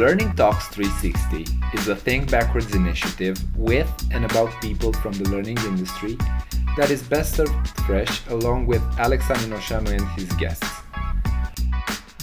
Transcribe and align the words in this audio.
Learning 0.00 0.32
Talks 0.34 0.68
360 0.68 1.46
is 1.74 1.88
a 1.88 1.94
Think 1.94 2.30
Backwards 2.30 2.74
initiative 2.74 3.36
with 3.54 3.90
and 4.12 4.24
about 4.24 4.58
people 4.62 4.94
from 4.94 5.12
the 5.12 5.28
learning 5.28 5.58
industry 5.58 6.16
that 6.76 6.90
is 6.90 7.02
best 7.02 7.34
served 7.36 7.68
fresh 7.80 8.26
along 8.28 8.66
with 8.66 8.82
Alex 8.98 9.24
Aminoshanu 9.26 9.90
and 9.90 10.08
his 10.18 10.32
guests. 10.34 10.66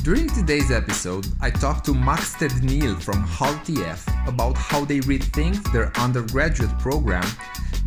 During 0.02 0.30
today's 0.30 0.72
episode, 0.72 1.28
I 1.42 1.52
talked 1.52 1.86
to 1.86 1.94
Max 1.94 2.34
Tednil 2.36 3.00
from 3.00 3.22
Hult 3.22 3.70
EF 3.70 4.08
about 4.26 4.58
how 4.58 4.86
they 4.86 5.00
rethink 5.02 5.72
their 5.72 5.92
undergraduate 6.00 6.80
program 6.80 7.30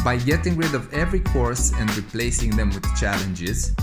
by 0.04 0.18
getting 0.18 0.56
rid 0.56 0.74
of 0.74 0.92
every 0.92 1.20
course 1.20 1.72
and 1.78 1.90
replacing 1.96 2.54
them 2.56 2.68
with 2.68 2.84
challenges, 2.94 3.74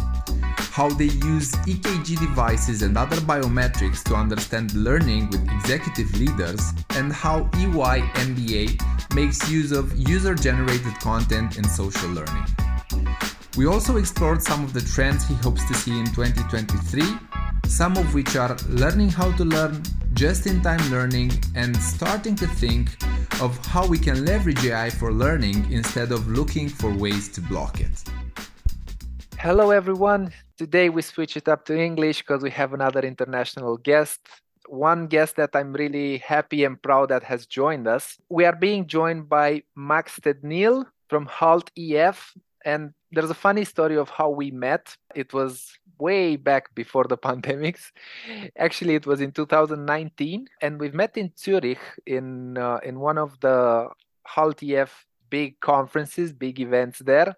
how 0.78 0.90
they 0.90 1.06
use 1.06 1.54
EKG 1.66 2.20
devices 2.20 2.84
and 2.84 3.00
other 3.00 3.16
biometrics 3.16 4.04
to 4.04 4.14
understand 4.14 4.72
learning 4.76 5.28
with 5.32 5.42
executive 5.50 6.08
leaders, 6.20 6.62
and 6.92 7.12
how 7.12 7.50
EY 7.56 8.02
MBA 8.28 9.16
makes 9.16 9.50
use 9.50 9.72
of 9.72 9.98
user 9.98 10.36
generated 10.36 10.94
content 11.00 11.58
in 11.58 11.64
social 11.64 12.08
learning. 12.10 12.46
We 13.58 13.66
also 13.66 13.98
explored 13.98 14.44
some 14.44 14.64
of 14.64 14.72
the 14.72 14.82
trends 14.82 15.28
he 15.28 15.34
hopes 15.34 15.68
to 15.68 15.74
see 15.74 15.98
in 15.98 16.06
2023, 16.14 17.02
some 17.66 17.98
of 17.98 18.14
which 18.14 18.36
are 18.36 18.56
learning 18.70 19.10
how 19.10 19.32
to 19.32 19.46
learn, 19.46 19.82
just 20.14 20.46
in 20.46 20.62
time 20.62 20.92
learning, 20.92 21.32
and 21.56 21.76
starting 21.76 22.36
to 22.36 22.46
think 22.46 23.04
of 23.42 23.58
how 23.66 23.88
we 23.88 23.98
can 23.98 24.26
leverage 24.26 24.64
AI 24.64 24.92
for 24.92 25.12
learning 25.12 25.72
instead 25.72 26.12
of 26.12 26.28
looking 26.28 26.70
for 26.70 26.94
ways 26.94 27.30
to 27.30 27.42
block 27.42 27.82
it. 27.82 28.04
Hello, 29.40 29.72
everyone. 29.72 30.32
Today 30.58 30.90
we 30.90 31.04
switch 31.04 31.38
it 31.38 31.48
up 31.48 31.66
to 31.66 31.78
English 31.78 32.24
because 32.24 32.42
we 32.42 32.50
have 32.50 32.74
another 32.74 33.02
international 33.02 33.78
guest. 33.78 34.20
One 34.68 35.06
guest 35.06 35.36
that 35.36 35.52
I'm 35.54 35.72
really 35.72 36.18
happy 36.18 36.64
and 36.64 36.82
proud 36.82 37.10
that 37.10 37.22
has 37.24 37.46
joined 37.46 37.88
us. 37.88 38.18
We 38.30 38.44
are 38.44 38.56
being 38.56 38.88
joined 38.88 39.30
by 39.30 39.62
Max 39.76 40.20
Tednil 40.20 40.86
from 41.10 41.28
Hult 41.28 41.70
EF, 41.78 42.34
and 42.66 42.92
there's 43.12 43.30
a 43.30 43.36
funny 43.36 43.66
story 43.66 43.98
of 43.98 44.10
how 44.10 44.32
we 44.32 44.50
met. 44.50 44.98
It 45.14 45.32
was 45.32 45.78
way 46.00 46.38
back 46.38 46.74
before 46.74 47.04
the 47.04 47.18
pandemics. 47.28 47.92
Actually, 48.58 48.96
it 48.96 49.06
was 49.06 49.22
in 49.22 49.32
2019, 49.32 50.48
and 50.64 50.80
we've 50.80 50.96
met 50.96 51.18
in 51.18 51.32
Zurich 51.38 51.80
in 52.08 52.58
uh, 52.58 52.80
in 52.84 53.00
one 53.00 53.20
of 53.20 53.40
the 53.42 53.90
Hult 54.26 54.64
EF 54.64 55.06
big 55.30 55.60
conferences, 55.60 56.34
big 56.34 56.60
events 56.60 56.98
there, 56.98 57.36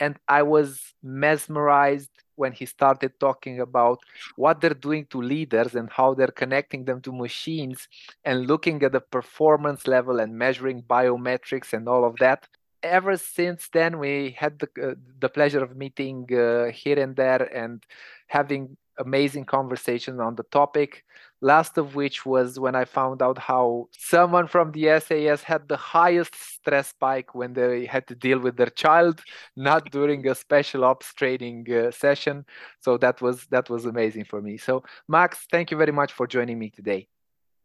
and 0.00 0.16
I 0.26 0.42
was 0.42 0.94
mesmerized 1.00 2.10
when 2.36 2.52
he 2.52 2.66
started 2.66 3.18
talking 3.18 3.60
about 3.60 3.98
what 4.36 4.60
they're 4.60 4.82
doing 4.88 5.06
to 5.06 5.20
leaders 5.20 5.74
and 5.74 5.90
how 5.90 6.14
they're 6.14 6.28
connecting 6.28 6.84
them 6.84 7.00
to 7.02 7.12
machines 7.12 7.88
and 8.24 8.46
looking 8.46 8.82
at 8.82 8.92
the 8.92 9.00
performance 9.00 9.86
level 9.86 10.20
and 10.20 10.36
measuring 10.36 10.82
biometrics 10.82 11.72
and 11.72 11.88
all 11.88 12.04
of 12.04 12.16
that. 12.18 12.46
Ever 12.82 13.16
since 13.16 13.68
then 13.72 13.98
we 13.98 14.36
had 14.38 14.58
the, 14.60 14.90
uh, 14.90 14.94
the 15.18 15.28
pleasure 15.28 15.62
of 15.62 15.76
meeting 15.76 16.28
uh, 16.32 16.70
here 16.70 16.98
and 16.98 17.16
there 17.16 17.42
and 17.42 17.82
having 18.28 18.76
amazing 18.98 19.44
conversations 19.44 20.20
on 20.20 20.36
the 20.36 20.44
topic 20.44 21.04
last 21.40 21.78
of 21.78 21.94
which 21.94 22.24
was 22.24 22.58
when 22.58 22.74
i 22.74 22.84
found 22.84 23.22
out 23.22 23.38
how 23.38 23.88
someone 23.92 24.46
from 24.46 24.72
the 24.72 24.84
sas 25.00 25.42
had 25.42 25.68
the 25.68 25.76
highest 25.76 26.34
stress 26.34 26.88
spike 26.88 27.34
when 27.34 27.52
they 27.52 27.84
had 27.86 28.06
to 28.06 28.14
deal 28.14 28.38
with 28.38 28.56
their 28.56 28.70
child 28.70 29.22
not 29.56 29.90
during 29.90 30.26
a 30.26 30.34
special 30.34 30.84
ops 30.84 31.12
training 31.14 31.66
uh, 31.72 31.90
session 31.90 32.44
so 32.80 32.96
that 32.96 33.20
was 33.20 33.46
that 33.46 33.68
was 33.68 33.84
amazing 33.84 34.24
for 34.24 34.40
me 34.40 34.56
so 34.56 34.82
max 35.08 35.46
thank 35.50 35.70
you 35.70 35.76
very 35.76 35.92
much 35.92 36.12
for 36.12 36.26
joining 36.26 36.58
me 36.58 36.70
today 36.70 37.06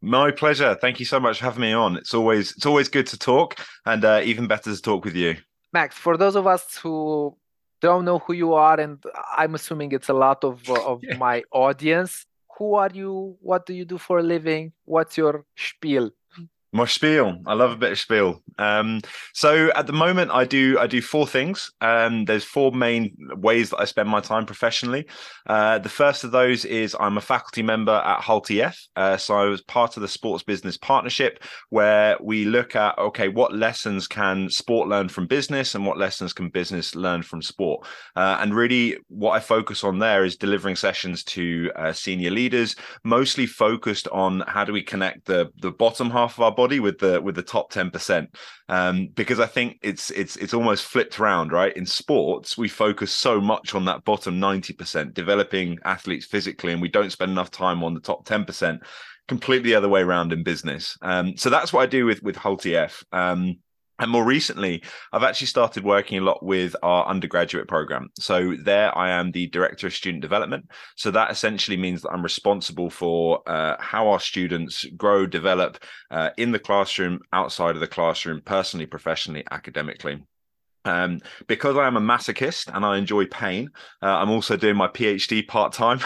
my 0.02 0.32
pleasure. 0.32 0.76
Thank 0.76 1.00
you 1.00 1.06
so 1.06 1.20
much 1.20 1.38
for 1.38 1.46
having 1.46 1.62
me 1.62 1.74
on. 1.74 1.96
It's 1.98 2.14
always 2.14 2.54
it's 2.54 2.66
always 2.66 2.90
good 2.90 3.06
to 3.08 3.20
talk, 3.20 3.60
and 3.86 4.04
uh, 4.04 4.22
even 4.24 4.48
better 4.48 4.74
to 4.74 4.82
talk 4.82 5.06
with 5.06 5.16
you. 5.16 5.38
Max, 5.74 5.96
for 5.96 6.18
those 6.18 6.36
of 6.36 6.48
us 6.48 6.78
who 6.78 7.38
don't 7.82 8.06
know 8.06 8.20
who 8.20 8.34
you 8.34 8.54
are, 8.54 8.80
and 8.80 9.04
I'm 9.38 9.54
assuming 9.54 9.92
it's 9.92 10.10
a 10.10 10.14
lot 10.14 10.44
of 10.44 10.68
of 10.70 11.02
yeah. 11.04 11.18
my 11.28 11.44
audience. 11.52 12.26
Who 12.62 12.76
are 12.76 12.92
you? 12.94 13.38
What 13.42 13.66
do 13.66 13.74
you 13.74 13.86
do 13.86 13.98
for 13.98 14.20
a 14.20 14.24
living? 14.24 14.74
What's 14.86 15.18
your 15.18 15.46
spiel? 15.56 16.12
My 16.74 16.86
spiel. 16.86 17.38
I 17.46 17.54
love 17.54 17.72
a 17.72 17.76
bit 17.76 17.92
of 17.92 18.00
spiel. 18.00 18.42
Um, 18.58 19.02
so 19.34 19.72
at 19.76 19.88
the 19.88 19.94
moment, 19.94 20.32
I 20.32 20.46
do 20.46 20.78
I 20.80 20.88
do 20.88 21.02
four 21.02 21.28
things. 21.28 21.70
Um, 21.82 22.24
there's 22.24 22.46
four 22.46 22.72
main 22.72 23.14
ways 23.36 23.72
that 23.72 23.82
I 23.82 23.86
spend 23.86 24.08
my 24.08 24.22
time 24.22 24.46
professionally. 24.46 25.06
Uh, 25.48 25.80
the 25.80 25.90
first 25.90 26.24
of 26.24 26.32
those 26.32 26.64
is 26.64 26.96
I'm 26.98 27.18
a 27.18 27.22
faculty 27.22 27.62
member 27.62 27.92
at 27.92 28.22
Hult 28.22 28.50
EF. 28.52 28.78
Uh, 28.96 29.18
so 29.18 29.36
I 29.36 29.46
was 29.46 29.62
part 29.64 29.98
of 29.98 30.02
the 30.02 30.08
Sports 30.08 30.44
Business 30.44 30.78
Partnership, 30.78 31.44
where 31.72 32.18
we 32.22 32.46
look 32.46 32.74
at 32.78 32.98
okay, 32.98 33.28
what 33.28 33.54
lessons 33.54 34.08
can 34.08 34.50
sport 34.50 34.88
learn 34.88 35.10
from 35.10 35.28
business, 35.28 35.76
and 35.76 35.86
what 35.86 35.98
lessons 35.98 36.32
can 36.32 36.48
business 36.48 36.96
learn 36.96 37.22
from 37.22 37.42
sport. 37.42 37.86
Uh, 38.16 38.38
and 38.40 38.56
really, 38.56 38.98
what 39.10 39.32
I 39.32 39.42
focus 39.42 39.84
on 39.84 40.00
there 40.00 40.24
is 40.24 40.38
delivering 40.38 40.78
sessions 40.78 41.26
to 41.26 41.70
uh, 41.76 41.92
senior 41.92 42.32
leaders, 42.32 42.78
mostly 43.04 43.46
focused 43.46 44.08
on 44.08 44.42
how 44.48 44.64
do 44.64 44.72
we 44.72 44.84
connect 44.84 45.26
the 45.26 45.52
the 45.62 45.72
bottom 45.72 46.10
half 46.10 46.38
of 46.38 46.44
our 46.44 46.61
body 46.62 46.80
with 46.80 46.98
the 47.00 47.20
with 47.22 47.36
the 47.36 47.42
top 47.56 47.72
10% 47.72 48.28
um, 48.70 49.08
because 49.16 49.40
i 49.40 49.50
think 49.56 49.80
it's 49.82 50.12
it's 50.12 50.36
it's 50.36 50.54
almost 50.54 50.86
flipped 50.86 51.20
around 51.20 51.52
right? 51.52 51.76
In 51.76 51.86
sports 51.86 52.58
we 52.58 52.68
focus 52.68 53.12
so 53.12 53.42
much 53.42 53.76
on 53.76 53.86
that 53.86 54.04
bottom 54.04 54.40
90% 54.40 55.14
developing 55.14 55.80
athletes 55.86 56.26
physically 56.26 56.72
and 56.74 56.82
we 56.82 56.90
don't 56.90 57.12
spend 57.12 57.32
enough 57.32 57.52
time 57.52 57.84
on 57.84 57.94
the 57.94 58.00
top 58.00 58.26
10% 58.26 58.80
completely 59.28 59.72
the 59.72 59.76
other 59.76 59.90
way 59.90 60.02
around 60.02 60.34
in 60.34 60.44
business. 60.44 60.98
Um, 61.02 61.38
so 61.38 61.50
that's 61.50 61.72
what 61.74 61.82
i 61.82 61.86
do 61.86 62.06
with 62.06 62.22
with 62.22 62.36
Hult 62.36 62.66
EF 62.66 63.04
um, 63.12 63.58
and 64.02 64.12
more 64.12 64.26
recently, 64.26 64.84
I've 65.14 65.24
actually 65.24 65.48
started 65.48 65.84
working 65.84 66.18
a 66.18 66.24
lot 66.24 66.44
with 66.44 66.76
our 66.82 67.06
undergraduate 67.06 67.68
program. 67.68 68.10
So 68.20 68.56
there 68.62 68.96
I 68.98 69.12
am 69.12 69.32
the 69.32 69.48
director 69.48 69.88
of 69.88 69.94
student 69.94 70.22
development. 70.22 70.70
So 70.98 71.12
that 71.12 71.32
essentially 71.32 71.78
means 71.78 72.02
that 72.02 72.10
I'm 72.10 72.24
responsible 72.24 72.90
for 72.90 73.48
uh, 73.48 73.76
how 73.80 74.10
our 74.10 74.20
students 74.20 74.86
grow, 74.98 75.26
develop 75.26 75.78
uh, 76.10 76.32
in 76.38 76.52
the 76.52 76.60
classroom, 76.60 77.20
outside 77.32 77.76
of 77.76 77.80
the 77.80 77.88
classroom, 77.88 78.42
personally, 78.44 78.88
professionally, 78.88 79.44
academically. 79.52 80.24
Um, 80.84 81.20
because 81.48 81.78
I 81.78 81.86
am 81.86 81.96
a 81.96 82.02
masochist 82.02 82.76
and 82.76 82.84
I 82.84 82.98
enjoy 82.98 83.28
pain, 83.28 83.70
uh, 84.02 84.08
I'm 84.08 84.32
also 84.32 84.58
doing 84.58 84.76
my 84.76 84.88
PhD 84.88 85.48
part 85.48 85.74
time. 85.74 86.00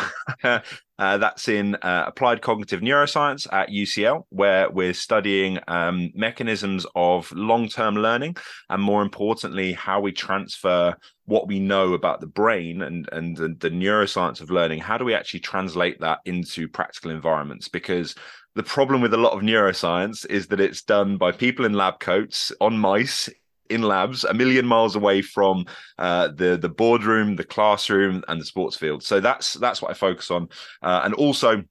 Uh, 0.98 1.18
that's 1.18 1.50
in 1.50 1.76
uh, 1.76 2.06
applied 2.08 2.42
cognitive 2.42 2.82
neuroscience 2.82 3.52
at 3.52 3.70
UCL, 3.70 4.24
where 4.30 4.70
we're 4.70 4.94
studying 4.94 5.60
um, 5.68 6.12
mechanisms 6.16 6.86
of 6.96 7.30
long 7.34 7.68
term 7.68 7.96
learning 7.96 8.36
and, 8.70 8.82
more 8.82 9.02
importantly, 9.02 9.74
how 9.74 10.00
we 10.00 10.12
transfer 10.12 10.96
what 11.26 11.48
we 11.48 11.60
know 11.60 11.94
about 11.94 12.22
the 12.22 12.28
brain 12.28 12.82
and, 12.82 13.10
and 13.12 13.36
the, 13.36 13.50
the 13.60 13.70
neuroscience 13.70 14.40
of 14.40 14.52
learning. 14.52 14.80
How 14.80 14.98
do 14.98 15.04
we 15.04 15.14
actually 15.14 15.42
translate 15.42 16.00
that 16.00 16.20
into 16.26 16.68
practical 16.70 17.12
environments? 17.12 17.68
Because 17.68 18.16
the 18.56 18.64
problem 18.64 19.02
with 19.02 19.14
a 19.14 19.18
lot 19.18 19.34
of 19.34 19.42
neuroscience 19.42 20.26
is 20.28 20.48
that 20.48 20.62
it's 20.62 20.82
done 20.82 21.18
by 21.18 21.34
people 21.34 21.66
in 21.66 21.74
lab 21.74 22.00
coats 22.00 22.54
on 22.62 22.78
mice 22.78 23.30
in 23.70 23.82
labs 23.82 24.24
a 24.24 24.34
million 24.34 24.66
miles 24.66 24.96
away 24.96 25.22
from 25.22 25.66
uh, 25.98 26.30
the 26.30 26.58
the 26.58 26.70
boardroom, 26.70 27.36
the 27.36 27.44
classroom, 27.44 28.24
and 28.28 28.40
the 28.40 28.46
sports 28.46 28.78
field. 28.78 29.04
So 29.04 29.20
that's 29.20 29.54
that's 29.54 29.82
what 29.82 29.92
I 29.92 29.94
focus 29.94 30.32
on, 30.32 30.50
uh, 30.82 31.02
and 31.04 31.14
also. 31.14 31.64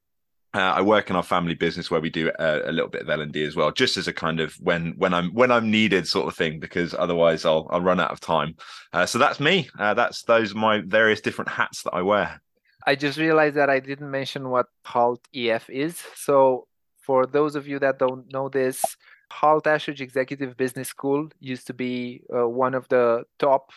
Uh, 0.57 0.73
I 0.77 0.83
work 0.83 1.11
in 1.11 1.17
our 1.17 1.25
family 1.25 1.55
business 1.55 1.91
where 1.91 2.01
we 2.01 2.11
do 2.11 2.31
a, 2.39 2.71
a 2.71 2.71
little 2.71 2.89
bit 2.89 3.03
of 3.03 3.11
L 3.11 3.23
and 3.23 3.33
D 3.33 3.43
as 3.43 3.57
well, 3.57 3.73
just 3.73 3.97
as 3.97 4.07
a 4.07 4.13
kind 4.13 4.39
of 4.39 4.55
when 4.61 4.95
when 4.97 5.13
I'm 5.13 5.35
when 5.35 5.51
I'm 5.51 5.69
needed 5.69 6.07
sort 6.07 6.29
of 6.29 6.37
thing, 6.37 6.61
because 6.61 6.95
otherwise 6.95 7.45
I'll 7.45 7.67
I'll 7.73 7.81
run 7.81 7.99
out 7.99 8.13
of 8.13 8.21
time. 8.21 8.55
Uh, 8.93 9.05
so 9.05 9.19
that's 9.19 9.41
me. 9.41 9.69
Uh, 9.81 9.95
that's 9.95 10.23
those 10.23 10.55
my 10.55 10.79
various 10.79 11.21
different 11.21 11.51
hats 11.51 11.83
that 11.83 11.93
I 11.93 12.03
wear. 12.03 12.41
I 12.87 12.95
just 12.95 13.19
realized 13.19 13.57
that 13.57 13.69
I 13.69 13.81
didn't 13.81 14.11
mention 14.11 14.51
what 14.51 14.67
Hult 14.85 15.27
EF 15.35 15.69
is. 15.71 16.01
So 16.15 16.69
for 17.01 17.27
those 17.27 17.57
of 17.57 17.67
you 17.67 17.79
that 17.81 17.99
don't 17.99 18.33
know 18.33 18.49
this, 18.49 18.85
Hult 19.31 19.65
Ashridge 19.65 20.01
Executive 20.01 20.57
Business 20.57 20.89
School 20.89 21.29
used 21.41 21.67
to 21.67 21.75
be 21.75 22.23
uh, 22.35 22.49
one 22.49 22.75
of 22.75 22.89
the 22.89 23.25
top 23.39 23.73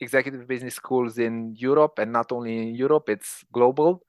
executive 0.00 0.46
business 0.46 0.74
schools 0.74 1.18
in 1.18 1.54
Europe, 1.56 1.98
and 1.98 2.12
not 2.12 2.32
only 2.32 2.58
in 2.58 2.74
Europe, 2.74 3.08
it's 3.08 3.44
global. 3.52 4.02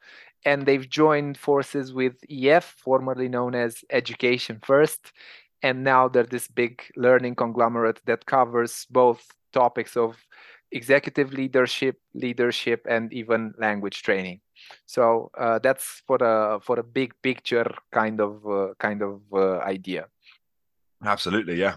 And 0.45 0.65
they've 0.65 0.87
joined 0.87 1.37
forces 1.37 1.93
with 1.93 2.15
EF, 2.29 2.75
formerly 2.77 3.27
known 3.27 3.55
as 3.55 3.83
Education 3.89 4.59
First. 4.63 5.11
And 5.63 5.83
now 5.83 6.07
they're 6.07 6.23
this 6.23 6.47
big 6.47 6.83
learning 6.95 7.35
conglomerate 7.35 8.01
that 8.05 8.25
covers 8.25 8.85
both 8.89 9.25
topics 9.51 9.97
of 9.97 10.17
executive 10.71 11.33
leadership, 11.33 11.99
leadership, 12.13 12.85
and 12.87 13.11
even 13.11 13.53
language 13.57 14.03
training. 14.03 14.41
So 14.85 15.31
uh, 15.37 15.59
that's 15.59 16.03
for 16.05 16.17
a 16.21 16.59
for 16.59 16.79
a 16.79 16.83
big 16.83 17.13
picture 17.21 17.69
kind 17.91 18.21
of 18.21 18.45
uh, 18.45 18.73
kind 18.79 19.01
of 19.01 19.21
uh, 19.33 19.59
idea. 19.59 20.07
Absolutely, 21.03 21.55
yeah. 21.55 21.75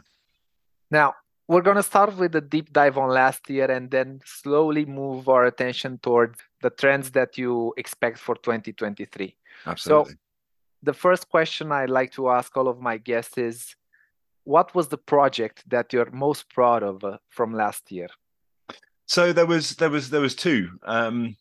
Now, 0.91 1.15
we're 1.49 1.63
going 1.63 1.77
to 1.77 1.83
start 1.83 2.17
with 2.17 2.35
a 2.37 2.41
deep 2.41 2.73
dive 2.73 2.97
on 2.97 3.11
last 3.11 3.49
year 3.51 3.71
and 3.71 3.91
then 3.91 4.21
slowly 4.25 4.85
move 4.85 5.29
our 5.29 5.47
attention 5.47 5.99
towards 5.99 6.39
the 6.63 6.71
trends 6.71 7.11
that 7.13 7.37
you 7.37 7.75
expect 7.77 8.19
for 8.19 8.37
2023. 8.37 9.37
Absolutely. 9.67 10.13
So, 10.13 10.17
the 10.83 10.95
first 10.95 11.29
question 11.29 11.73
I 11.73 11.85
like 11.85 12.13
to 12.13 12.31
ask 12.31 12.57
all 12.57 12.69
of 12.69 12.81
my 12.81 12.97
guests 12.97 13.37
is 13.37 13.75
what 14.45 14.75
was 14.75 14.89
the 14.89 14.97
project 14.97 15.63
that 15.69 15.93
you're 15.93 16.11
most 16.11 16.49
proud 16.49 16.83
of 16.83 17.05
uh, 17.05 17.19
from 17.29 17.53
last 17.53 17.93
year? 17.93 18.09
So 19.07 19.33
there 19.33 19.47
was 19.47 19.75
there 19.77 19.91
was 19.91 20.11
there 20.11 20.21
was 20.21 20.35
two. 20.35 20.71
Um, 20.85 21.37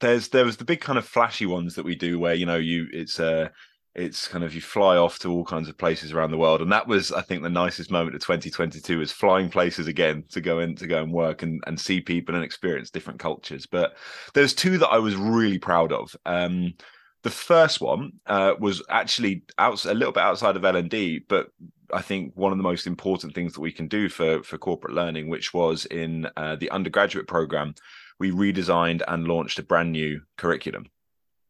there's 0.00 0.28
there 0.28 0.44
was 0.44 0.56
the 0.56 0.64
big 0.64 0.80
kind 0.80 0.98
of 0.98 1.06
flashy 1.06 1.46
ones 1.46 1.74
that 1.74 1.84
we 1.84 1.94
do 1.94 2.18
where 2.18 2.34
you 2.34 2.46
know 2.46 2.56
you 2.56 2.88
it's 2.92 3.20
uh 3.20 3.48
it's 3.94 4.26
kind 4.26 4.42
of 4.42 4.54
you 4.54 4.60
fly 4.60 4.96
off 4.96 5.18
to 5.20 5.30
all 5.30 5.44
kinds 5.44 5.68
of 5.68 5.78
places 5.78 6.12
around 6.12 6.30
the 6.30 6.38
world. 6.38 6.60
And 6.60 6.72
that 6.72 6.86
was 6.86 7.12
i 7.12 7.22
think 7.22 7.42
the 7.42 7.50
nicest 7.50 7.90
moment 7.90 8.14
of 8.14 8.22
2022 8.22 9.00
is 9.00 9.12
flying 9.12 9.48
places 9.48 9.86
again 9.86 10.24
to 10.30 10.40
go 10.40 10.60
in 10.60 10.74
to 10.76 10.86
go 10.86 11.02
and 11.02 11.12
work 11.12 11.42
and, 11.42 11.62
and 11.66 11.78
see 11.78 12.00
people 12.00 12.34
and 12.34 12.44
experience 12.44 12.90
different 12.90 13.20
cultures. 13.20 13.66
But 13.66 13.96
there's 14.34 14.54
two 14.54 14.78
that 14.78 14.88
i 14.88 14.98
was 14.98 15.16
really 15.16 15.58
proud 15.58 15.92
of. 15.92 16.14
Um, 16.26 16.74
the 17.22 17.30
first 17.30 17.80
one 17.80 18.12
uh, 18.26 18.52
was 18.60 18.82
actually 18.90 19.44
out, 19.58 19.82
a 19.86 19.94
little 19.94 20.12
bit 20.12 20.22
outside 20.22 20.56
of 20.56 20.64
L&D, 20.64 21.24
but 21.26 21.48
I 21.92 22.02
think 22.02 22.32
one 22.34 22.52
of 22.52 22.58
the 22.58 22.64
most 22.64 22.86
important 22.86 23.34
things 23.34 23.54
that 23.54 23.62
we 23.62 23.72
can 23.72 23.88
do 23.88 24.10
for 24.10 24.42
for 24.42 24.58
corporate 24.58 24.94
learning, 24.94 25.28
which 25.28 25.54
was 25.54 25.86
in 25.86 26.26
uh, 26.36 26.56
the 26.56 26.70
undergraduate 26.70 27.26
program, 27.26 27.74
we 28.18 28.30
redesigned 28.30 29.02
and 29.08 29.26
launched 29.26 29.58
a 29.58 29.62
brand 29.62 29.92
new 29.92 30.20
curriculum. 30.36 30.86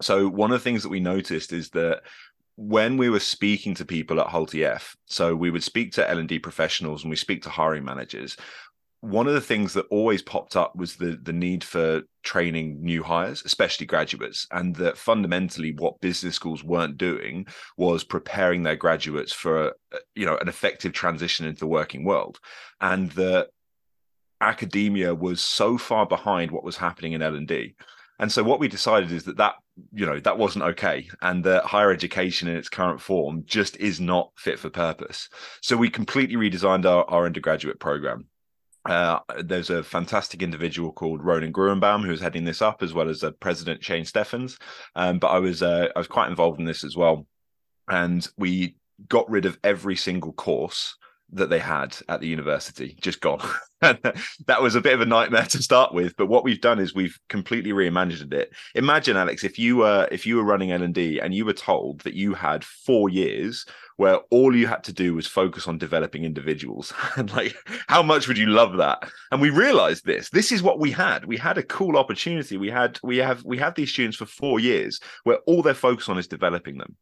So 0.00 0.28
one 0.28 0.50
of 0.50 0.58
the 0.58 0.64
things 0.64 0.82
that 0.82 0.88
we 0.88 1.00
noticed 1.00 1.52
is 1.52 1.70
that 1.70 2.02
when 2.56 2.96
we 2.96 3.10
were 3.10 3.20
speaking 3.20 3.74
to 3.74 3.84
people 3.84 4.20
at 4.20 4.28
Hult 4.28 4.54
EF, 4.54 4.96
so 5.06 5.34
we 5.34 5.50
would 5.50 5.62
speak 5.62 5.92
to 5.92 6.08
L&D 6.08 6.38
professionals 6.38 7.02
and 7.02 7.10
we 7.10 7.16
speak 7.16 7.42
to 7.42 7.50
hiring 7.50 7.84
managers, 7.84 8.36
one 9.04 9.26
of 9.26 9.34
the 9.34 9.40
things 9.40 9.74
that 9.74 9.84
always 9.90 10.22
popped 10.22 10.56
up 10.56 10.74
was 10.74 10.96
the 10.96 11.18
the 11.22 11.32
need 11.32 11.62
for 11.62 12.00
training 12.22 12.82
new 12.82 13.02
hires 13.02 13.42
especially 13.44 13.84
graduates 13.84 14.46
and 14.50 14.74
that 14.76 14.96
fundamentally 14.96 15.72
what 15.72 16.00
business 16.00 16.34
schools 16.34 16.64
weren't 16.64 16.96
doing 16.96 17.46
was 17.76 18.02
preparing 18.02 18.62
their 18.62 18.76
graduates 18.76 19.30
for 19.30 19.74
uh, 19.92 19.98
you 20.14 20.24
know 20.24 20.38
an 20.38 20.48
effective 20.48 20.94
transition 20.94 21.44
into 21.44 21.60
the 21.60 21.66
working 21.66 22.02
world 22.02 22.40
and 22.80 23.10
that 23.12 23.48
academia 24.40 25.14
was 25.14 25.42
so 25.42 25.76
far 25.76 26.06
behind 26.06 26.50
what 26.50 26.64
was 26.64 26.78
happening 26.78 27.12
in 27.12 27.20
L&D 27.20 27.74
and 28.18 28.32
so 28.32 28.42
what 28.42 28.58
we 28.58 28.68
decided 28.68 29.12
is 29.12 29.24
that 29.24 29.36
that 29.36 29.54
you 29.92 30.06
know 30.06 30.20
that 30.20 30.38
wasn't 30.38 30.64
okay 30.64 31.08
and 31.22 31.44
that 31.44 31.64
higher 31.64 31.90
education 31.90 32.46
in 32.46 32.56
its 32.56 32.68
current 32.68 33.00
form 33.00 33.42
just 33.44 33.76
is 33.78 34.00
not 34.00 34.30
fit 34.36 34.58
for 34.58 34.70
purpose. 34.70 35.28
So 35.62 35.76
we 35.76 35.90
completely 35.90 36.36
redesigned 36.36 36.84
our, 36.84 37.04
our 37.08 37.26
undergraduate 37.26 37.80
program. 37.80 38.26
Uh, 38.84 39.18
there's 39.42 39.70
a 39.70 39.82
fantastic 39.82 40.42
individual 40.42 40.92
called 40.92 41.24
Ronan 41.24 41.52
Gruenbaum 41.52 42.04
who's 42.04 42.20
heading 42.20 42.44
this 42.44 42.60
up, 42.60 42.82
as 42.82 42.92
well 42.92 43.08
as 43.08 43.24
uh, 43.24 43.30
President 43.40 43.82
Shane 43.82 44.04
Steffens. 44.04 44.58
Um, 44.94 45.18
but 45.18 45.28
I 45.28 45.38
was 45.38 45.62
uh, 45.62 45.88
I 45.94 45.98
was 45.98 46.08
quite 46.08 46.28
involved 46.28 46.60
in 46.60 46.66
this 46.66 46.84
as 46.84 46.96
well, 46.96 47.26
and 47.88 48.26
we 48.36 48.76
got 49.08 49.28
rid 49.30 49.46
of 49.46 49.58
every 49.64 49.96
single 49.96 50.32
course 50.32 50.96
that 51.34 51.50
they 51.50 51.58
had 51.58 51.96
at 52.08 52.20
the 52.20 52.28
university 52.28 52.96
just 53.00 53.20
gone. 53.20 53.40
That 54.46 54.62
was 54.62 54.76
a 54.76 54.80
bit 54.80 54.94
of 54.94 55.02
a 55.02 55.04
nightmare 55.04 55.44
to 55.44 55.62
start 55.62 55.92
with 55.92 56.16
but 56.16 56.28
what 56.28 56.42
we've 56.42 56.60
done 56.62 56.78
is 56.78 56.94
we've 56.94 57.18
completely 57.28 57.70
reimagined 57.72 58.32
it. 58.32 58.50
Imagine 58.74 59.18
alex 59.18 59.44
if 59.44 59.58
you 59.58 59.76
were 59.76 60.08
if 60.10 60.24
you 60.24 60.36
were 60.36 60.42
running 60.42 60.72
l&d 60.72 61.20
and 61.20 61.34
you 61.34 61.44
were 61.44 61.52
told 61.52 62.00
that 62.00 62.14
you 62.14 62.32
had 62.32 62.64
four 62.64 63.10
years 63.10 63.66
where 63.96 64.20
all 64.30 64.56
you 64.56 64.66
had 64.66 64.84
to 64.84 64.92
do 64.94 65.14
was 65.14 65.26
focus 65.26 65.68
on 65.68 65.76
developing 65.76 66.24
individuals. 66.24 66.94
And 67.16 67.30
like 67.32 67.54
how 67.86 68.02
much 68.02 68.26
would 68.26 68.38
you 68.38 68.46
love 68.46 68.78
that? 68.78 69.06
And 69.30 69.42
we 69.42 69.50
realized 69.50 70.06
this. 70.06 70.30
This 70.30 70.50
is 70.50 70.62
what 70.62 70.78
we 70.78 70.90
had. 70.90 71.26
We 71.26 71.36
had 71.36 71.58
a 71.58 71.62
cool 71.62 71.98
opportunity. 71.98 72.56
We 72.56 72.70
had 72.70 72.98
we 73.02 73.18
have 73.18 73.44
we 73.44 73.58
have 73.58 73.74
these 73.74 73.92
students 73.92 74.16
for 74.16 74.26
four 74.26 74.60
years 74.60 74.98
where 75.24 75.40
all 75.46 75.60
they're 75.60 75.74
focused 75.74 76.08
on 76.08 76.16
is 76.16 76.26
developing 76.26 76.78
them 76.78 76.96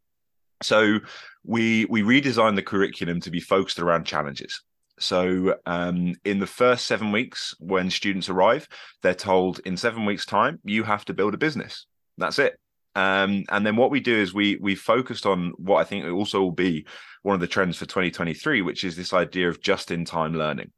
so 0.62 0.98
we 1.44 1.86
we 1.86 2.02
redesigned 2.02 2.56
the 2.56 2.62
curriculum 2.62 3.20
to 3.20 3.30
be 3.30 3.40
focused 3.40 3.78
around 3.78 4.04
challenges. 4.04 4.62
So 4.98 5.56
um, 5.66 6.14
in 6.24 6.38
the 6.38 6.46
first 6.46 6.86
seven 6.86 7.10
weeks, 7.10 7.54
when 7.58 7.90
students 7.90 8.28
arrive, 8.28 8.68
they're 9.02 9.14
told 9.14 9.60
in 9.64 9.76
seven 9.76 10.04
weeks' 10.04 10.26
time 10.26 10.60
you 10.64 10.84
have 10.84 11.04
to 11.06 11.14
build 11.14 11.34
a 11.34 11.38
business. 11.38 11.86
That's 12.18 12.38
it. 12.38 12.58
Um, 12.94 13.44
and 13.48 13.64
then 13.66 13.76
what 13.76 13.90
we 13.90 14.00
do 14.00 14.14
is 14.14 14.34
we 14.34 14.56
we 14.60 14.74
focused 14.74 15.26
on 15.26 15.52
what 15.56 15.78
I 15.78 15.84
think 15.84 16.04
also 16.04 16.40
will 16.40 16.52
be 16.52 16.86
one 17.22 17.34
of 17.34 17.40
the 17.40 17.46
trends 17.46 17.78
for 17.78 17.86
2023, 17.86 18.62
which 18.62 18.84
is 18.84 18.96
this 18.96 19.12
idea 19.12 19.48
of 19.48 19.62
just-in-time 19.62 20.34
learning. 20.34 20.70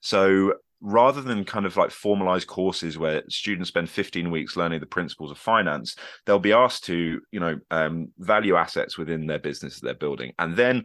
So 0.00 0.54
rather 0.80 1.22
than 1.22 1.44
kind 1.44 1.66
of 1.66 1.76
like 1.76 1.90
formalized 1.90 2.46
courses 2.46 2.98
where 2.98 3.22
students 3.28 3.68
spend 3.68 3.88
15 3.88 4.30
weeks 4.30 4.56
learning 4.56 4.80
the 4.80 4.86
principles 4.86 5.30
of 5.30 5.38
finance 5.38 5.96
they'll 6.26 6.38
be 6.38 6.52
asked 6.52 6.84
to 6.84 7.20
you 7.32 7.40
know 7.40 7.58
um, 7.70 8.08
value 8.18 8.56
assets 8.56 8.98
within 8.98 9.26
their 9.26 9.38
business 9.38 9.80
that 9.80 9.86
they're 9.86 9.94
building. 9.94 10.32
And 10.38 10.56
then 10.56 10.84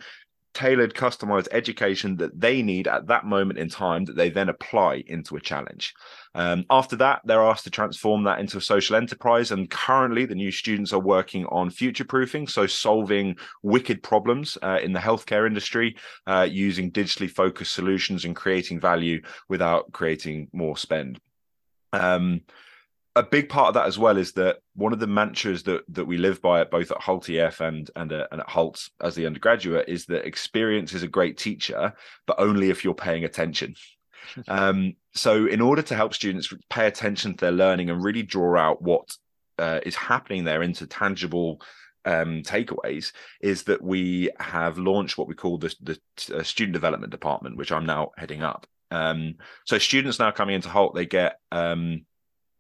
tailored, 0.54 0.94
customized 0.94 1.48
education 1.52 2.18
that 2.18 2.40
they 2.40 2.62
need 2.62 2.88
at 2.88 3.08
that 3.08 3.26
moment 3.26 3.60
in 3.60 3.70
time 3.70 4.06
that 4.06 4.16
they 4.16 4.30
then 4.30 4.50
apply 4.50 5.04
into 5.08 5.36
a 5.36 5.42
challenge. 5.42 5.94
Um, 6.34 6.66
after 6.70 6.96
that, 6.98 7.22
they're 7.26 7.44
asked 7.44 7.66
to 7.66 7.70
transform 7.70 8.24
that 8.24 8.40
into 8.40 8.58
a 8.58 8.62
social 8.62 8.96
enterprise. 8.96 9.52
And 9.52 9.70
currently, 9.70 10.26
the 10.26 10.36
new 10.36 10.52
students 10.52 10.94
are 10.94 11.00
working 11.00 11.46
on 11.48 11.70
future 11.70 12.06
proofing, 12.06 12.48
so 12.48 12.68
solving 12.68 13.38
wicked 13.64 14.04
problems 14.04 14.58
uh, 14.62 14.80
in 14.82 14.94
the 14.94 15.00
healthcare 15.00 15.48
industry 15.48 15.96
uh, 16.28 16.48
using 16.50 16.92
digitally 16.92 17.30
focused 17.30 17.74
solutions 17.74 18.26
and 18.26 18.36
creating 18.36 18.80
value 18.80 19.22
without 19.50 19.92
creating 19.92 20.50
more 20.54 20.78
spend. 20.78 21.20
Um, 21.94 22.42
a 23.16 23.24
big 23.24 23.50
part 23.50 23.68
of 23.68 23.74
that 23.74 23.88
as 23.88 24.00
well 24.00 24.18
is 24.18 24.32
that 24.34 24.60
one 24.76 24.94
of 24.94 25.00
the 25.00 25.08
mantras 25.08 25.64
that 25.64 25.84
that 25.90 26.06
we 26.06 26.18
live 26.18 26.42
by 26.42 26.62
at 26.62 26.72
both 26.72 26.92
at 26.92 27.02
Hult 27.02 27.30
EF 27.30 27.60
and 27.60 27.90
and, 27.96 28.14
uh, 28.14 28.28
and 28.32 28.42
at 28.42 28.50
Hult 28.50 28.90
as 29.02 29.16
the 29.16 29.26
undergraduate 29.26 29.90
is 29.90 30.06
that 30.06 30.26
experience 30.26 30.94
is 30.94 31.04
a 31.04 31.08
great 31.08 31.38
teacher, 31.38 31.94
but 32.26 32.40
only 32.40 32.70
if 32.70 32.84
you're 32.84 32.94
paying 32.94 33.26
attention. 33.26 33.76
um, 34.48 34.94
so, 35.14 35.46
in 35.46 35.60
order 35.62 35.82
to 35.82 35.96
help 35.96 36.14
students 36.14 36.54
pay 36.70 36.88
attention 36.88 37.34
to 37.34 37.46
their 37.46 37.52
learning 37.52 37.90
and 37.90 38.04
really 38.04 38.24
draw 38.24 38.58
out 38.58 38.82
what 38.82 39.16
uh, 39.60 39.80
is 39.86 39.96
happening 39.96 40.44
there 40.44 40.64
into 40.64 40.88
tangible 40.88 41.62
um, 42.06 42.42
takeaways, 42.44 43.12
is 43.42 43.64
that 43.64 43.82
we 43.82 44.30
have 44.40 44.78
launched 44.78 45.18
what 45.18 45.28
we 45.28 45.36
call 45.36 45.58
the, 45.58 45.74
the 45.82 46.00
uh, 46.38 46.44
student 46.44 46.74
development 46.74 47.12
department, 47.12 47.58
which 47.58 47.72
I'm 47.72 47.86
now 47.86 48.12
heading 48.18 48.42
up. 48.42 48.68
Um, 48.90 49.36
so, 49.66 49.78
students 49.78 50.20
now 50.20 50.32
coming 50.32 50.56
into 50.56 50.70
Hult, 50.70 50.96
they 50.96 51.06
get 51.06 51.40
um, 51.52 52.06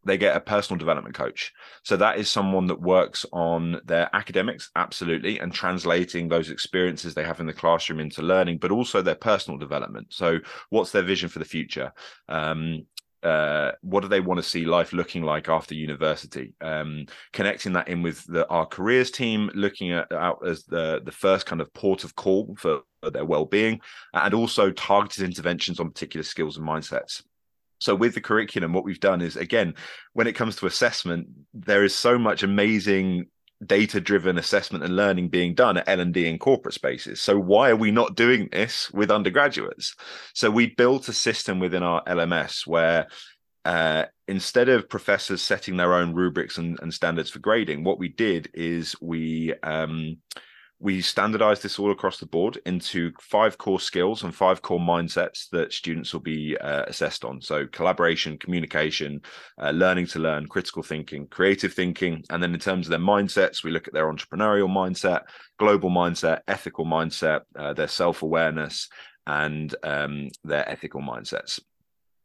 they 0.03 0.17
get 0.17 0.35
a 0.35 0.39
personal 0.39 0.79
development 0.79 1.15
coach. 1.15 1.53
So 1.83 1.95
that 1.97 2.17
is 2.17 2.29
someone 2.29 2.67
that 2.67 2.81
works 2.81 3.25
on 3.31 3.81
their 3.85 4.09
academics, 4.13 4.69
absolutely, 4.75 5.39
and 5.39 5.53
translating 5.53 6.27
those 6.27 6.49
experiences 6.49 7.13
they 7.13 7.23
have 7.23 7.39
in 7.39 7.45
the 7.45 7.53
classroom 7.53 7.99
into 7.99 8.21
learning, 8.21 8.57
but 8.57 8.71
also 8.71 9.01
their 9.01 9.15
personal 9.15 9.59
development. 9.59 10.07
So 10.09 10.39
what's 10.69 10.91
their 10.91 11.03
vision 11.03 11.29
for 11.29 11.39
the 11.39 11.45
future? 11.45 11.93
Um, 12.27 12.85
uh, 13.23 13.73
what 13.81 14.01
do 14.01 14.07
they 14.07 14.19
want 14.19 14.39
to 14.39 14.49
see 14.49 14.65
life 14.65 14.93
looking 14.93 15.21
like 15.21 15.47
after 15.47 15.75
university? 15.75 16.53
Um, 16.59 17.05
connecting 17.33 17.73
that 17.73 17.87
in 17.87 18.01
with 18.01 18.25
the, 18.25 18.47
our 18.47 18.65
careers 18.65 19.11
team, 19.11 19.51
looking 19.53 19.91
at 19.91 20.11
out 20.11 20.45
as 20.47 20.63
the 20.63 21.01
the 21.05 21.11
first 21.11 21.45
kind 21.45 21.61
of 21.61 21.71
port 21.73 22.03
of 22.03 22.15
call 22.15 22.55
for, 22.57 22.81
for 23.01 23.11
their 23.11 23.25
well-being, 23.25 23.79
and 24.15 24.33
also 24.33 24.71
targeted 24.71 25.23
interventions 25.23 25.79
on 25.79 25.91
particular 25.91 26.23
skills 26.23 26.57
and 26.57 26.67
mindsets. 26.67 27.21
So 27.81 27.95
with 27.95 28.13
the 28.13 28.21
curriculum, 28.21 28.73
what 28.73 28.85
we've 28.85 28.99
done 28.99 29.21
is 29.21 29.35
again, 29.35 29.73
when 30.13 30.27
it 30.27 30.35
comes 30.35 30.55
to 30.57 30.67
assessment, 30.67 31.27
there 31.53 31.83
is 31.83 31.95
so 31.95 32.17
much 32.17 32.43
amazing 32.43 33.25
data-driven 33.65 34.37
assessment 34.37 34.83
and 34.83 34.95
learning 34.95 35.29
being 35.29 35.53
done 35.53 35.77
at 35.77 35.87
L&D 35.87 36.27
in 36.27 36.39
corporate 36.39 36.73
spaces. 36.73 37.21
So 37.21 37.37
why 37.37 37.69
are 37.69 37.75
we 37.75 37.91
not 37.91 38.15
doing 38.15 38.49
this 38.51 38.91
with 38.91 39.11
undergraduates? 39.11 39.95
So 40.33 40.49
we 40.49 40.67
built 40.67 41.09
a 41.09 41.13
system 41.13 41.59
within 41.59 41.83
our 41.83 42.03
LMS 42.05 42.65
where 42.65 43.07
uh, 43.65 44.05
instead 44.27 44.69
of 44.69 44.89
professors 44.89 45.41
setting 45.41 45.77
their 45.77 45.93
own 45.93 46.13
rubrics 46.13 46.57
and, 46.57 46.79
and, 46.81 46.91
standards 46.91 47.29
for 47.29 47.37
grading, 47.37 47.83
what 47.83 47.99
we 47.99 48.09
did 48.09 48.49
is 48.55 48.95
we 48.99 49.53
um, 49.61 50.17
we 50.81 50.99
standardize 50.99 51.61
this 51.61 51.77
all 51.77 51.91
across 51.91 52.17
the 52.17 52.25
board 52.25 52.59
into 52.65 53.13
five 53.21 53.57
core 53.59 53.79
skills 53.79 54.23
and 54.23 54.33
five 54.33 54.63
core 54.63 54.79
mindsets 54.79 55.47
that 55.51 55.71
students 55.71 56.11
will 56.11 56.21
be 56.21 56.57
uh, 56.57 56.83
assessed 56.87 57.23
on. 57.23 57.39
So, 57.39 57.67
collaboration, 57.67 58.37
communication, 58.39 59.21
uh, 59.61 59.69
learning 59.69 60.07
to 60.07 60.19
learn, 60.19 60.47
critical 60.47 60.81
thinking, 60.81 61.27
creative 61.27 61.73
thinking. 61.73 62.23
And 62.31 62.41
then, 62.41 62.53
in 62.53 62.59
terms 62.59 62.87
of 62.87 62.91
their 62.91 62.99
mindsets, 62.99 63.63
we 63.63 63.69
look 63.69 63.87
at 63.87 63.93
their 63.93 64.11
entrepreneurial 64.11 64.69
mindset, 64.69 65.21
global 65.59 65.91
mindset, 65.91 66.41
ethical 66.47 66.85
mindset, 66.85 67.41
uh, 67.55 67.73
their 67.73 67.87
self 67.87 68.23
awareness, 68.23 68.89
and 69.27 69.75
um, 69.83 70.29
their 70.43 70.67
ethical 70.67 71.01
mindsets 71.01 71.59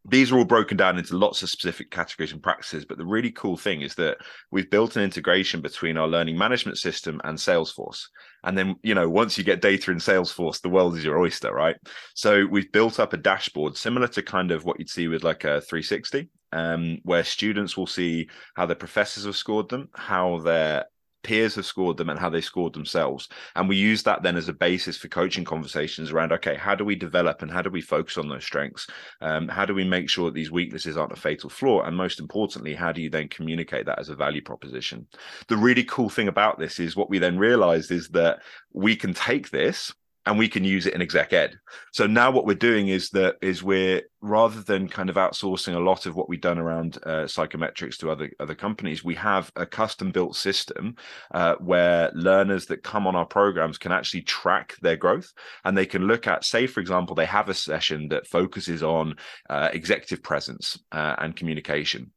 these 0.09 0.31
are 0.31 0.39
all 0.39 0.45
broken 0.45 0.77
down 0.77 0.99
into 0.99 1.17
lots 1.17 1.43
of 1.43 1.51
specific 1.51 1.91
categories 1.91 2.33
and 2.33 2.43
practices. 2.43 2.85
But 2.85 2.99
the 2.99 3.05
really 3.05 3.33
cool 3.33 3.57
thing 3.57 3.83
is 3.83 3.95
that 3.97 4.19
we've 4.51 4.71
built 4.71 4.97
an 4.97 5.03
integration 5.03 5.61
between 5.61 5.97
our 5.97 6.07
learning 6.07 6.39
management 6.39 6.79
system 6.79 7.21
and 7.25 7.37
Salesforce. 7.37 8.05
And 8.45 8.57
then, 8.57 8.77
you 8.83 8.95
know, 8.95 9.09
once 9.09 9.37
you 9.37 9.43
get 9.45 9.61
data 9.61 9.91
in 9.91 9.99
Salesforce, 9.99 10.61
the 10.61 10.69
world 10.69 10.97
is 10.97 11.05
your 11.05 11.19
oyster, 11.19 11.53
right? 11.53 11.77
So 12.15 12.47
we've 12.47 12.71
built 12.71 13.01
up 13.01 13.13
a 13.13 13.17
dashboard 13.17 13.77
similar 13.77 14.07
to 14.09 14.23
kind 14.23 14.53
of 14.53 14.65
what 14.65 14.79
you'd 14.79 14.91
see 14.91 15.09
with 15.09 15.25
like 15.25 15.45
a 15.45 15.61
360, 15.61 16.29
um, 16.53 16.99
where 17.03 17.25
students 17.25 17.77
will 17.77 17.89
see 17.89 18.29
how 18.55 18.67
their 18.67 18.77
professors 18.77 19.25
have 19.25 19.37
scored 19.37 19.69
them, 19.69 19.89
how 19.95 20.39
their 20.39 20.87
peers 21.27 21.57
have 21.57 21.67
scored 21.67 21.97
them 21.97 22.09
and 22.09 22.21
how 22.21 22.31
they 22.31 22.41
scored 22.41 22.73
themselves. 22.73 23.29
And 23.57 23.69
we 23.69 23.75
use 23.75 24.05
that 24.05 24.23
then 24.23 24.37
as 24.37 24.49
a 24.49 24.53
basis 24.53 24.97
for 24.97 25.09
coaching 25.09 25.45
conversations 25.45 26.13
around 26.13 26.33
okay, 26.33 26.55
how 26.55 26.77
do 26.77 26.85
we 26.85 26.95
develop 26.95 27.43
and 27.43 27.51
how 27.51 27.63
do 27.63 27.69
we 27.69 27.81
focus 27.81 28.17
on 28.17 28.29
those 28.29 28.45
strengths? 28.45 28.87
Um, 29.21 29.49
how 29.49 29.65
do 29.65 29.75
we 29.75 29.85
make 29.85 30.09
sure 30.09 30.27
that 30.27 30.35
these 30.35 30.53
weaknesses 30.53 30.97
aren't 30.97 31.13
a 31.13 31.17
fatal 31.17 31.51
flaw? 31.51 31.83
And 31.83 31.97
most 31.97 32.21
importantly, 32.21 32.75
how 32.75 32.93
do 32.93 33.03
you 33.03 33.11
then 33.11 33.29
communicate 33.29 33.87
that 33.87 33.99
as 33.99 34.09
a 34.09 34.15
value 34.15 34.41
proposition? 34.41 35.09
The 35.49 35.57
really 35.57 35.85
cool 35.85 36.09
thing 36.09 36.29
about 36.29 36.61
this 36.61 36.79
is 36.79 36.95
what 36.95 37.11
we 37.11 37.19
then 37.19 37.39
realized 37.39 37.91
is 37.91 38.09
that 38.11 38.39
we 38.73 38.95
can 38.95 39.13
take 39.13 39.51
this 39.51 39.93
and 40.27 40.37
we 40.37 40.49
can 40.49 40.65
use 40.65 40.87
it 40.87 40.95
in 40.95 41.01
exec 41.01 41.33
ed. 41.33 41.59
So 41.93 42.07
now 42.07 42.31
what 42.31 42.47
we're 42.47 42.55
doing 42.55 42.89
is 42.89 43.11
that 43.11 43.37
is 43.41 43.63
we're 43.63 44.03
rather 44.21 44.61
than 44.61 44.89
kind 44.89 45.09
of 45.09 45.17
outsourcing 45.17 45.75
a 45.75 45.81
lot 45.81 46.05
of 46.05 46.17
what 46.17 46.29
we've 46.29 46.41
done 46.41 46.59
around 46.59 46.99
uh, 47.05 47.25
psychometrics 47.25 47.97
to 47.99 48.11
other 48.11 48.31
other 48.41 48.55
companies, 48.55 49.05
we 49.05 49.15
have 49.15 49.51
a 49.57 49.65
custom 49.65 50.11
built 50.11 50.35
system 50.35 50.97
uh, 51.33 51.55
where 51.57 52.11
learners 52.15 52.67
that 52.67 52.83
come 52.83 53.07
on 53.07 53.15
our 53.15 53.27
programs 53.27 53.79
can 53.79 53.93
actually 53.93 54.23
track 54.23 54.75
their 54.83 54.97
growth 54.97 55.33
and 55.65 55.79
they 55.79 55.87
can 55.87 56.07
look 56.07 56.27
at, 56.27 56.45
say, 56.45 56.67
for 56.67 56.81
example, 56.81 57.15
they 57.15 57.27
have 57.27 57.49
a 57.49 57.55
session 57.55 58.09
that 58.09 58.27
focuses 58.27 58.83
on 58.83 59.15
uh, 59.49 59.69
executive 59.73 60.23
presence 60.23 60.79
uh, 60.93 61.15
and 61.19 61.37
communication 61.37 62.11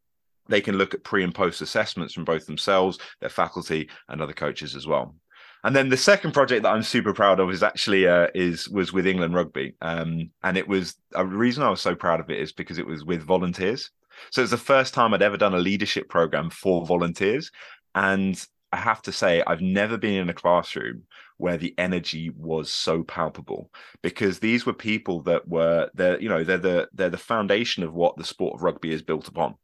they 0.48 0.62
can 0.62 0.78
look 0.78 0.96
at 0.96 1.04
pre 1.04 1.24
and 1.24 1.34
post 1.34 1.62
assessments 1.62 2.14
from 2.14 2.26
both 2.26 2.48
themselves, 2.48 2.98
their 3.22 3.30
faculty, 3.30 3.88
and 4.08 4.20
other 4.20 4.34
coaches 4.34 4.76
as 4.76 4.88
well. 4.88 5.16
And 5.64 5.76
then 5.76 5.90
the 5.90 5.98
second 5.98 6.34
project 6.34 6.64
that 6.64 6.74
I'm 6.74 6.84
super 6.84 7.14
proud 7.14 7.40
of 7.40 7.52
is 7.52 7.64
actually 7.64 8.08
uh, 8.08 8.28
is 8.34 8.70
was 8.70 8.94
with 8.94 9.06
England 9.06 9.34
Rugby, 9.34 9.76
um, 9.82 10.30
and 10.44 10.58
it 10.58 10.68
was 10.68 10.96
a 11.16 11.26
reason 11.26 11.64
I 11.64 11.70
was 11.70 11.82
so 11.82 11.96
proud 11.96 12.20
of 12.22 12.30
it 12.30 12.40
is 12.40 12.54
because 12.54 12.78
it 12.78 12.88
was 12.88 13.04
with 13.04 13.22
volunteers. 13.24 13.92
So 14.32 14.42
it's 14.42 14.52
the 14.52 14.58
first 14.58 14.94
time 14.94 15.14
I'd 15.14 15.22
ever 15.22 15.38
done 15.38 15.54
a 15.54 15.60
leadership 15.60 16.08
program 16.08 16.50
for 16.50 16.86
volunteers, 16.86 17.52
and 17.94 18.42
I 18.72 18.78
have 18.78 19.02
to 19.04 19.12
say 19.12 19.44
I've 19.46 19.62
never 19.62 19.98
been 19.98 20.22
in 20.22 20.30
a 20.30 20.34
classroom 20.34 21.04
where 21.38 21.58
the 21.58 21.74
energy 21.78 22.32
was 22.38 22.72
so 22.72 23.04
palpable 23.04 23.70
because 24.02 24.40
these 24.40 24.66
were 24.66 24.74
people 24.74 25.22
that 25.24 25.48
were 25.48 25.90
they're 25.94 26.22
you 26.22 26.30
know 26.30 26.46
they're 26.46 26.58
the 26.58 26.88
they're 26.94 27.10
the 27.10 27.18
foundation 27.18 27.84
of 27.84 27.94
what 27.94 28.16
the 28.16 28.24
sport 28.24 28.56
of 28.56 28.64
rugby 28.64 28.94
is 28.94 29.02
built 29.02 29.28
upon. 29.28 29.56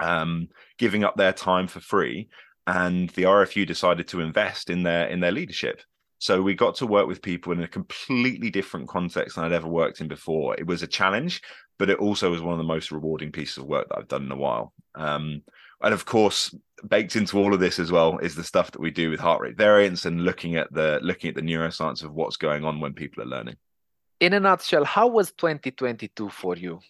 Um, 0.00 0.48
giving 0.76 1.04
up 1.04 1.16
their 1.16 1.32
time 1.32 1.68
for 1.68 1.78
free 1.80 2.28
and 2.66 3.10
the 3.10 3.24
RFU 3.24 3.66
decided 3.66 4.08
to 4.08 4.20
invest 4.20 4.70
in 4.70 4.82
their 4.82 5.06
in 5.08 5.20
their 5.20 5.32
leadership. 5.32 5.82
So 6.18 6.40
we 6.40 6.54
got 6.54 6.76
to 6.76 6.86
work 6.86 7.06
with 7.06 7.20
people 7.20 7.52
in 7.52 7.62
a 7.62 7.68
completely 7.68 8.50
different 8.50 8.88
context 8.88 9.36
than 9.36 9.44
I'd 9.44 9.52
ever 9.52 9.68
worked 9.68 10.00
in 10.00 10.08
before. 10.08 10.54
It 10.56 10.66
was 10.66 10.82
a 10.82 10.86
challenge, 10.86 11.42
but 11.78 11.90
it 11.90 11.98
also 11.98 12.30
was 12.30 12.40
one 12.40 12.54
of 12.54 12.58
the 12.58 12.64
most 12.64 12.90
rewarding 12.90 13.30
pieces 13.30 13.58
of 13.58 13.66
work 13.66 13.88
that 13.88 13.98
I've 13.98 14.08
done 14.08 14.24
in 14.24 14.32
a 14.32 14.36
while. 14.36 14.72
Um, 14.94 15.42
and 15.82 15.92
of 15.92 16.06
course, 16.06 16.54
baked 16.88 17.16
into 17.16 17.38
all 17.38 17.52
of 17.52 17.60
this 17.60 17.78
as 17.78 17.92
well 17.92 18.18
is 18.18 18.34
the 18.34 18.44
stuff 18.44 18.70
that 18.70 18.80
we 18.80 18.90
do 18.90 19.10
with 19.10 19.20
heart 19.20 19.42
rate 19.42 19.56
variance 19.56 20.06
and 20.06 20.24
looking 20.24 20.56
at 20.56 20.72
the 20.72 20.98
looking 21.02 21.28
at 21.28 21.34
the 21.34 21.42
neuroscience 21.42 22.02
of 22.02 22.14
what's 22.14 22.36
going 22.36 22.64
on 22.64 22.80
when 22.80 22.94
people 22.94 23.22
are 23.22 23.26
learning. 23.26 23.56
In 24.20 24.32
a 24.32 24.40
nutshell, 24.40 24.84
how 24.84 25.08
was 25.08 25.32
2022 25.32 26.30
for 26.30 26.56
you? 26.56 26.80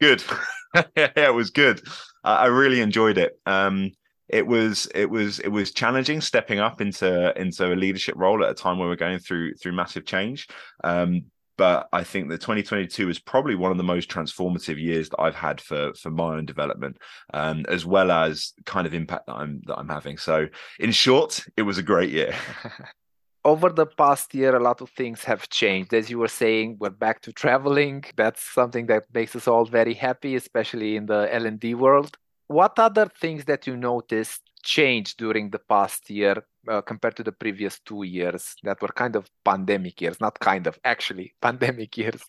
Good. 0.00 0.22
yeah, 0.96 1.10
it 1.16 1.34
was 1.34 1.50
good. 1.50 1.82
I 2.24 2.46
really 2.46 2.80
enjoyed 2.80 3.18
it. 3.18 3.38
Um, 3.44 3.92
it 4.32 4.46
was 4.46 4.88
it 4.94 5.10
was 5.10 5.38
it 5.40 5.48
was 5.48 5.72
challenging 5.72 6.20
stepping 6.20 6.58
up 6.58 6.80
into 6.80 7.38
into 7.38 7.72
a 7.72 7.76
leadership 7.76 8.14
role 8.16 8.42
at 8.42 8.50
a 8.50 8.54
time 8.54 8.78
when 8.78 8.88
we're 8.88 8.96
going 8.96 9.18
through 9.18 9.54
through 9.54 9.72
massive 9.72 10.06
change. 10.06 10.48
Um, 10.82 11.26
but 11.58 11.86
I 11.92 12.02
think 12.02 12.30
that 12.30 12.40
2022 12.40 13.10
is 13.10 13.18
probably 13.18 13.54
one 13.54 13.70
of 13.70 13.76
the 13.76 13.84
most 13.84 14.08
transformative 14.08 14.80
years 14.80 15.10
that 15.10 15.20
I've 15.20 15.34
had 15.34 15.60
for 15.60 15.92
for 15.94 16.10
my 16.10 16.36
own 16.36 16.46
development, 16.46 16.96
um, 17.34 17.66
as 17.68 17.84
well 17.84 18.10
as 18.10 18.54
kind 18.64 18.86
of 18.86 18.94
impact 18.94 19.26
that 19.26 19.34
I'm 19.34 19.60
that 19.66 19.78
I'm 19.78 19.88
having. 19.88 20.16
So, 20.16 20.48
in 20.80 20.92
short, 20.92 21.44
it 21.58 21.62
was 21.62 21.76
a 21.76 21.82
great 21.82 22.10
year. 22.10 22.34
over 23.44 23.68
the 23.68 23.86
past 23.86 24.34
year, 24.34 24.56
a 24.56 24.62
lot 24.62 24.80
of 24.80 24.88
things 24.90 25.24
have 25.24 25.48
changed. 25.50 25.92
As 25.92 26.08
you 26.08 26.18
were 26.18 26.28
saying, 26.28 26.78
we're 26.80 26.90
back 26.90 27.20
to 27.22 27.32
traveling. 27.32 28.04
That's 28.16 28.42
something 28.42 28.86
that 28.86 29.04
makes 29.12 29.36
us 29.36 29.46
all 29.46 29.66
very 29.66 29.94
happy, 29.94 30.36
especially 30.36 30.96
in 30.96 31.06
the 31.06 31.28
L&D 31.34 31.74
world 31.74 32.16
what 32.52 32.78
other 32.78 33.06
things 33.06 33.44
that 33.46 33.66
you 33.66 33.76
noticed 33.76 34.42
changed 34.62 35.18
during 35.18 35.50
the 35.50 35.58
past 35.58 36.08
year 36.08 36.44
uh, 36.68 36.80
compared 36.80 37.16
to 37.16 37.24
the 37.24 37.32
previous 37.32 37.80
two 37.80 38.04
years 38.04 38.54
that 38.62 38.80
were 38.80 38.88
kind 38.88 39.16
of 39.16 39.28
pandemic 39.44 40.00
years 40.00 40.20
not 40.20 40.38
kind 40.38 40.66
of 40.66 40.78
actually 40.84 41.34
pandemic 41.42 41.96
years? 41.96 42.22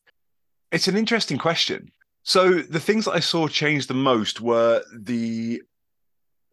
It's 0.71 0.87
an 0.87 0.97
interesting 0.97 1.37
question. 1.37 1.91
So 2.23 2.53
the 2.53 2.79
things 2.79 3.05
that 3.05 3.11
i 3.11 3.19
saw 3.19 3.47
change 3.47 3.87
the 3.87 3.93
most 3.93 4.41
were 4.41 4.81
the 4.97 5.61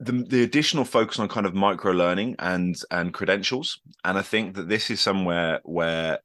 the, 0.02 0.12
the 0.12 0.42
additional 0.42 0.84
focus 0.84 1.18
on 1.18 1.28
kind 1.28 1.46
of 1.46 1.54
micro 1.54 1.92
learning 1.92 2.36
and 2.38 2.76
and 2.90 3.14
credentials. 3.14 3.78
And 4.04 4.18
i 4.18 4.22
think 4.22 4.56
that 4.56 4.68
this 4.68 4.90
is 4.90 5.00
somewhere 5.00 5.60
where 5.64 6.18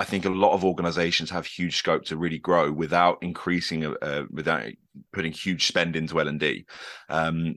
I 0.00 0.04
think 0.04 0.24
a 0.24 0.30
lot 0.30 0.54
of 0.54 0.64
organizations 0.64 1.28
have 1.28 1.44
huge 1.44 1.76
scope 1.76 2.06
to 2.06 2.16
really 2.16 2.38
grow 2.38 2.72
without 2.72 3.18
increasing, 3.20 3.84
uh, 3.84 4.22
without 4.30 4.64
putting 5.12 5.30
huge 5.30 5.66
spend 5.66 5.94
into 5.94 6.18
L 6.18 6.26
and 6.26 6.40
D. 6.40 6.64
Um, 7.10 7.56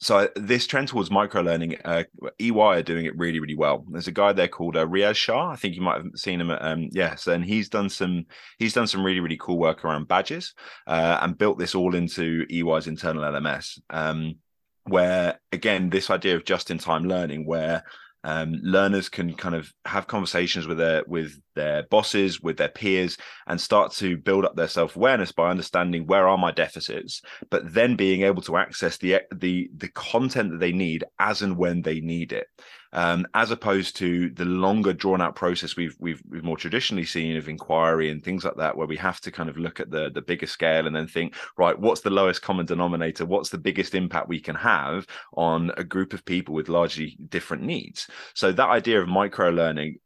so 0.00 0.28
this 0.34 0.66
trend 0.66 0.88
towards 0.88 1.12
micro 1.12 1.40
learning, 1.40 1.76
uh, 1.84 2.02
EY 2.40 2.50
are 2.50 2.82
doing 2.82 3.06
it 3.06 3.16
really, 3.16 3.38
really 3.38 3.54
well. 3.54 3.84
There's 3.92 4.08
a 4.08 4.12
guy 4.12 4.32
there 4.32 4.48
called 4.48 4.76
uh, 4.76 4.86
Riaz 4.86 5.14
Shah. 5.14 5.50
I 5.52 5.54
think 5.54 5.76
you 5.76 5.80
might 5.80 5.98
have 5.98 6.06
seen 6.16 6.40
him. 6.40 6.50
Um, 6.50 6.88
yes, 6.90 7.28
and 7.28 7.44
he's 7.44 7.68
done 7.68 7.88
some 7.88 8.26
he's 8.58 8.72
done 8.72 8.88
some 8.88 9.04
really, 9.04 9.20
really 9.20 9.38
cool 9.38 9.58
work 9.58 9.84
around 9.84 10.08
badges 10.08 10.54
uh, 10.88 11.18
and 11.22 11.38
built 11.38 11.60
this 11.60 11.76
all 11.76 11.94
into 11.94 12.44
EY's 12.50 12.88
internal 12.88 13.22
LMS. 13.22 13.78
Um, 13.88 14.34
where 14.82 15.38
again, 15.52 15.90
this 15.90 16.10
idea 16.10 16.34
of 16.34 16.44
just 16.44 16.72
in 16.72 16.78
time 16.78 17.04
learning, 17.04 17.46
where 17.46 17.84
um, 18.24 18.58
learners 18.62 19.08
can 19.08 19.32
kind 19.34 19.54
of 19.54 19.72
have 19.84 20.06
conversations 20.06 20.66
with 20.66 20.78
their 20.78 21.04
with 21.06 21.40
their 21.54 21.84
bosses 21.84 22.40
with 22.40 22.56
their 22.56 22.68
peers 22.68 23.16
and 23.46 23.60
start 23.60 23.92
to 23.92 24.16
build 24.16 24.44
up 24.44 24.56
their 24.56 24.68
self-awareness 24.68 25.32
by 25.32 25.50
understanding 25.50 26.06
where 26.06 26.28
are 26.28 26.38
my 26.38 26.50
deficits 26.50 27.22
but 27.50 27.72
then 27.72 27.96
being 27.96 28.22
able 28.22 28.42
to 28.42 28.56
access 28.56 28.96
the 28.98 29.20
the 29.36 29.70
the 29.76 29.88
content 29.88 30.50
that 30.50 30.60
they 30.60 30.72
need 30.72 31.04
as 31.18 31.42
and 31.42 31.56
when 31.56 31.82
they 31.82 32.00
need 32.00 32.32
it 32.32 32.46
um, 32.92 33.26
as 33.34 33.50
opposed 33.50 33.96
to 33.96 34.30
the 34.30 34.44
longer 34.44 34.92
drawn 34.92 35.20
out 35.20 35.36
process 35.36 35.76
we've, 35.76 35.96
we've 35.98 36.22
we've 36.28 36.44
more 36.44 36.56
traditionally 36.56 37.04
seen 37.04 37.36
of 37.36 37.48
inquiry 37.48 38.10
and 38.10 38.22
things 38.22 38.44
like 38.44 38.56
that 38.56 38.76
where 38.76 38.86
we 38.86 38.96
have 38.96 39.20
to 39.20 39.30
kind 39.30 39.48
of 39.48 39.56
look 39.56 39.80
at 39.80 39.90
the 39.90 40.10
the 40.10 40.22
bigger 40.22 40.46
scale 40.46 40.86
and 40.86 40.94
then 40.94 41.06
think 41.06 41.34
right 41.56 41.78
what's 41.78 42.00
the 42.00 42.10
lowest 42.10 42.42
common 42.42 42.66
denominator? 42.66 43.26
What's 43.26 43.50
the 43.50 43.58
biggest 43.58 43.94
impact 43.94 44.28
we 44.28 44.40
can 44.40 44.56
have 44.56 45.06
on 45.34 45.70
a 45.76 45.84
group 45.84 46.12
of 46.12 46.24
people 46.24 46.54
with 46.54 46.68
largely 46.68 47.16
different 47.28 47.62
needs? 47.62 48.08
So 48.34 48.52
that 48.52 48.68
idea 48.68 49.00
of 49.00 49.08
micro 49.08 49.50
learning 49.50 49.98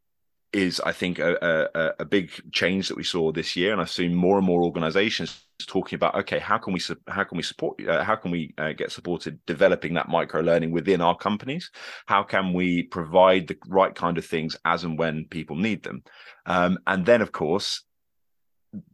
is 0.53 0.79
I 0.81 0.91
think 0.91 1.19
a, 1.19 1.69
a, 1.73 1.93
a, 2.03 2.05
big 2.05 2.31
change 2.51 2.87
that 2.87 2.97
we 2.97 3.03
saw 3.03 3.31
this 3.31 3.55
year, 3.55 3.71
and 3.71 3.81
I've 3.81 3.89
seen 3.89 4.13
more 4.13 4.37
and 4.37 4.45
more 4.45 4.63
organisations 4.63 5.43
talking 5.65 5.95
about 5.95 6.15
okay, 6.15 6.39
how 6.39 6.57
can 6.57 6.73
we 6.73 6.81
how 7.07 7.23
can 7.23 7.37
we 7.37 7.43
support 7.43 7.85
uh, 7.87 8.03
how 8.03 8.15
can 8.15 8.31
we 8.31 8.53
uh, 8.57 8.73
get 8.73 8.91
supported 8.91 9.43
developing 9.45 9.95
that 9.95 10.09
micro 10.09 10.41
learning 10.41 10.71
within 10.71 11.01
our 11.01 11.17
companies? 11.17 11.71
How 12.05 12.23
can 12.23 12.53
we 12.53 12.83
provide 12.83 13.47
the 13.47 13.57
right 13.67 13.93
kind 13.93 14.17
of 14.17 14.25
things 14.25 14.55
as 14.65 14.83
and 14.83 14.97
when 14.97 15.25
people 15.25 15.55
need 15.55 15.83
them? 15.83 16.03
Um, 16.45 16.77
and 16.85 17.05
then, 17.05 17.21
of 17.21 17.31
course, 17.31 17.83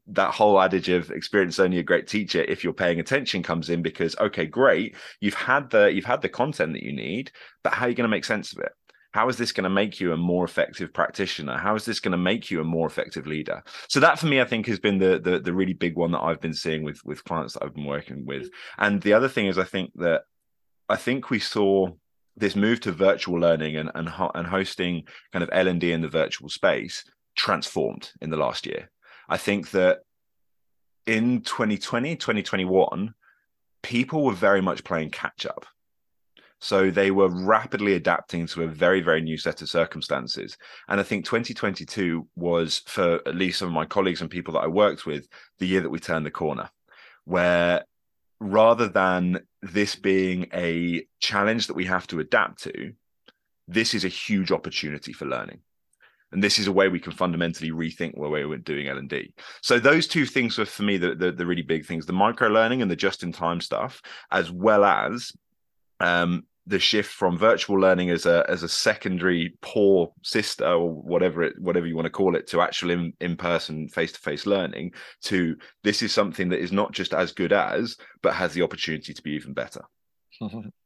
that 0.07 0.33
whole 0.33 0.61
adage 0.61 0.89
of 0.89 1.11
experience 1.11 1.59
only 1.59 1.79
a 1.79 1.83
great 1.83 2.07
teacher 2.07 2.41
if 2.41 2.63
you're 2.63 2.73
paying 2.73 2.99
attention 2.99 3.43
comes 3.43 3.69
in 3.69 3.81
because 3.81 4.17
okay 4.19 4.45
great 4.45 4.95
you've 5.21 5.33
had 5.33 5.69
the 5.69 5.91
you've 5.93 6.05
had 6.05 6.21
the 6.21 6.27
content 6.27 6.73
that 6.73 6.83
you 6.83 6.91
need 6.91 7.31
but 7.63 7.73
how 7.73 7.85
are 7.85 7.89
you 7.89 7.95
going 7.95 8.03
to 8.03 8.15
make 8.15 8.25
sense 8.25 8.51
of 8.51 8.59
it 8.59 8.71
how 9.11 9.27
is 9.27 9.37
this 9.37 9.51
going 9.51 9.63
to 9.63 9.69
make 9.69 9.99
you 9.99 10.13
a 10.13 10.17
more 10.17 10.45
effective 10.45 10.93
practitioner? 10.93 11.57
How 11.57 11.75
is 11.75 11.85
this 11.85 11.99
going 11.99 12.11
to 12.11 12.17
make 12.17 12.51
you 12.51 12.61
a 12.61 12.63
more 12.63 12.85
effective 12.85 13.25
leader? 13.25 13.63
So 13.87 13.99
that 13.99 14.19
for 14.19 14.27
me 14.27 14.39
i 14.39 14.45
think 14.45 14.67
has 14.67 14.79
been 14.79 14.99
the, 14.99 15.19
the 15.19 15.39
the, 15.39 15.53
really 15.53 15.73
big 15.73 15.95
one 15.95 16.11
that 16.11 16.21
i've 16.21 16.41
been 16.41 16.53
seeing 16.53 16.83
with 16.83 17.03
with 17.05 17.23
clients 17.23 17.53
that 17.53 17.63
i've 17.63 17.73
been 17.73 17.85
working 17.85 18.25
with. 18.25 18.43
Mm-hmm. 18.43 18.83
And 18.85 19.01
the 19.01 19.13
other 19.13 19.29
thing 19.29 19.47
is 19.47 19.57
i 19.57 19.63
think 19.63 19.91
that 19.95 20.23
i 20.87 20.95
think 20.95 21.29
we 21.29 21.39
saw 21.39 21.89
this 22.37 22.55
move 22.55 22.79
to 22.81 22.91
virtual 22.91 23.39
learning 23.39 23.77
and 23.77 23.91
and, 23.95 24.09
and 24.35 24.47
hosting 24.47 25.05
kind 25.33 25.43
of 25.43 25.49
l&d 25.51 25.91
in 25.91 26.01
the 26.01 26.07
virtual 26.07 26.49
space 26.49 27.03
transformed 27.35 28.11
in 28.21 28.29
the 28.29 28.37
last 28.37 28.65
year. 28.65 28.89
I 29.27 29.37
think 29.37 29.71
that 29.71 29.99
in 31.05 31.41
2020 31.41 32.15
2021 32.15 33.13
people 33.81 34.23
were 34.23 34.33
very 34.33 34.61
much 34.61 34.83
playing 34.83 35.09
catch 35.09 35.45
up 35.45 35.65
So 36.61 36.91
they 36.91 37.11
were 37.11 37.29
rapidly 37.29 37.93
adapting 37.93 38.47
to 38.47 38.63
a 38.63 38.67
very, 38.67 39.01
very 39.01 39.21
new 39.21 39.37
set 39.37 39.61
of 39.61 39.69
circumstances. 39.69 40.57
And 40.87 40.99
I 40.99 41.03
think 41.03 41.25
2022 41.25 42.27
was, 42.35 42.79
for 42.85 43.15
at 43.25 43.35
least 43.35 43.59
some 43.59 43.69
of 43.69 43.73
my 43.73 43.85
colleagues 43.85 44.21
and 44.21 44.29
people 44.29 44.53
that 44.55 44.63
I 44.63 44.67
worked 44.67 45.05
with, 45.05 45.27
the 45.59 45.67
year 45.67 45.81
that 45.81 45.89
we 45.89 45.99
turned 45.99 46.25
the 46.25 46.31
corner, 46.31 46.69
where 47.25 47.85
rather 48.39 48.87
than 48.87 49.39
this 49.61 49.95
being 49.95 50.47
a 50.53 51.05
challenge 51.19 51.67
that 51.67 51.75
we 51.75 51.85
have 51.85 52.07
to 52.07 52.19
adapt 52.19 52.63
to, 52.63 52.93
this 53.67 53.93
is 53.93 54.03
a 54.03 54.09
huge 54.09 54.51
opportunity 54.51 55.13
for 55.13 55.25
learning 55.25 55.61
and 56.31 56.43
this 56.43 56.59
is 56.59 56.67
a 56.67 56.71
way 56.71 56.89
we 56.89 56.99
can 56.99 57.11
fundamentally 57.11 57.71
rethink 57.71 58.13
the 58.13 58.29
way 58.29 58.45
we're 58.45 58.57
doing 58.57 58.87
L 58.87 58.97
and 58.97 59.09
D. 59.09 59.33
So 59.61 59.79
those 59.79 60.07
two 60.07 60.25
things 60.25 60.57
were 60.57 60.65
for 60.65 60.83
me 60.83 60.97
the, 60.97 61.15
the, 61.15 61.31
the 61.31 61.45
really 61.45 61.61
big 61.61 61.85
things: 61.85 62.05
the 62.05 62.13
micro 62.13 62.49
learning 62.49 62.81
and 62.81 62.91
the 62.91 62.95
just 62.95 63.23
in 63.23 63.31
time 63.31 63.61
stuff, 63.61 64.01
as 64.31 64.51
well 64.51 64.85
as 64.85 65.31
um, 65.99 66.45
the 66.69 66.79
shift 66.79 67.11
from 67.11 67.35
virtual 67.35 67.79
learning 67.79 68.11
as 68.11 68.27
a 68.27 68.45
as 68.47 68.61
a 68.61 68.69
secondary 68.69 69.57
poor 69.61 70.13
sister 70.23 70.65
or 70.65 70.93
whatever 70.93 71.41
it 71.41 71.59
whatever 71.59 71.88
you 71.88 71.95
want 71.95 72.05
to 72.05 72.11
call 72.11 72.35
it 72.35 72.45
to 72.47 72.61
actual 72.61 72.91
in, 72.91 73.11
in 73.19 73.35
person 73.35 73.89
face 73.89 74.11
to 74.11 74.19
face 74.19 74.45
learning 74.45 74.93
to 75.21 75.55
this 75.83 76.03
is 76.03 76.13
something 76.13 76.47
that 76.49 76.59
is 76.59 76.71
not 76.71 76.91
just 76.91 77.13
as 77.13 77.31
good 77.31 77.51
as 77.51 77.97
but 78.21 78.35
has 78.35 78.53
the 78.53 78.61
opportunity 78.61 79.13
to 79.13 79.21
be 79.23 79.31
even 79.31 79.53
better. 79.53 79.81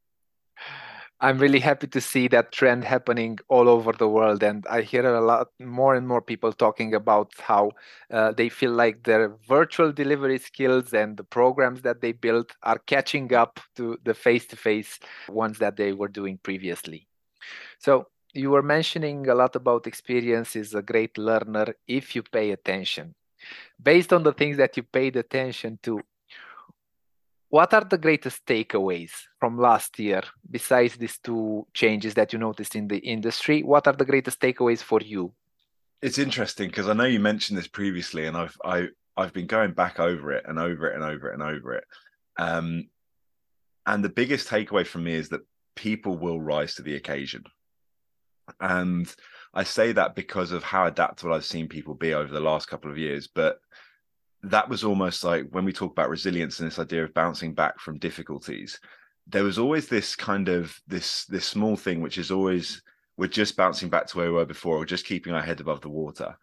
I'm 1.24 1.38
really 1.38 1.60
happy 1.60 1.86
to 1.86 2.02
see 2.02 2.28
that 2.28 2.52
trend 2.52 2.84
happening 2.84 3.38
all 3.48 3.66
over 3.66 3.92
the 3.92 4.06
world. 4.06 4.42
And 4.42 4.66
I 4.68 4.82
hear 4.82 5.06
a 5.06 5.22
lot 5.22 5.48
more 5.58 5.94
and 5.94 6.06
more 6.06 6.20
people 6.20 6.52
talking 6.52 6.94
about 6.94 7.32
how 7.38 7.70
uh, 8.10 8.32
they 8.32 8.50
feel 8.50 8.72
like 8.72 9.04
their 9.04 9.30
virtual 9.48 9.90
delivery 9.90 10.36
skills 10.36 10.92
and 10.92 11.16
the 11.16 11.24
programs 11.24 11.80
that 11.80 12.02
they 12.02 12.12
built 12.12 12.52
are 12.62 12.78
catching 12.78 13.32
up 13.32 13.58
to 13.76 13.96
the 14.04 14.12
face 14.12 14.44
to 14.48 14.56
face 14.56 15.00
ones 15.30 15.56
that 15.60 15.78
they 15.78 15.94
were 15.94 16.08
doing 16.08 16.38
previously. 16.42 17.08
So, 17.78 18.08
you 18.34 18.50
were 18.50 18.62
mentioning 18.62 19.26
a 19.28 19.34
lot 19.34 19.56
about 19.56 19.86
experience 19.86 20.56
is 20.56 20.74
a 20.74 20.82
great 20.82 21.16
learner 21.16 21.74
if 21.88 22.14
you 22.14 22.22
pay 22.22 22.50
attention. 22.50 23.14
Based 23.82 24.12
on 24.12 24.24
the 24.24 24.32
things 24.32 24.56
that 24.58 24.76
you 24.76 24.82
paid 24.82 25.16
attention 25.16 25.78
to, 25.84 26.00
what 27.54 27.72
are 27.72 27.84
the 27.84 27.98
greatest 27.98 28.44
takeaways 28.46 29.12
from 29.38 29.56
last 29.56 29.96
year 30.00 30.22
besides 30.50 30.96
these 30.96 31.18
two 31.18 31.64
changes 31.72 32.12
that 32.14 32.32
you 32.32 32.38
noticed 32.40 32.74
in 32.74 32.88
the 32.88 32.98
industry? 32.98 33.62
What 33.62 33.86
are 33.86 33.92
the 33.92 34.04
greatest 34.04 34.40
takeaways 34.40 34.82
for 34.82 35.00
you? 35.00 35.32
It's 36.02 36.18
interesting 36.18 36.66
because 36.66 36.88
I 36.88 36.94
know 36.94 37.04
you 37.04 37.20
mentioned 37.20 37.56
this 37.56 37.68
previously, 37.68 38.26
and 38.26 38.36
I've 38.36 38.56
I 38.64 38.88
I've 39.16 39.32
been 39.32 39.46
going 39.46 39.70
back 39.72 40.00
over 40.00 40.32
it 40.32 40.44
and 40.48 40.58
over 40.58 40.88
it 40.88 40.96
and 40.96 41.04
over 41.04 41.30
it 41.30 41.34
and 41.34 41.44
over 41.44 41.74
it. 41.74 41.84
Um, 42.38 42.88
and 43.86 44.02
the 44.02 44.16
biggest 44.20 44.48
takeaway 44.48 44.84
from 44.84 45.04
me 45.04 45.14
is 45.14 45.28
that 45.28 45.46
people 45.76 46.18
will 46.18 46.40
rise 46.40 46.74
to 46.74 46.82
the 46.82 46.96
occasion. 46.96 47.44
And 48.58 49.06
I 49.54 49.62
say 49.62 49.92
that 49.92 50.16
because 50.16 50.50
of 50.50 50.64
how 50.64 50.86
adaptable 50.86 51.32
I've 51.32 51.44
seen 51.44 51.68
people 51.68 51.94
be 51.94 52.14
over 52.14 52.34
the 52.34 52.48
last 52.50 52.66
couple 52.66 52.90
of 52.90 52.98
years. 52.98 53.28
But 53.28 53.60
that 54.50 54.68
was 54.68 54.84
almost 54.84 55.24
like 55.24 55.46
when 55.50 55.64
we 55.64 55.72
talk 55.72 55.92
about 55.92 56.10
resilience 56.10 56.60
and 56.60 56.66
this 56.66 56.78
idea 56.78 57.04
of 57.04 57.14
bouncing 57.14 57.54
back 57.54 57.78
from 57.80 57.98
difficulties 57.98 58.78
there 59.26 59.44
was 59.44 59.58
always 59.58 59.88
this 59.88 60.14
kind 60.14 60.48
of 60.48 60.78
this 60.86 61.24
this 61.26 61.46
small 61.46 61.76
thing 61.76 62.00
which 62.00 62.18
is 62.18 62.30
always 62.30 62.82
we're 63.16 63.26
just 63.26 63.56
bouncing 63.56 63.88
back 63.88 64.06
to 64.06 64.18
where 64.18 64.26
we 64.26 64.32
were 64.32 64.44
before 64.44 64.76
or 64.76 64.84
just 64.84 65.06
keeping 65.06 65.32
our 65.32 65.42
head 65.42 65.60
above 65.60 65.80
the 65.80 65.88
water. 65.88 66.36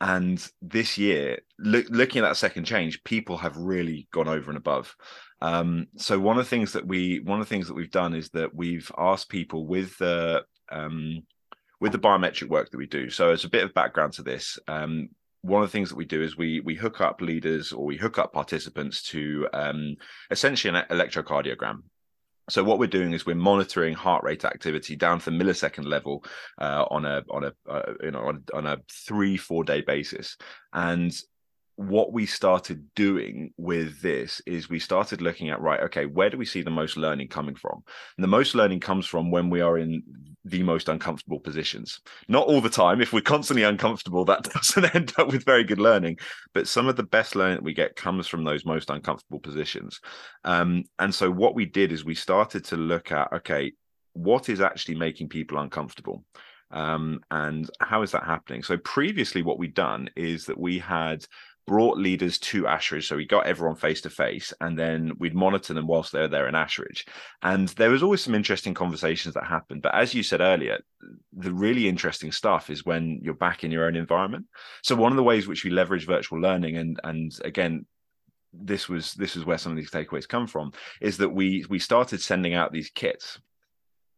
And 0.00 0.44
this 0.60 0.98
year 0.98 1.38
look, 1.58 1.86
looking 1.90 2.22
at 2.22 2.28
that 2.28 2.36
second 2.36 2.64
change 2.64 3.04
people 3.04 3.36
have 3.38 3.56
really 3.56 4.08
gone 4.12 4.28
over 4.28 4.50
and 4.50 4.58
above. 4.58 4.94
Um, 5.40 5.86
so 5.96 6.18
one 6.18 6.38
of 6.38 6.44
the 6.44 6.50
things 6.50 6.72
that 6.72 6.86
we 6.86 7.20
one 7.20 7.40
of 7.40 7.46
the 7.46 7.50
things 7.50 7.68
that 7.68 7.74
we've 7.74 7.90
done 7.90 8.14
is 8.14 8.30
that 8.30 8.54
we've 8.54 8.90
asked 8.98 9.28
people 9.28 9.66
with 9.66 9.96
the 9.98 10.44
um, 10.72 11.22
with 11.80 11.92
the 11.92 11.98
biometric 11.98 12.48
work 12.48 12.70
that 12.70 12.78
we 12.78 12.86
do. 12.86 13.10
So 13.10 13.30
as 13.30 13.44
a 13.44 13.50
bit 13.50 13.64
of 13.64 13.74
background 13.74 14.14
to 14.14 14.22
this 14.22 14.58
um, 14.66 15.10
one 15.44 15.62
of 15.62 15.68
the 15.68 15.72
things 15.72 15.90
that 15.90 15.96
we 15.96 16.06
do 16.06 16.22
is 16.22 16.38
we 16.38 16.60
we 16.60 16.74
hook 16.74 17.02
up 17.02 17.20
leaders 17.20 17.70
or 17.70 17.84
we 17.84 17.98
hook 17.98 18.18
up 18.18 18.32
participants 18.32 19.02
to 19.02 19.46
um, 19.52 19.94
essentially 20.30 20.74
an 20.74 20.86
electrocardiogram. 20.90 21.82
So 22.48 22.64
what 22.64 22.78
we're 22.78 22.86
doing 22.86 23.12
is 23.12 23.26
we're 23.26 23.34
monitoring 23.34 23.92
heart 23.92 24.24
rate 24.24 24.46
activity 24.46 24.96
down 24.96 25.18
to 25.18 25.30
the 25.30 25.36
millisecond 25.36 25.84
level 25.84 26.24
uh, 26.58 26.86
on 26.90 27.04
a 27.04 27.22
on 27.30 27.44
a 27.44 27.52
uh, 27.70 27.92
you 28.02 28.10
know 28.12 28.20
on, 28.20 28.44
on 28.54 28.66
a 28.66 28.78
three 28.90 29.36
four 29.36 29.64
day 29.64 29.82
basis, 29.82 30.38
and 30.72 31.14
what 31.76 32.10
we 32.10 32.24
started 32.24 32.86
doing 32.94 33.52
with 33.58 34.00
this 34.00 34.40
is 34.46 34.70
we 34.70 34.78
started 34.78 35.20
looking 35.20 35.50
at 35.50 35.60
right 35.60 35.80
okay 35.80 36.06
where 36.06 36.30
do 36.30 36.38
we 36.38 36.44
see 36.44 36.62
the 36.62 36.70
most 36.70 36.96
learning 36.96 37.26
coming 37.26 37.56
from 37.56 37.82
and 38.16 38.22
the 38.22 38.28
most 38.28 38.54
learning 38.54 38.78
comes 38.78 39.06
from 39.06 39.32
when 39.32 39.50
we 39.50 39.60
are 39.60 39.76
in 39.76 40.00
the 40.44 40.62
most 40.62 40.88
uncomfortable 40.88 41.40
positions. 41.40 42.00
Not 42.28 42.46
all 42.46 42.60
the 42.60 42.68
time. 42.68 43.00
If 43.00 43.12
we're 43.12 43.22
constantly 43.22 43.62
uncomfortable 43.62 44.24
that 44.26 44.42
doesn't 44.54 44.94
end 44.94 45.12
up 45.18 45.28
with 45.28 45.44
very 45.44 45.64
good 45.64 45.80
learning. 45.80 46.18
But 46.52 46.68
some 46.68 46.86
of 46.86 46.96
the 46.96 47.02
best 47.02 47.34
learning 47.34 47.56
that 47.56 47.64
we 47.64 47.74
get 47.74 47.96
comes 47.96 48.26
from 48.26 48.44
those 48.44 48.64
most 48.64 48.90
uncomfortable 48.90 49.40
positions. 49.40 50.00
Um, 50.44 50.84
and 50.98 51.14
so 51.14 51.30
what 51.30 51.54
we 51.54 51.64
did 51.64 51.92
is 51.92 52.04
we 52.04 52.14
started 52.14 52.64
to 52.66 52.76
look 52.76 53.10
at 53.12 53.32
okay 53.32 53.72
what 54.14 54.48
is 54.48 54.60
actually 54.60 54.94
making 54.94 55.28
people 55.28 55.58
uncomfortable? 55.58 56.24
Um, 56.70 57.20
and 57.30 57.68
how 57.80 58.02
is 58.02 58.12
that 58.12 58.24
happening? 58.24 58.62
So 58.62 58.78
previously 58.78 59.42
what 59.42 59.58
we'd 59.58 59.74
done 59.74 60.08
is 60.16 60.46
that 60.46 60.58
we 60.58 60.78
had 60.78 61.24
brought 61.66 61.98
leaders 61.98 62.38
to 62.38 62.64
Ashridge. 62.64 63.04
So 63.04 63.16
we 63.16 63.26
got 63.26 63.46
everyone 63.46 63.76
face 63.76 64.00
to 64.02 64.10
face 64.10 64.52
and 64.60 64.78
then 64.78 65.12
we'd 65.18 65.34
monitor 65.34 65.74
them 65.74 65.86
whilst 65.86 66.12
they 66.12 66.20
were 66.20 66.28
there 66.28 66.48
in 66.48 66.54
Ashridge. 66.54 67.06
And 67.42 67.68
there 67.70 67.90
was 67.90 68.02
always 68.02 68.22
some 68.22 68.34
interesting 68.34 68.74
conversations 68.74 69.34
that 69.34 69.44
happened. 69.44 69.82
But 69.82 69.94
as 69.94 70.14
you 70.14 70.22
said 70.22 70.40
earlier, 70.40 70.78
the 71.32 71.52
really 71.52 71.88
interesting 71.88 72.32
stuff 72.32 72.70
is 72.70 72.84
when 72.84 73.20
you're 73.22 73.34
back 73.34 73.64
in 73.64 73.70
your 73.70 73.86
own 73.86 73.96
environment. 73.96 74.46
So 74.82 74.94
one 74.94 75.12
of 75.12 75.16
the 75.16 75.22
ways 75.22 75.46
which 75.46 75.64
we 75.64 75.70
leverage 75.70 76.06
virtual 76.06 76.40
learning 76.40 76.76
and 76.76 77.00
and 77.04 77.32
again 77.44 77.86
this 78.52 78.88
was 78.88 79.14
this 79.14 79.36
is 79.36 79.44
where 79.44 79.58
some 79.58 79.72
of 79.72 79.76
these 79.76 79.90
takeaways 79.90 80.28
come 80.28 80.46
from 80.46 80.72
is 81.00 81.16
that 81.16 81.28
we 81.28 81.64
we 81.68 81.78
started 81.78 82.20
sending 82.20 82.54
out 82.54 82.72
these 82.72 82.90
kits 82.90 83.40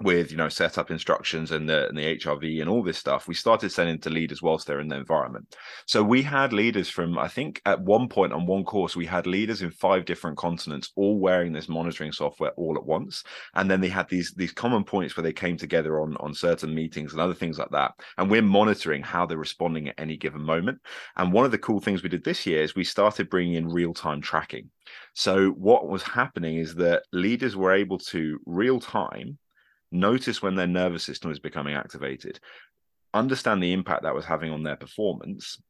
with 0.02 0.30
you 0.30 0.36
know 0.36 0.48
setup 0.48 0.90
instructions 0.90 1.52
and 1.52 1.68
the 1.68 1.88
and 1.88 1.96
the 1.96 2.16
HRV 2.16 2.60
and 2.60 2.68
all 2.68 2.82
this 2.82 2.98
stuff, 2.98 3.26
we 3.26 3.34
started 3.34 3.70
sending 3.72 3.98
to 4.00 4.10
leaders 4.10 4.42
whilst 4.42 4.66
they're 4.66 4.80
in 4.80 4.88
the 4.88 4.96
environment. 4.96 5.56
So 5.86 6.02
we 6.02 6.22
had 6.22 6.52
leaders 6.52 6.88
from 6.88 7.18
I 7.18 7.28
think 7.28 7.62
at 7.64 7.80
one 7.80 8.08
point 8.08 8.32
on 8.32 8.46
one 8.46 8.64
course 8.64 8.94
we 8.94 9.06
had 9.06 9.26
leaders 9.26 9.62
in 9.62 9.70
five 9.70 10.04
different 10.04 10.36
continents 10.36 10.92
all 10.96 11.18
wearing 11.18 11.52
this 11.52 11.68
monitoring 11.68 12.12
software 12.12 12.50
all 12.52 12.76
at 12.76 12.84
once, 12.84 13.24
and 13.54 13.70
then 13.70 13.80
they 13.80 13.88
had 13.88 14.08
these 14.08 14.34
these 14.36 14.52
common 14.52 14.84
points 14.84 15.16
where 15.16 15.24
they 15.24 15.32
came 15.32 15.56
together 15.56 16.00
on 16.00 16.16
on 16.18 16.34
certain 16.34 16.74
meetings 16.74 17.12
and 17.12 17.20
other 17.20 17.34
things 17.34 17.58
like 17.58 17.70
that. 17.70 17.92
And 18.18 18.30
we're 18.30 18.42
monitoring 18.42 19.02
how 19.02 19.24
they're 19.24 19.38
responding 19.38 19.88
at 19.88 19.98
any 19.98 20.16
given 20.16 20.42
moment. 20.42 20.78
And 21.16 21.32
one 21.32 21.46
of 21.46 21.52
the 21.52 21.58
cool 21.58 21.80
things 21.80 22.02
we 22.02 22.08
did 22.10 22.24
this 22.24 22.44
year 22.44 22.62
is 22.62 22.74
we 22.74 22.84
started 22.84 23.30
bringing 23.30 23.54
in 23.54 23.68
real 23.68 23.94
time 23.94 24.20
tracking. 24.20 24.70
So 25.14 25.50
what 25.50 25.88
was 25.88 26.02
happening 26.02 26.58
is 26.58 26.74
that 26.76 27.04
leaders 27.12 27.56
were 27.56 27.72
able 27.72 27.98
to 27.98 28.38
real 28.44 28.78
time 28.78 29.38
notice 29.92 30.42
when 30.42 30.54
their 30.54 30.66
nervous 30.66 31.04
system 31.04 31.30
is 31.30 31.38
becoming 31.38 31.74
activated, 31.74 32.40
understand 33.14 33.62
the 33.62 33.72
impact 33.72 34.02
that 34.02 34.14
was 34.14 34.24
having 34.24 34.50
on 34.50 34.62
their 34.62 34.76
performance, 34.76 35.60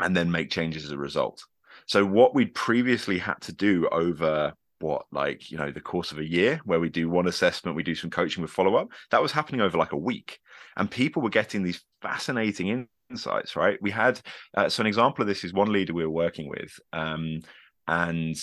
and 0.00 0.16
then 0.16 0.30
make 0.30 0.50
changes 0.50 0.84
as 0.84 0.92
a 0.92 0.98
result. 0.98 1.44
So, 1.86 2.04
what 2.04 2.34
we'd 2.34 2.54
previously 2.54 3.18
had 3.18 3.40
to 3.42 3.52
do 3.52 3.88
over 3.90 4.54
what, 4.80 5.06
like, 5.10 5.50
you 5.50 5.58
know, 5.58 5.70
the 5.70 5.80
course 5.80 6.12
of 6.12 6.18
a 6.18 6.28
year 6.28 6.60
where 6.64 6.80
we 6.80 6.88
do 6.88 7.08
one 7.08 7.26
assessment, 7.26 7.76
we 7.76 7.82
do 7.82 7.94
some 7.94 8.10
coaching 8.10 8.42
with 8.42 8.50
follow 8.50 8.76
up, 8.76 8.88
that 9.10 9.22
was 9.22 9.32
happening 9.32 9.60
over 9.60 9.76
like 9.76 9.92
a 9.92 9.96
week. 9.96 10.38
And 10.76 10.90
people 10.90 11.22
were 11.22 11.30
getting 11.30 11.62
these 11.62 11.82
fascinating 12.00 12.86
insights, 13.10 13.56
right? 13.56 13.78
We 13.82 13.90
had, 13.90 14.20
uh, 14.56 14.68
so 14.68 14.82
an 14.82 14.86
example 14.86 15.22
of 15.22 15.28
this 15.28 15.44
is 15.44 15.52
one 15.52 15.72
leader 15.72 15.92
we 15.92 16.04
were 16.04 16.10
working 16.10 16.48
with. 16.48 16.78
Um, 16.92 17.40
and 17.86 18.36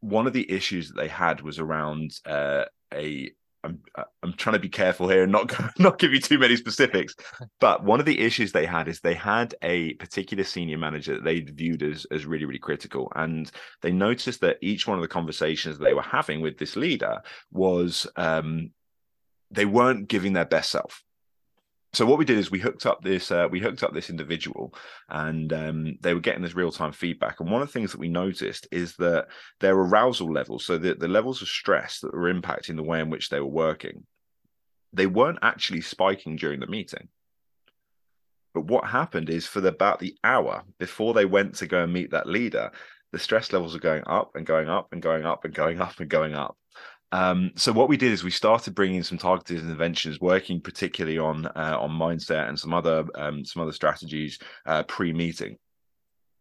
one 0.00 0.26
of 0.26 0.32
the 0.32 0.50
issues 0.50 0.88
that 0.88 0.96
they 1.00 1.08
had 1.08 1.40
was 1.40 1.58
around 1.58 2.12
uh, 2.26 2.64
a 2.92 3.32
I'm 3.64 3.80
I'm 4.22 4.32
trying 4.34 4.54
to 4.54 4.60
be 4.60 4.68
careful 4.68 5.08
here 5.08 5.22
and 5.22 5.32
not 5.32 5.52
not 5.78 5.98
give 5.98 6.12
you 6.12 6.20
too 6.20 6.38
many 6.38 6.56
specifics. 6.56 7.14
But 7.60 7.84
one 7.84 8.00
of 8.00 8.06
the 8.06 8.20
issues 8.20 8.52
they 8.52 8.66
had 8.66 8.88
is 8.88 9.00
they 9.00 9.14
had 9.14 9.54
a 9.62 9.94
particular 9.94 10.44
senior 10.44 10.78
manager 10.78 11.14
that 11.14 11.24
they 11.24 11.40
viewed 11.40 11.82
as 11.82 12.06
as 12.10 12.26
really 12.26 12.44
really 12.44 12.58
critical, 12.58 13.12
and 13.14 13.50
they 13.82 13.92
noticed 13.92 14.40
that 14.40 14.58
each 14.60 14.86
one 14.86 14.98
of 14.98 15.02
the 15.02 15.08
conversations 15.08 15.78
they 15.78 15.94
were 15.94 16.02
having 16.02 16.40
with 16.40 16.58
this 16.58 16.76
leader 16.76 17.20
was 17.50 18.06
um, 18.16 18.70
they 19.50 19.66
weren't 19.66 20.08
giving 20.08 20.32
their 20.32 20.44
best 20.44 20.70
self 20.70 21.02
so 21.94 22.06
what 22.06 22.18
we 22.18 22.24
did 22.24 22.38
is 22.38 22.50
we 22.50 22.58
hooked 22.58 22.86
up 22.86 23.02
this 23.02 23.30
uh, 23.30 23.48
we 23.50 23.60
hooked 23.60 23.82
up 23.82 23.92
this 23.92 24.08
individual 24.08 24.74
and 25.10 25.52
um, 25.52 25.98
they 26.00 26.14
were 26.14 26.20
getting 26.20 26.42
this 26.42 26.54
real-time 26.54 26.92
feedback. 26.92 27.40
And 27.40 27.50
one 27.50 27.60
of 27.60 27.68
the 27.68 27.72
things 27.72 27.92
that 27.92 28.00
we 28.00 28.08
noticed 28.08 28.66
is 28.70 28.96
that 28.96 29.26
their 29.60 29.74
arousal 29.74 30.32
levels 30.32 30.64
so 30.64 30.78
the, 30.78 30.94
the 30.94 31.08
levels 31.08 31.42
of 31.42 31.48
stress 31.48 32.00
that 32.00 32.14
were 32.14 32.32
impacting 32.32 32.76
the 32.76 32.82
way 32.82 33.00
in 33.00 33.10
which 33.10 33.28
they 33.28 33.40
were 33.40 33.46
working 33.46 34.04
they 34.92 35.06
weren't 35.06 35.38
actually 35.42 35.80
spiking 35.80 36.36
during 36.36 36.60
the 36.60 36.66
meeting. 36.66 37.08
But 38.52 38.66
what 38.66 38.84
happened 38.84 39.30
is 39.30 39.46
for 39.46 39.62
the, 39.62 39.68
about 39.68 40.00
the 40.00 40.14
hour 40.22 40.64
before 40.78 41.14
they 41.14 41.24
went 41.24 41.54
to 41.56 41.66
go 41.66 41.84
and 41.84 41.92
meet 41.92 42.10
that 42.10 42.28
leader 42.28 42.70
the 43.12 43.18
stress 43.18 43.52
levels 43.52 43.76
are 43.76 43.80
going 43.80 44.02
up 44.06 44.34
and 44.34 44.46
going 44.46 44.68
up 44.68 44.88
and 44.92 45.02
going 45.02 45.26
up 45.26 45.44
and 45.44 45.54
going 45.54 45.80
up 45.80 46.00
and 46.00 46.08
going 46.08 46.34
up 46.34 46.56
Um, 47.12 47.52
so 47.56 47.72
what 47.72 47.88
we 47.88 47.96
did 47.96 48.12
is 48.12 48.24
we 48.24 48.30
started 48.30 48.74
bringing 48.74 49.02
some 49.02 49.18
targeted 49.18 49.58
interventions, 49.58 50.20
working 50.20 50.60
particularly 50.60 51.18
on 51.18 51.46
uh, 51.46 51.76
on 51.78 51.90
mindset 51.90 52.48
and 52.48 52.58
some 52.58 52.74
other 52.74 53.04
um, 53.14 53.44
some 53.44 53.62
other 53.62 53.72
strategies 53.72 54.38
uh, 54.66 54.82
pre 54.84 55.12
meeting 55.12 55.58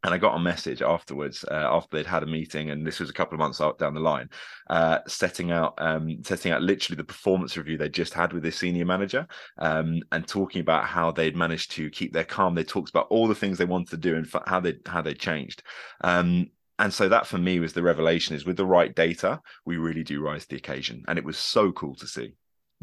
and 0.04 0.14
I 0.14 0.18
got 0.18 0.36
a 0.36 0.40
message 0.40 0.82
afterwards 0.82 1.46
uh, 1.50 1.68
after 1.72 1.98
they'd 1.98 2.08
had 2.08 2.24
a 2.24 2.28
meeting, 2.28 2.72
and 2.72 2.86
this 2.86 3.00
was 3.00 3.10
a 3.10 3.14
couple 3.14 3.36
of 3.36 3.40
months 3.40 3.62
out 3.62 3.78
down 3.78 3.94
the 3.94 4.00
line, 4.00 4.30
uh, 4.70 5.00
setting 5.08 5.52
out 5.52 5.76
um, 5.78 6.24
setting 6.24 6.52
out 6.52 6.62
literally 6.62 6.98
the 6.98 7.04
performance 7.04 7.56
review 7.56 7.78
they 7.78 7.90
just 7.90 8.14
had 8.14 8.34
with 8.34 8.44
this 8.44 8.58
senior 8.58 8.86
manager, 8.86 9.28
um, 9.60 10.02
and 10.12 10.28
talking 10.28 10.62
about 10.62 10.86
how 10.86 11.12
they'd 11.12 11.36
managed 11.36 11.72
to 11.72 11.90
keep 11.92 12.14
their 12.14 12.24
calm. 12.24 12.56
They 12.56 12.64
talked 12.64 12.90
about 12.90 13.08
all 13.10 13.28
the 13.28 13.36
things 13.36 13.58
they 13.58 13.66
wanted 13.66 13.90
to 13.90 13.98
do 13.98 14.16
and 14.16 14.28
how 14.48 14.60
they 14.60 14.78
how 14.86 15.02
they 15.02 15.14
changed. 15.14 15.62
Um, 16.04 16.48
and 16.82 16.94
so 16.94 17.08
that 17.08 17.28
for 17.32 17.38
me 17.38 17.60
was 17.60 17.74
the 17.74 17.84
revelation: 17.92 18.36
is 18.36 18.46
with 18.46 18.58
the 18.58 18.72
right 18.78 18.94
data, 19.06 19.32
we 19.66 19.78
really 19.78 20.04
do 20.04 20.22
rise 20.22 20.44
to 20.44 20.50
the 20.52 20.62
occasion, 20.64 20.98
and 21.08 21.18
it 21.20 21.26
was 21.30 21.38
so 21.38 21.64
cool 21.72 21.96
to 21.96 22.08
see 22.16 22.30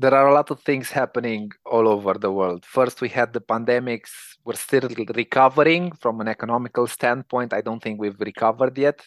there 0.00 0.14
are 0.14 0.28
a 0.28 0.34
lot 0.34 0.50
of 0.52 0.60
things 0.60 0.90
happening 0.90 1.50
all 1.66 1.88
over 1.88 2.14
the 2.14 2.30
world. 2.30 2.64
First, 2.64 3.00
we 3.00 3.08
had 3.08 3.32
the 3.32 3.40
pandemics. 3.40 4.10
We're 4.44 4.54
still 4.54 4.88
recovering 5.22 5.90
from 5.90 6.20
an 6.20 6.28
economical 6.28 6.86
standpoint. 6.86 7.52
I 7.52 7.62
don't 7.62 7.82
think 7.82 7.98
we've 7.98 8.20
recovered 8.20 8.78
yet. 8.78 9.04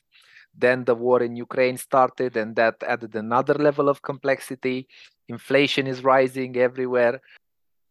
Then 0.53 0.83
the 0.83 0.95
war 0.95 1.23
in 1.23 1.37
Ukraine 1.37 1.77
started, 1.77 2.35
and 2.35 2.57
that 2.57 2.75
added 2.85 3.15
another 3.15 3.53
level 3.53 3.87
of 3.87 4.01
complexity. 4.01 4.89
Inflation 5.29 5.87
is 5.87 6.03
rising 6.03 6.57
everywhere. 6.57 7.21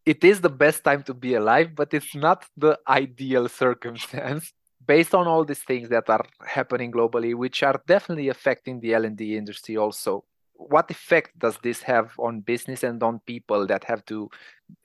It 0.05 0.23
is 0.23 0.43
the 0.43 0.51
best 0.65 0.85
time 0.85 1.03
to 1.05 1.15
be 1.15 1.33
alive, 1.35 1.71
but 1.75 1.95
it's 1.95 2.15
not 2.15 2.45
the 2.55 2.79
ideal 2.87 3.49
circumstance 3.49 4.53
based 4.95 5.15
on 5.15 5.27
all 5.31 5.45
these 5.45 5.65
things 5.71 5.89
that 5.95 6.07
are 6.11 6.27
happening 6.59 6.91
globally, 6.91 7.33
which 7.43 7.63
are 7.63 7.79
definitely 7.87 8.29
affecting 8.29 8.81
the 8.81 8.95
L&D 8.95 9.23
industry 9.37 9.77
also 9.77 10.13
what 10.61 10.91
effect 10.91 11.39
does 11.39 11.59
this 11.63 11.83
have 11.83 12.13
on 12.19 12.41
business 12.41 12.83
and 12.83 13.03
on 13.03 13.21
people 13.21 13.67
that 13.67 13.85
have 13.85 14.05
to 14.05 14.29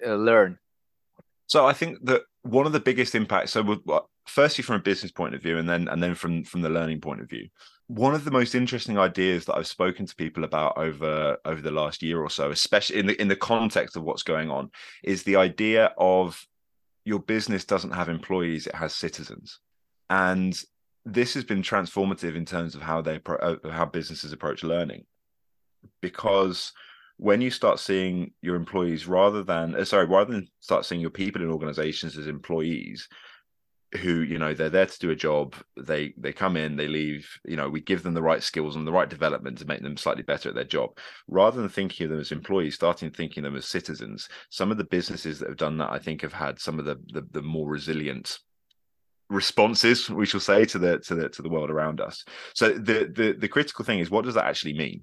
uh, 0.05 0.15
learn? 0.15 0.57
So 1.47 1.67
I 1.67 1.73
think 1.73 2.03
that 2.05 2.23
one 2.41 2.65
of 2.65 2.71
the 2.71 2.79
biggest 2.79 3.13
impacts. 3.13 3.51
So, 3.51 3.61
firstly, 4.25 4.63
from 4.63 4.77
a 4.77 4.89
business 4.89 5.11
point 5.11 5.35
of 5.35 5.41
view, 5.41 5.57
and 5.57 5.69
then 5.69 5.87
and 5.87 6.01
then 6.01 6.15
from 6.15 6.43
from 6.43 6.61
the 6.61 6.69
learning 6.69 7.01
point 7.01 7.21
of 7.21 7.29
view, 7.29 7.47
one 7.87 8.15
of 8.15 8.25
the 8.25 8.31
most 8.31 8.55
interesting 8.55 8.97
ideas 8.97 9.45
that 9.45 9.55
I've 9.55 9.67
spoken 9.67 10.05
to 10.07 10.15
people 10.15 10.43
about 10.43 10.77
over 10.77 11.37
over 11.45 11.61
the 11.61 11.71
last 11.71 12.01
year 12.01 12.19
or 12.19 12.29
so, 12.29 12.49
especially 12.49 12.99
in 12.99 13.05
the 13.05 13.21
in 13.21 13.27
the 13.27 13.35
context 13.35 13.95
of 13.95 14.03
what's 14.03 14.23
going 14.23 14.49
on, 14.49 14.71
is 15.03 15.21
the 15.21 15.35
idea 15.35 15.93
of 15.97 16.47
your 17.03 17.19
business 17.19 17.65
doesn't 17.65 17.91
have 17.91 18.09
employees; 18.09 18.65
it 18.65 18.75
has 18.75 18.95
citizens, 18.95 19.59
and 20.09 20.59
this 21.05 21.33
has 21.35 21.43
been 21.43 21.61
transformative 21.61 22.35
in 22.35 22.45
terms 22.45 22.75
of 22.75 22.81
how 22.81 23.01
they 23.01 23.19
uh, 23.27 23.55
how 23.69 23.85
businesses 23.85 24.33
approach 24.33 24.63
learning. 24.63 25.05
Because 26.01 26.73
when 27.17 27.41
you 27.41 27.51
start 27.51 27.79
seeing 27.79 28.31
your 28.41 28.55
employees 28.55 29.07
rather 29.07 29.43
than 29.43 29.75
uh, 29.75 29.85
sorry 29.85 30.05
rather 30.05 30.33
than 30.33 30.47
start 30.59 30.85
seeing 30.85 30.99
your 30.99 31.09
people 31.09 31.41
in 31.41 31.51
organizations 31.51 32.17
as 32.17 32.27
employees 32.27 33.07
who 33.99 34.21
you 34.21 34.37
know 34.37 34.53
they're 34.53 34.69
there 34.69 34.85
to 34.85 34.99
do 34.99 35.11
a 35.11 35.15
job 35.15 35.55
they 35.77 36.13
they 36.17 36.33
come 36.33 36.57
in 36.57 36.75
they 36.75 36.87
leave 36.87 37.29
you 37.45 37.55
know 37.55 37.69
we 37.69 37.79
give 37.79 38.03
them 38.03 38.13
the 38.13 38.21
right 38.21 38.43
skills 38.43 38.75
and 38.75 38.85
the 38.85 38.91
right 38.91 39.09
development 39.09 39.57
to 39.57 39.65
make 39.65 39.81
them 39.81 39.95
slightly 39.95 40.23
better 40.23 40.49
at 40.49 40.55
their 40.55 40.63
job. 40.65 40.97
Rather 41.27 41.61
than 41.61 41.69
thinking 41.69 42.05
of 42.05 42.09
them 42.09 42.19
as 42.19 42.31
employees 42.31 42.75
starting 42.75 43.11
thinking 43.11 43.45
of 43.45 43.51
them 43.51 43.57
as 43.57 43.65
citizens 43.65 44.27
some 44.49 44.71
of 44.71 44.77
the 44.77 44.83
businesses 44.83 45.39
that 45.39 45.47
have 45.47 45.57
done 45.57 45.77
that 45.77 45.91
i 45.91 45.99
think 45.99 46.21
have 46.21 46.33
had 46.33 46.59
some 46.59 46.79
of 46.79 46.85
the 46.85 46.95
the, 47.13 47.25
the 47.31 47.41
more 47.41 47.69
resilient 47.69 48.39
responses 49.29 50.09
we 50.09 50.25
shall 50.25 50.39
say 50.39 50.65
to 50.65 50.77
the 50.77 50.99
to 50.99 51.15
the 51.15 51.29
to 51.29 51.41
the 51.41 51.49
world 51.49 51.69
around 51.69 51.99
us. 51.99 52.23
So 52.53 52.69
the 52.73 53.11
the 53.13 53.35
the 53.37 53.47
critical 53.47 53.85
thing 53.85 53.99
is 53.99 54.11
what 54.11 54.25
does 54.25 54.35
that 54.35 54.45
actually 54.45 54.73
mean 54.73 55.01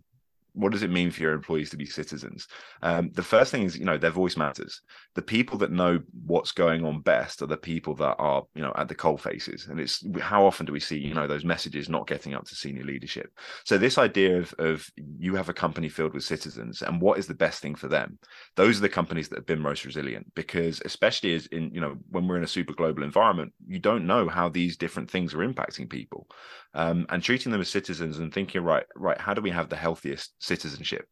what 0.55 0.73
does 0.73 0.83
it 0.83 0.91
mean 0.91 1.11
for 1.11 1.23
your 1.23 1.33
employees 1.33 1.71
to 1.71 1.77
be 1.77 1.87
citizens? 1.87 2.47
Um, 2.83 3.11
the 3.15 3.23
first 3.23 3.51
thing 3.51 3.63
is, 3.63 3.79
you 3.79 3.85
know, 3.85 3.99
their 3.99 4.11
voice 4.11 4.37
matters. 4.37 4.81
The 5.15 5.23
people 5.23 5.59
that 5.59 5.73
know 5.73 6.01
what's 6.27 6.53
going 6.53 6.85
on 6.85 7.01
best 7.01 7.43
are 7.43 7.47
the 7.47 7.57
people 7.57 7.95
that 7.97 8.17
are, 8.19 8.43
you 8.55 8.63
know, 8.63 8.73
at 8.77 8.89
the 8.89 8.95
coal 8.95 9.17
faces. 9.17 9.69
And 9.69 9.81
it's 9.81 10.05
how 10.21 10.45
often 10.45 10.67
do 10.67 10.73
we 10.73 10.81
see, 10.81 10.99
you 10.99 11.15
know, 11.15 11.27
those 11.27 11.45
messages 11.45 11.89
not 11.89 12.07
getting 12.07 12.35
up 12.35 12.45
to 12.47 12.55
senior 12.55 12.85
leadership? 12.85 13.31
So 13.65 13.79
this 13.79 13.99
idea 13.99 14.39
of, 14.39 14.55
of 14.59 14.87
you 14.97 15.35
have 15.35 15.49
a 15.49 15.55
company 15.55 15.89
filled 15.89 16.15
with 16.15 16.25
citizens 16.25 16.83
and 16.83 17.01
what 17.01 17.19
is 17.19 17.27
the 17.27 17.35
best 17.35 17.63
thing 17.63 17.75
for 17.75 17.89
them? 17.89 18.19
Those 18.57 18.79
are 18.79 18.83
the 18.83 18.89
companies 18.89 19.29
that 19.29 19.39
have 19.39 19.47
been 19.47 19.61
most 19.61 19.85
resilient 19.85 20.33
because 20.35 20.83
especially 20.85 21.35
as 21.35 21.47
in, 21.47 21.71
you 21.73 21.81
know, 21.81 21.97
when 22.11 22.27
we're 22.27 22.37
in 22.37 22.45
a 22.45 22.49
super 22.49 22.75
global 22.75 23.03
environment, 23.03 23.53
you 23.67 23.79
don't 23.79 24.07
know 24.07 24.29
how 24.29 24.49
these 24.49 24.77
different 24.77 25.11
things 25.11 25.35
are 25.35 25.39
impacting 25.39 25.89
people. 25.89 26.27
Um, 26.75 27.07
and 27.11 27.23
treating 27.23 27.53
them 27.53 27.61
as 27.61 27.69
citizens 27.69 28.19
and 28.19 28.33
thinking, 28.33 28.63
right, 28.63 28.85
right, 28.97 29.21
how 29.21 29.35
do 29.35 29.43
we 29.43 29.51
have 29.51 29.69
the 29.69 29.77
healthiest 29.77 30.33
citizenship. 30.43 31.07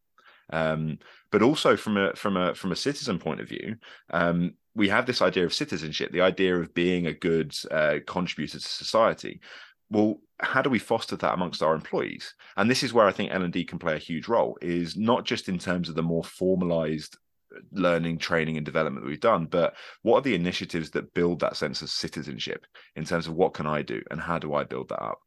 Um, 0.53 0.99
but 1.31 1.41
also 1.41 1.77
from 1.77 1.97
a 1.97 2.13
from 2.15 2.35
a 2.37 2.53
from 2.53 2.71
a 2.71 2.75
citizen 2.75 3.17
point 3.17 3.39
of 3.39 3.47
view, 3.47 3.77
um, 4.11 4.53
we 4.75 4.89
have 4.89 5.05
this 5.05 5.21
idea 5.21 5.45
of 5.45 5.53
citizenship, 5.53 6.11
the 6.11 6.21
idea 6.21 6.55
of 6.57 6.73
being 6.73 7.07
a 7.07 7.13
good 7.13 7.55
uh, 7.71 7.95
contributor 8.05 8.59
to 8.59 8.67
society. 8.67 9.39
Well, 9.89 10.21
how 10.39 10.61
do 10.61 10.69
we 10.69 10.79
foster 10.79 11.17
that 11.17 11.33
amongst 11.33 11.61
our 11.61 11.75
employees? 11.75 12.33
And 12.55 12.69
this 12.69 12.83
is 12.83 12.93
where 12.93 13.07
I 13.07 13.11
think 13.11 13.31
L 13.31 13.43
and 13.43 13.53
D 13.53 13.63
can 13.63 13.79
play 13.79 13.95
a 13.95 13.99
huge 14.09 14.27
role. 14.27 14.57
Is 14.61 14.95
not 14.97 15.25
just 15.25 15.49
in 15.49 15.57
terms 15.57 15.89
of 15.89 15.95
the 15.95 16.03
more 16.03 16.23
formalized 16.23 17.17
learning, 17.71 18.17
training, 18.17 18.57
and 18.57 18.65
development 18.65 19.03
that 19.03 19.09
we've 19.09 19.19
done, 19.19 19.45
but 19.45 19.75
what 20.03 20.19
are 20.19 20.21
the 20.21 20.35
initiatives 20.35 20.91
that 20.91 21.13
build 21.13 21.41
that 21.41 21.57
sense 21.57 21.81
of 21.81 21.89
citizenship 21.89 22.65
in 22.95 23.03
terms 23.03 23.27
of 23.27 23.33
what 23.33 23.53
can 23.53 23.67
I 23.67 23.81
do 23.81 24.01
and 24.09 24.21
how 24.21 24.39
do 24.39 24.53
I 24.53 24.63
build 24.63 24.89
that 24.89 25.03
up? 25.03 25.19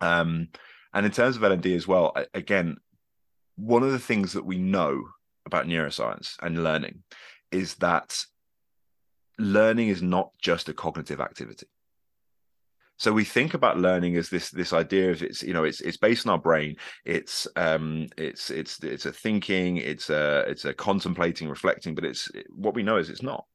Um, 0.00 0.48
and 0.94 1.04
in 1.04 1.12
terms 1.12 1.36
of 1.36 1.44
L 1.44 1.52
and 1.52 1.62
D 1.62 1.74
as 1.74 1.86
well, 1.86 2.14
again, 2.32 2.78
one 3.56 3.82
of 3.82 3.92
the 3.92 3.98
things 3.98 4.32
that 4.32 4.44
we 4.44 4.58
know 4.58 5.04
about 5.46 5.66
neuroscience 5.66 6.36
and 6.42 6.64
learning 6.64 7.02
is 7.52 7.76
that 7.76 8.24
learning 9.38 9.88
is 9.88 10.02
not 10.02 10.30
just 10.40 10.68
a 10.68 10.74
cognitive 10.74 11.20
activity. 11.20 11.66
So 12.96 13.12
we 13.12 13.24
think 13.24 13.54
about 13.54 13.78
learning 13.78 14.16
as 14.16 14.30
this 14.30 14.50
this 14.50 14.72
idea 14.72 15.10
of 15.10 15.22
it's 15.22 15.42
you 15.42 15.52
know 15.52 15.64
it's 15.64 15.80
it's 15.80 15.96
based 15.96 16.26
on 16.26 16.32
our 16.32 16.38
brain. 16.38 16.76
It's 17.04 17.46
um 17.56 18.08
it's 18.16 18.50
it's 18.50 18.82
it's 18.84 19.06
a 19.06 19.12
thinking 19.12 19.78
it's 19.78 20.10
a 20.10 20.44
it's 20.46 20.64
a 20.64 20.72
contemplating 20.72 21.48
reflecting 21.48 21.94
but 21.94 22.04
it's 22.04 22.30
what 22.50 22.74
we 22.74 22.84
know 22.84 22.96
is 22.96 23.10
it's 23.10 23.22
not. 23.22 23.46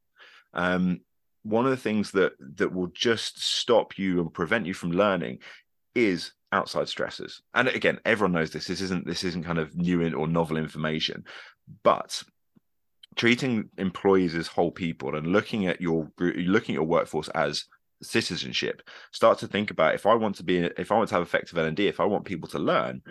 Um 0.54 1.00
one 1.44 1.64
of 1.64 1.72
the 1.72 1.78
things 1.78 2.12
that 2.12 2.34
that 2.58 2.74
will 2.74 2.88
just 2.88 3.42
stop 3.42 3.98
you 3.98 4.20
and 4.20 4.34
prevent 4.34 4.66
you 4.66 4.74
from 4.74 4.92
learning 4.92 5.40
is 5.96 6.34
outside 6.52 6.88
stressors. 6.88 7.42
And 7.54 7.68
again, 7.68 8.00
everyone 8.06 8.34
knows 8.34 8.52
this. 8.52 8.68
This 8.68 8.82
isn't 8.82 9.06
this 9.06 9.24
isn't 9.24 9.46
kind 9.46 9.60
of 9.60 9.76
new 9.76 10.04
or 10.16 10.28
novel 10.28 10.58
information, 10.58 11.26
but 11.84 12.24
treating 13.16 13.70
employees 13.78 14.36
as 14.36 14.48
whole 14.48 14.72
people 14.72 15.16
and 15.16 15.28
looking 15.28 15.68
at 15.68 15.82
your 15.82 16.10
looking 16.20 16.76
at 16.76 16.80
your 16.80 16.88
workforce 16.88 17.28
as 17.30 17.66
citizenship 18.02 18.82
start 19.12 19.38
to 19.38 19.48
think 19.48 19.72
about 19.72 19.94
if 19.94 20.06
i 20.06 20.14
want 20.14 20.36
to 20.36 20.44
be 20.44 20.60
if 20.78 20.92
i 20.92 20.96
want 20.96 21.10
to 21.10 21.16
have 21.16 21.22
effective 21.22 21.58
l&d 21.58 21.86
if 21.86 22.00
i 22.00 22.06
want 22.06 22.24
people 22.24 22.48
to 22.48 22.60
learn 22.60 23.02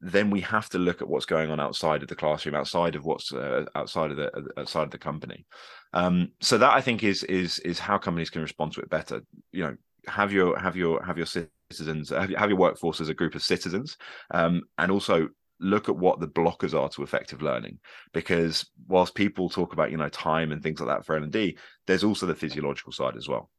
then 0.00 0.30
we 0.30 0.40
have 0.40 0.68
to 0.68 0.78
look 0.78 1.00
at 1.00 1.06
what's 1.06 1.26
going 1.26 1.48
on 1.48 1.60
outside 1.60 2.02
of 2.02 2.08
the 2.08 2.16
classroom 2.16 2.56
outside 2.56 2.96
of 2.96 3.04
what's 3.04 3.32
uh, 3.32 3.64
outside 3.76 4.10
of 4.10 4.16
the 4.16 4.32
outside 4.58 4.82
of 4.82 4.90
the 4.90 4.98
company 4.98 5.46
um, 5.92 6.28
so 6.40 6.58
that 6.58 6.72
i 6.72 6.80
think 6.80 7.04
is 7.04 7.22
is 7.24 7.60
is 7.60 7.78
how 7.78 7.98
companies 7.98 8.30
can 8.30 8.42
respond 8.42 8.72
to 8.72 8.80
it 8.80 8.90
better 8.90 9.22
you 9.52 9.62
know 9.62 9.76
have 10.08 10.32
your 10.32 10.58
have 10.58 10.76
your 10.76 11.00
have 11.04 11.16
your 11.16 11.26
citizens 11.72 12.10
have, 12.10 12.30
have 12.30 12.50
your 12.50 12.58
workforce 12.58 13.00
as 13.00 13.08
a 13.08 13.14
group 13.14 13.34
of 13.34 13.42
citizens 13.42 13.96
um, 14.32 14.62
and 14.78 14.90
also 14.90 15.28
look 15.60 15.88
at 15.88 15.96
what 15.96 16.20
the 16.20 16.28
blockers 16.28 16.78
are 16.78 16.88
to 16.90 17.02
effective 17.02 17.40
learning. 17.42 17.78
Because 18.12 18.68
whilst 18.88 19.14
people 19.14 19.48
talk 19.48 19.72
about 19.72 19.90
you 19.90 19.96
know 19.96 20.08
time 20.08 20.52
and 20.52 20.62
things 20.62 20.80
like 20.80 20.88
that 20.88 21.06
for 21.06 21.16
l&d 21.16 21.56
there's 21.86 22.04
also 22.04 22.26
the 22.26 22.34
physiological 22.34 22.92
side 22.92 23.16
as 23.16 23.28
well. 23.28 23.50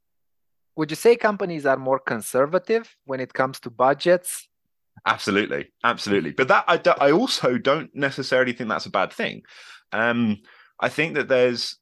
Would 0.75 0.89
you 0.89 0.95
say 0.95 1.15
companies 1.15 1.65
are 1.65 1.77
more 1.77 1.99
conservative 1.99 2.95
when 3.05 3.19
it 3.19 3.33
comes 3.33 3.59
to 3.61 3.69
budgets? 3.69 4.47
Absolutely. 5.05 5.71
Absolutely. 5.83 6.31
But 6.31 6.47
that 6.47 6.65
i, 6.67 7.07
I 7.07 7.11
also 7.11 7.57
don't 7.57 7.93
necessarily 7.95 8.53
think 8.53 8.69
that's 8.69 8.85
a 8.85 8.91
bad 8.91 9.11
thing. 9.13 9.43
Um, 9.91 10.39
i 10.79 10.89
think 10.89 11.13
that 11.15 11.27
there's 11.27 11.77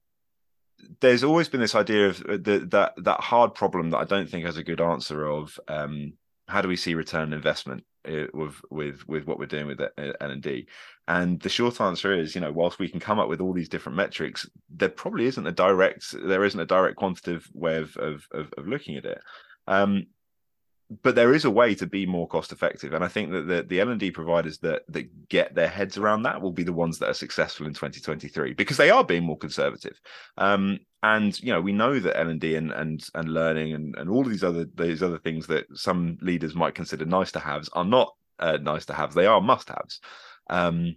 there's 0.99 1.23
always 1.23 1.49
been 1.49 1.61
this 1.61 1.75
idea 1.75 2.09
of 2.09 2.21
uh, 2.21 2.37
the, 2.37 2.67
that 2.71 2.93
that 2.97 3.19
hard 3.19 3.53
problem 3.55 3.89
that 3.91 3.97
I 3.97 4.05
don't 4.05 4.29
think 4.29 4.45
has 4.45 4.57
a 4.57 4.63
good 4.63 4.81
answer 4.81 5.25
of 5.25 5.59
um, 5.67 6.13
how 6.51 6.61
do 6.61 6.67
we 6.67 6.75
see 6.75 6.93
return 6.93 7.21
on 7.21 7.33
investment 7.33 7.83
uh, 8.07 8.25
with 8.33 8.61
with 8.69 9.07
with 9.07 9.25
what 9.25 9.39
we're 9.39 9.45
doing 9.45 9.67
with 9.67 9.79
L 9.79 10.13
and 10.19 10.41
D. 10.41 10.67
And 11.07 11.39
the 11.39 11.49
short 11.49 11.79
answer 11.81 12.13
is, 12.13 12.35
you 12.35 12.41
know, 12.41 12.51
whilst 12.51 12.79
we 12.79 12.89
can 12.89 12.99
come 12.99 13.19
up 13.19 13.29
with 13.29 13.41
all 13.41 13.53
these 13.53 13.69
different 13.69 13.95
metrics, 13.95 14.49
there 14.69 14.89
probably 14.89 15.25
isn't 15.25 15.47
a 15.47 15.51
direct 15.51 16.15
there 16.25 16.43
isn't 16.43 16.59
a 16.59 16.65
direct 16.65 16.97
quantitative 16.97 17.47
way 17.53 17.77
of 17.77 17.95
of, 17.97 18.27
of, 18.31 18.53
of 18.57 18.67
looking 18.67 18.97
at 18.97 19.05
it. 19.05 19.21
Um, 19.67 20.07
but 21.03 21.15
there 21.15 21.33
is 21.33 21.45
a 21.45 21.49
way 21.49 21.73
to 21.73 21.87
be 21.87 22.05
more 22.05 22.27
cost 22.27 22.51
effective 22.51 22.93
and 22.93 23.03
i 23.03 23.07
think 23.07 23.31
that 23.31 23.47
the, 23.47 23.63
the 23.63 23.79
l&d 23.79 24.11
providers 24.11 24.57
that 24.59 24.83
that 24.89 25.29
get 25.29 25.53
their 25.55 25.67
heads 25.67 25.97
around 25.97 26.23
that 26.23 26.41
will 26.41 26.51
be 26.51 26.63
the 26.63 26.73
ones 26.73 26.99
that 26.99 27.09
are 27.09 27.13
successful 27.13 27.65
in 27.65 27.73
2023 27.73 28.53
because 28.53 28.77
they 28.77 28.89
are 28.89 29.03
being 29.03 29.23
more 29.23 29.37
conservative. 29.37 29.99
Um, 30.37 30.79
and 31.03 31.39
you 31.41 31.51
know 31.51 31.61
we 31.61 31.71
know 31.71 31.99
that 31.99 32.19
l&d 32.19 32.55
and 32.55 32.71
and, 32.71 33.03
and 33.15 33.29
learning 33.29 33.73
and, 33.73 33.95
and 33.97 34.09
all 34.09 34.23
these 34.23 34.43
other 34.43 34.65
these 34.75 35.01
other 35.01 35.17
things 35.17 35.47
that 35.47 35.65
some 35.73 36.17
leaders 36.21 36.53
might 36.53 36.75
consider 36.75 37.05
nice 37.05 37.31
to 37.31 37.39
haves 37.39 37.69
are 37.69 37.85
not 37.85 38.13
uh, 38.39 38.57
nice 38.61 38.85
to 38.85 38.93
haves 38.93 39.15
they 39.15 39.25
are 39.25 39.41
must 39.41 39.69
haves 39.69 39.99
um, 40.49 40.95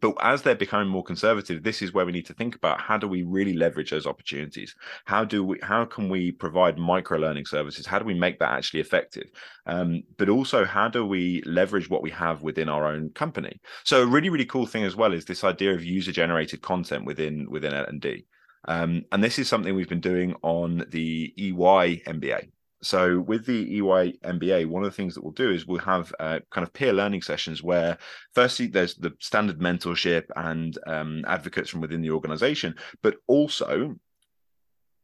but 0.00 0.14
as 0.20 0.42
they're 0.42 0.54
becoming 0.54 0.88
more 0.88 1.04
conservative 1.04 1.62
this 1.62 1.82
is 1.82 1.92
where 1.92 2.06
we 2.06 2.12
need 2.12 2.26
to 2.26 2.34
think 2.34 2.54
about 2.54 2.80
how 2.80 2.96
do 2.96 3.08
we 3.08 3.22
really 3.22 3.54
leverage 3.54 3.90
those 3.90 4.06
opportunities? 4.06 4.74
How 5.04 5.24
do 5.24 5.44
we 5.44 5.58
how 5.62 5.84
can 5.84 6.08
we 6.08 6.32
provide 6.32 6.78
micro 6.78 7.18
learning 7.18 7.46
services? 7.46 7.86
How 7.86 7.98
do 7.98 8.04
we 8.04 8.14
make 8.14 8.38
that 8.38 8.52
actually 8.52 8.80
effective? 8.80 9.28
Um, 9.66 10.02
but 10.16 10.28
also 10.28 10.64
how 10.64 10.88
do 10.88 11.06
we 11.06 11.42
leverage 11.46 11.88
what 11.88 12.02
we 12.02 12.10
have 12.10 12.42
within 12.42 12.68
our 12.68 12.86
own 12.86 13.10
company? 13.10 13.60
So 13.84 14.02
a 14.02 14.06
really 14.06 14.30
really 14.30 14.46
cool 14.46 14.66
thing 14.66 14.84
as 14.84 14.96
well 14.96 15.12
is 15.12 15.24
this 15.24 15.44
idea 15.44 15.72
of 15.74 15.84
user 15.84 16.12
generated 16.12 16.62
content 16.62 17.04
within 17.04 17.48
within 17.50 17.74
l&d 17.74 18.26
um, 18.66 19.04
and 19.12 19.22
this 19.22 19.38
is 19.38 19.48
something 19.48 19.74
we've 19.74 19.88
been 19.88 20.00
doing 20.00 20.34
on 20.42 20.84
the 20.90 21.32
ey 21.36 21.52
mba 21.52 22.48
so 22.84 23.20
with 23.20 23.46
the 23.46 23.78
EY 23.78 24.18
MBA, 24.24 24.66
one 24.66 24.84
of 24.84 24.90
the 24.90 24.96
things 24.96 25.14
that 25.14 25.22
we'll 25.22 25.32
do 25.32 25.50
is 25.50 25.66
we'll 25.66 25.78
have 25.78 26.14
uh, 26.20 26.40
kind 26.50 26.66
of 26.66 26.72
peer 26.72 26.92
learning 26.92 27.22
sessions 27.22 27.62
where, 27.62 27.98
firstly, 28.34 28.66
there's 28.66 28.94
the 28.94 29.12
standard 29.20 29.58
mentorship 29.58 30.24
and 30.36 30.78
um, 30.86 31.24
advocates 31.26 31.70
from 31.70 31.80
within 31.80 32.02
the 32.02 32.10
organization, 32.10 32.74
but 33.02 33.16
also 33.26 33.96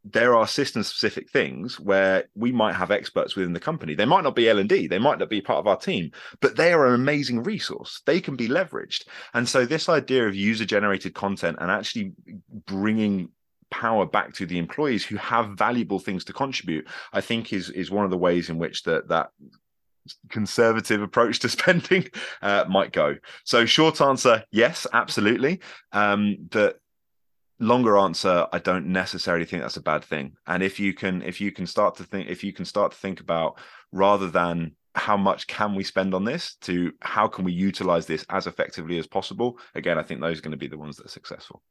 there 0.04 0.34
are 0.34 0.46
system 0.46 0.82
specific 0.82 1.30
things 1.30 1.78
where 1.78 2.24
we 2.34 2.50
might 2.50 2.74
have 2.74 2.90
experts 2.90 3.36
within 3.36 3.52
the 3.52 3.60
company. 3.60 3.94
They 3.94 4.06
might 4.06 4.24
not 4.24 4.34
be 4.34 4.48
l&d 4.48 4.86
they 4.86 4.98
might 4.98 5.18
not 5.18 5.28
be 5.28 5.42
part 5.42 5.58
of 5.58 5.66
our 5.66 5.76
team 5.76 6.10
but 6.40 6.56
they 6.56 6.72
are 6.72 6.86
an 6.86 6.94
amazing 6.94 7.42
resource. 7.42 8.00
They 8.06 8.20
can 8.20 8.34
be 8.34 8.48
leveraged. 8.48 9.04
And 9.34 9.46
so 9.46 9.66
this 9.66 9.88
idea 9.88 10.26
of 10.26 10.34
user 10.34 10.64
generated 10.64 11.14
content 11.14 11.58
and 11.60 11.70
actually 11.70 12.12
bringing 12.66 13.28
power 13.70 14.04
back 14.06 14.34
to 14.34 14.46
the 14.46 14.58
employees 14.58 15.04
who 15.04 15.16
have 15.16 15.50
valuable 15.50 15.98
things 15.98 16.24
to 16.24 16.32
contribute 16.32 16.86
i 17.12 17.20
think 17.20 17.52
is 17.52 17.70
is 17.70 17.90
one 17.90 18.04
of 18.04 18.10
the 18.10 18.18
ways 18.18 18.50
in 18.50 18.58
which 18.58 18.82
that 18.82 19.08
that 19.08 19.30
conservative 20.28 21.02
approach 21.02 21.38
to 21.40 21.48
spending 21.58 22.08
uh, 22.42 22.64
might 22.68 22.92
go. 22.92 23.16
So 23.44 23.66
short 23.66 24.00
answer 24.00 24.44
yes 24.50 24.86
absolutely. 24.92 25.60
Um 25.92 26.36
but 26.50 26.80
longer 27.62 27.98
answer 27.98 28.46
i 28.54 28.58
don't 28.58 28.86
necessarily 28.86 29.44
think 29.44 29.62
that's 29.62 29.76
a 29.76 29.82
bad 29.82 30.04
thing. 30.04 30.32
And 30.46 30.62
if 30.62 30.80
you 30.80 30.94
can 30.94 31.22
if 31.22 31.40
you 31.40 31.52
can 31.52 31.66
start 31.66 31.96
to 31.96 32.04
think 32.04 32.28
if 32.28 32.42
you 32.42 32.52
can 32.52 32.64
start 32.64 32.92
to 32.92 32.98
think 32.98 33.20
about 33.20 33.58
rather 33.92 34.28
than 34.28 34.76
how 34.94 35.16
much 35.16 35.46
can 35.46 35.74
we 35.74 35.84
spend 35.84 36.14
on 36.14 36.24
this 36.24 36.56
to 36.62 36.92
how 37.00 37.28
can 37.28 37.44
we 37.44 37.52
utilize 37.52 38.06
this 38.06 38.24
as 38.28 38.46
effectively 38.48 38.98
as 38.98 39.06
possible 39.06 39.56
again 39.76 39.96
i 39.96 40.02
think 40.02 40.20
those 40.20 40.38
are 40.38 40.42
going 40.42 40.50
to 40.50 40.56
be 40.56 40.66
the 40.66 40.76
ones 40.76 40.96
that 40.96 41.06
are 41.06 41.10
successful 41.10 41.62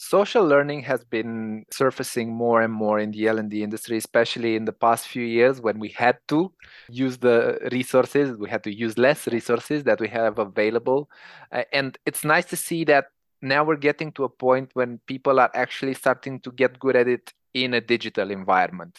social 0.00 0.46
learning 0.46 0.80
has 0.80 1.02
been 1.04 1.66
surfacing 1.72 2.32
more 2.32 2.62
and 2.62 2.72
more 2.72 3.00
in 3.00 3.10
the 3.10 3.26
l&d 3.26 3.62
industry 3.62 3.96
especially 3.96 4.54
in 4.54 4.64
the 4.64 4.72
past 4.72 5.08
few 5.08 5.24
years 5.24 5.60
when 5.60 5.80
we 5.80 5.88
had 5.88 6.16
to 6.28 6.52
use 6.88 7.18
the 7.18 7.58
resources 7.72 8.38
we 8.38 8.48
had 8.48 8.62
to 8.62 8.72
use 8.72 8.96
less 8.96 9.26
resources 9.26 9.84
that 9.84 10.00
we 10.00 10.08
have 10.08 10.38
available. 10.38 11.10
Uh, 11.52 11.64
and 11.72 11.98
it's 12.06 12.24
nice 12.24 12.44
to 12.46 12.56
see 12.56 12.84
that 12.84 13.06
now 13.42 13.64
we're 13.64 13.76
getting 13.76 14.12
to 14.12 14.24
a 14.24 14.28
point 14.28 14.70
when 14.74 14.98
people 15.06 15.38
are 15.40 15.50
actually 15.54 15.94
starting 15.94 16.40
to 16.40 16.50
get 16.52 16.78
good 16.78 16.96
at 16.96 17.08
it 17.08 17.32
in 17.54 17.74
a 17.74 17.80
digital 17.80 18.30
environment. 18.30 18.98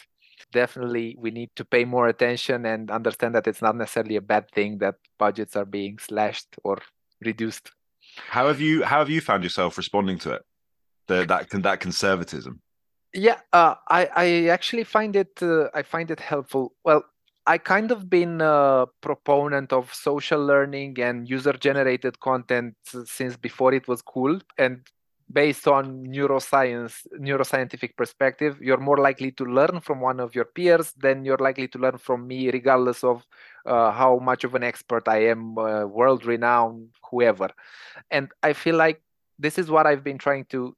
Definitely 0.51 1.15
we 1.19 1.31
need 1.31 1.51
to 1.55 1.65
pay 1.65 1.85
more 1.85 2.07
attention 2.07 2.65
and 2.65 2.89
understand 2.89 3.35
that 3.35 3.47
it's 3.47 3.61
not 3.61 3.75
necessarily 3.75 4.15
a 4.15 4.21
bad 4.21 4.49
thing 4.51 4.79
that 4.79 4.95
budgets 5.17 5.55
are 5.55 5.65
being 5.65 5.97
slashed 5.97 6.55
or 6.63 6.79
reduced. 7.21 7.71
How 8.29 8.47
have 8.47 8.59
you 8.59 8.83
how 8.83 8.99
have 8.99 9.09
you 9.09 9.21
found 9.21 9.43
yourself 9.43 9.77
responding 9.77 10.17
to 10.19 10.31
it 10.33 10.41
the 11.09 11.25
that 11.25 11.49
that 11.49 11.79
conservatism. 11.79 12.61
Yeah 13.13 13.39
uh, 13.51 13.75
i 13.99 14.01
i 14.25 14.27
actually 14.55 14.85
find 14.95 15.15
it 15.15 15.33
uh, 15.41 15.67
i 15.73 15.81
find 15.81 16.11
it 16.11 16.19
helpful. 16.19 16.73
Well 16.85 17.03
i 17.45 17.57
kind 17.57 17.91
of 17.91 18.09
been 18.09 18.41
a 18.41 18.85
proponent 19.01 19.73
of 19.73 19.93
social 19.93 20.41
learning 20.51 20.99
and 21.07 21.27
user 21.27 21.53
generated 21.53 22.19
content 22.19 22.75
since 23.05 23.35
before 23.35 23.73
it 23.73 23.87
was 23.87 24.01
cool. 24.01 24.39
And 24.57 24.87
based 25.31 25.67
on 25.67 26.05
neuroscience 26.07 26.93
neuroscientific 27.27 27.95
perspective 27.95 28.57
you're 28.61 28.79
more 28.89 28.97
likely 28.97 29.31
to 29.31 29.45
learn 29.45 29.79
from 29.79 30.01
one 30.01 30.19
of 30.19 30.33
your 30.33 30.45
peers 30.45 30.91
than 30.97 31.23
you're 31.23 31.37
likely 31.47 31.67
to 31.67 31.77
learn 31.77 31.97
from 31.99 32.27
me 32.27 32.49
regardless 32.49 33.03
of 33.03 33.17
uh, 33.65 33.91
how 33.91 34.17
much 34.29 34.43
of 34.43 34.55
an 34.55 34.63
expert 34.63 35.07
i 35.07 35.19
am 35.33 35.55
uh, 35.57 35.85
world 35.85 36.25
renowned 36.25 36.89
whoever. 37.09 37.49
And 38.09 38.25
i 38.41 38.53
feel 38.53 38.75
like 38.75 39.01
this 39.37 39.57
is 39.61 39.69
what 39.69 39.85
i've 39.87 40.03
been 40.03 40.17
trying 40.17 40.45
to 40.45 40.75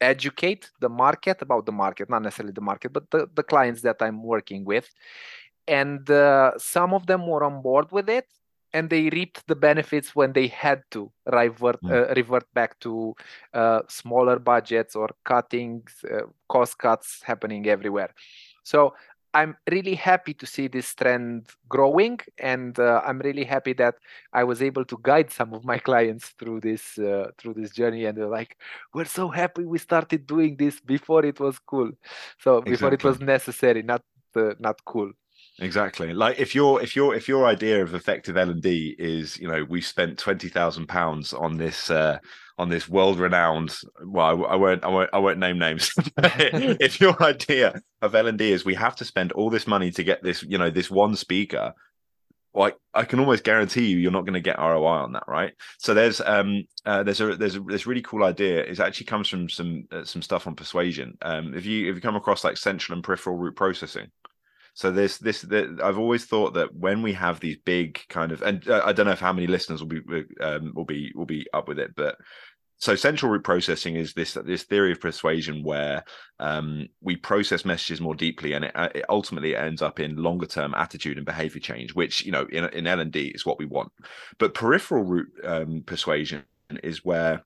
educate 0.00 0.70
the 0.80 0.88
market 0.88 1.42
about 1.42 1.66
the 1.66 1.72
market, 1.72 2.08
not 2.08 2.22
necessarily 2.22 2.52
the 2.52 2.60
market, 2.60 2.92
but 2.92 3.10
the, 3.10 3.28
the 3.34 3.42
clients 3.42 3.82
that 3.82 3.96
I'm 4.00 4.22
working 4.22 4.64
with. 4.64 4.88
And 5.66 6.08
uh, 6.10 6.52
some 6.58 6.94
of 6.94 7.06
them 7.06 7.26
were 7.26 7.44
on 7.44 7.62
board 7.62 7.92
with 7.92 8.08
it 8.08 8.26
and 8.72 8.90
they 8.90 9.08
reaped 9.08 9.46
the 9.46 9.56
benefits 9.56 10.14
when 10.14 10.32
they 10.32 10.46
had 10.46 10.82
to 10.90 11.10
revert, 11.26 11.80
mm. 11.82 11.90
uh, 11.90 12.14
revert 12.14 12.44
back 12.54 12.78
to 12.80 13.14
uh, 13.54 13.80
smaller 13.88 14.38
budgets 14.38 14.94
or 14.94 15.10
cuttings, 15.24 16.04
uh, 16.04 16.22
cost 16.48 16.78
cuts 16.78 17.22
happening 17.22 17.66
everywhere. 17.66 18.14
So 18.64 18.94
I'm 19.38 19.56
really 19.70 19.94
happy 19.94 20.34
to 20.34 20.46
see 20.46 20.66
this 20.66 20.92
trend 20.94 21.46
growing, 21.68 22.18
and 22.38 22.76
uh, 22.76 23.02
I'm 23.06 23.20
really 23.20 23.44
happy 23.44 23.72
that 23.74 23.94
I 24.32 24.42
was 24.42 24.60
able 24.62 24.84
to 24.86 24.98
guide 25.00 25.30
some 25.30 25.54
of 25.54 25.64
my 25.64 25.78
clients 25.88 26.30
through 26.38 26.60
this 26.60 26.98
uh, 26.98 27.28
through 27.38 27.54
this 27.54 27.70
journey. 27.70 28.06
And 28.06 28.18
they're 28.18 28.34
like, 28.40 28.56
"We're 28.94 29.12
so 29.20 29.28
happy 29.28 29.64
we 29.64 29.78
started 29.78 30.26
doing 30.26 30.56
this 30.56 30.80
before 30.80 31.24
it 31.24 31.38
was 31.38 31.56
cool, 31.60 31.92
so 32.42 32.60
before 32.60 32.92
it 32.92 33.04
was 33.04 33.20
necessary, 33.20 33.82
not 33.82 34.02
uh, 34.34 34.54
not 34.58 34.84
cool." 34.84 35.12
Exactly. 35.60 36.12
Like 36.12 36.38
if 36.40 36.52
your 36.54 36.82
if 36.82 36.96
your 36.96 37.14
if 37.14 37.28
your 37.28 37.46
idea 37.46 37.80
of 37.80 37.94
effective 37.94 38.36
L 38.36 38.50
and 38.50 38.62
D 38.62 38.96
is, 38.98 39.38
you 39.38 39.46
know, 39.46 39.64
we 39.68 39.80
spent 39.80 40.18
twenty 40.18 40.48
thousand 40.48 40.88
pounds 40.88 41.32
on 41.32 41.56
this 41.56 41.90
uh, 41.90 42.18
on 42.58 42.68
this 42.68 42.88
world 42.88 43.18
renowned. 43.18 43.74
Well, 44.04 44.26
I, 44.26 44.52
I, 44.52 44.56
won't 44.56 44.84
I 44.84 44.88
won't 44.88 45.10
I 45.12 45.18
won't 45.18 45.38
name 45.38 45.58
names. 45.58 45.92
if 46.18 47.00
your 47.00 47.20
idea 47.22 47.80
of 48.02 48.14
L 48.14 48.26
and 48.26 48.38
D 48.38 48.52
is 48.52 48.64
we 48.64 48.74
have 48.74 48.96
to 48.96 49.04
spend 49.04 49.32
all 49.32 49.48
this 49.48 49.66
money 49.66 49.90
to 49.92 50.02
get 50.02 50.22
this, 50.22 50.42
you 50.42 50.58
know, 50.58 50.70
this 50.70 50.90
one 50.90 51.14
speaker, 51.14 51.72
like 52.54 52.76
I 52.92 53.04
can 53.04 53.20
almost 53.20 53.44
guarantee 53.44 53.86
you, 53.86 53.98
you're 53.98 54.10
not 54.10 54.24
going 54.24 54.34
to 54.34 54.40
get 54.40 54.58
ROI 54.58 54.84
on 54.84 55.12
that, 55.12 55.24
right? 55.28 55.54
So 55.78 55.94
there's 55.94 56.20
um 56.20 56.64
uh, 56.84 57.04
there's 57.04 57.20
a 57.20 57.36
there's 57.36 57.56
a 57.56 57.60
this 57.60 57.86
really 57.86 58.02
cool 58.02 58.24
idea. 58.24 58.64
It 58.64 58.80
actually 58.80 59.06
comes 59.06 59.28
from 59.28 59.48
some 59.48 59.86
uh, 59.92 60.04
some 60.04 60.22
stuff 60.22 60.46
on 60.46 60.56
persuasion. 60.56 61.16
Um, 61.22 61.54
if 61.54 61.64
you 61.64 61.88
if 61.88 61.94
you 61.94 62.02
come 62.02 62.16
across 62.16 62.44
like 62.44 62.56
central 62.56 62.96
and 62.96 63.04
peripheral 63.04 63.36
route 63.36 63.56
processing, 63.56 64.10
so 64.78 64.92
this 64.92 65.18
this 65.18 65.44
I've 65.82 65.98
always 65.98 66.24
thought 66.24 66.54
that 66.54 66.72
when 66.72 67.02
we 67.02 67.12
have 67.14 67.40
these 67.40 67.56
big 67.64 67.98
kind 68.08 68.30
of 68.30 68.42
and 68.42 68.66
uh, 68.68 68.82
I 68.84 68.92
don't 68.92 69.06
know 69.06 69.12
if 69.12 69.18
how 69.18 69.32
many 69.32 69.48
listeners 69.48 69.82
will 69.82 69.88
be 69.88 70.00
um, 70.40 70.72
will 70.72 70.84
be 70.84 71.10
will 71.16 71.26
be 71.26 71.48
up 71.52 71.66
with 71.66 71.80
it, 71.80 71.96
but 71.96 72.16
so 72.78 72.94
central 72.94 73.30
route 73.30 73.42
processing 73.42 73.96
is 73.96 74.14
this 74.14 74.34
this 74.44 74.62
theory 74.62 74.92
of 74.92 75.00
persuasion 75.00 75.62
where 75.64 76.04
um, 76.38 76.88
we 77.00 77.16
process 77.16 77.64
messages 77.64 78.00
more 78.00 78.14
deeply 78.14 78.52
and 78.52 78.66
it, 78.66 78.72
uh, 78.74 78.88
it, 78.94 79.04
ultimately 79.08 79.56
ends 79.56 79.82
up 79.82 79.98
in 79.98 80.16
longer 80.16 80.46
term 80.46 80.74
attitude 80.74 81.16
and 81.16 81.26
behavior 81.26 81.60
change 81.60 81.94
which 81.94 82.24
you 82.24 82.30
know 82.30 82.46
in, 82.52 82.64
in 82.66 82.86
l&d 82.86 83.32
is 83.34 83.44
what 83.44 83.58
we 83.58 83.66
want. 83.66 83.92
But 84.38 84.54
peripheral 84.54 85.04
route 85.04 85.32
um, 85.44 85.82
persuasion 85.84 86.44
is 86.82 87.04
where 87.04 87.44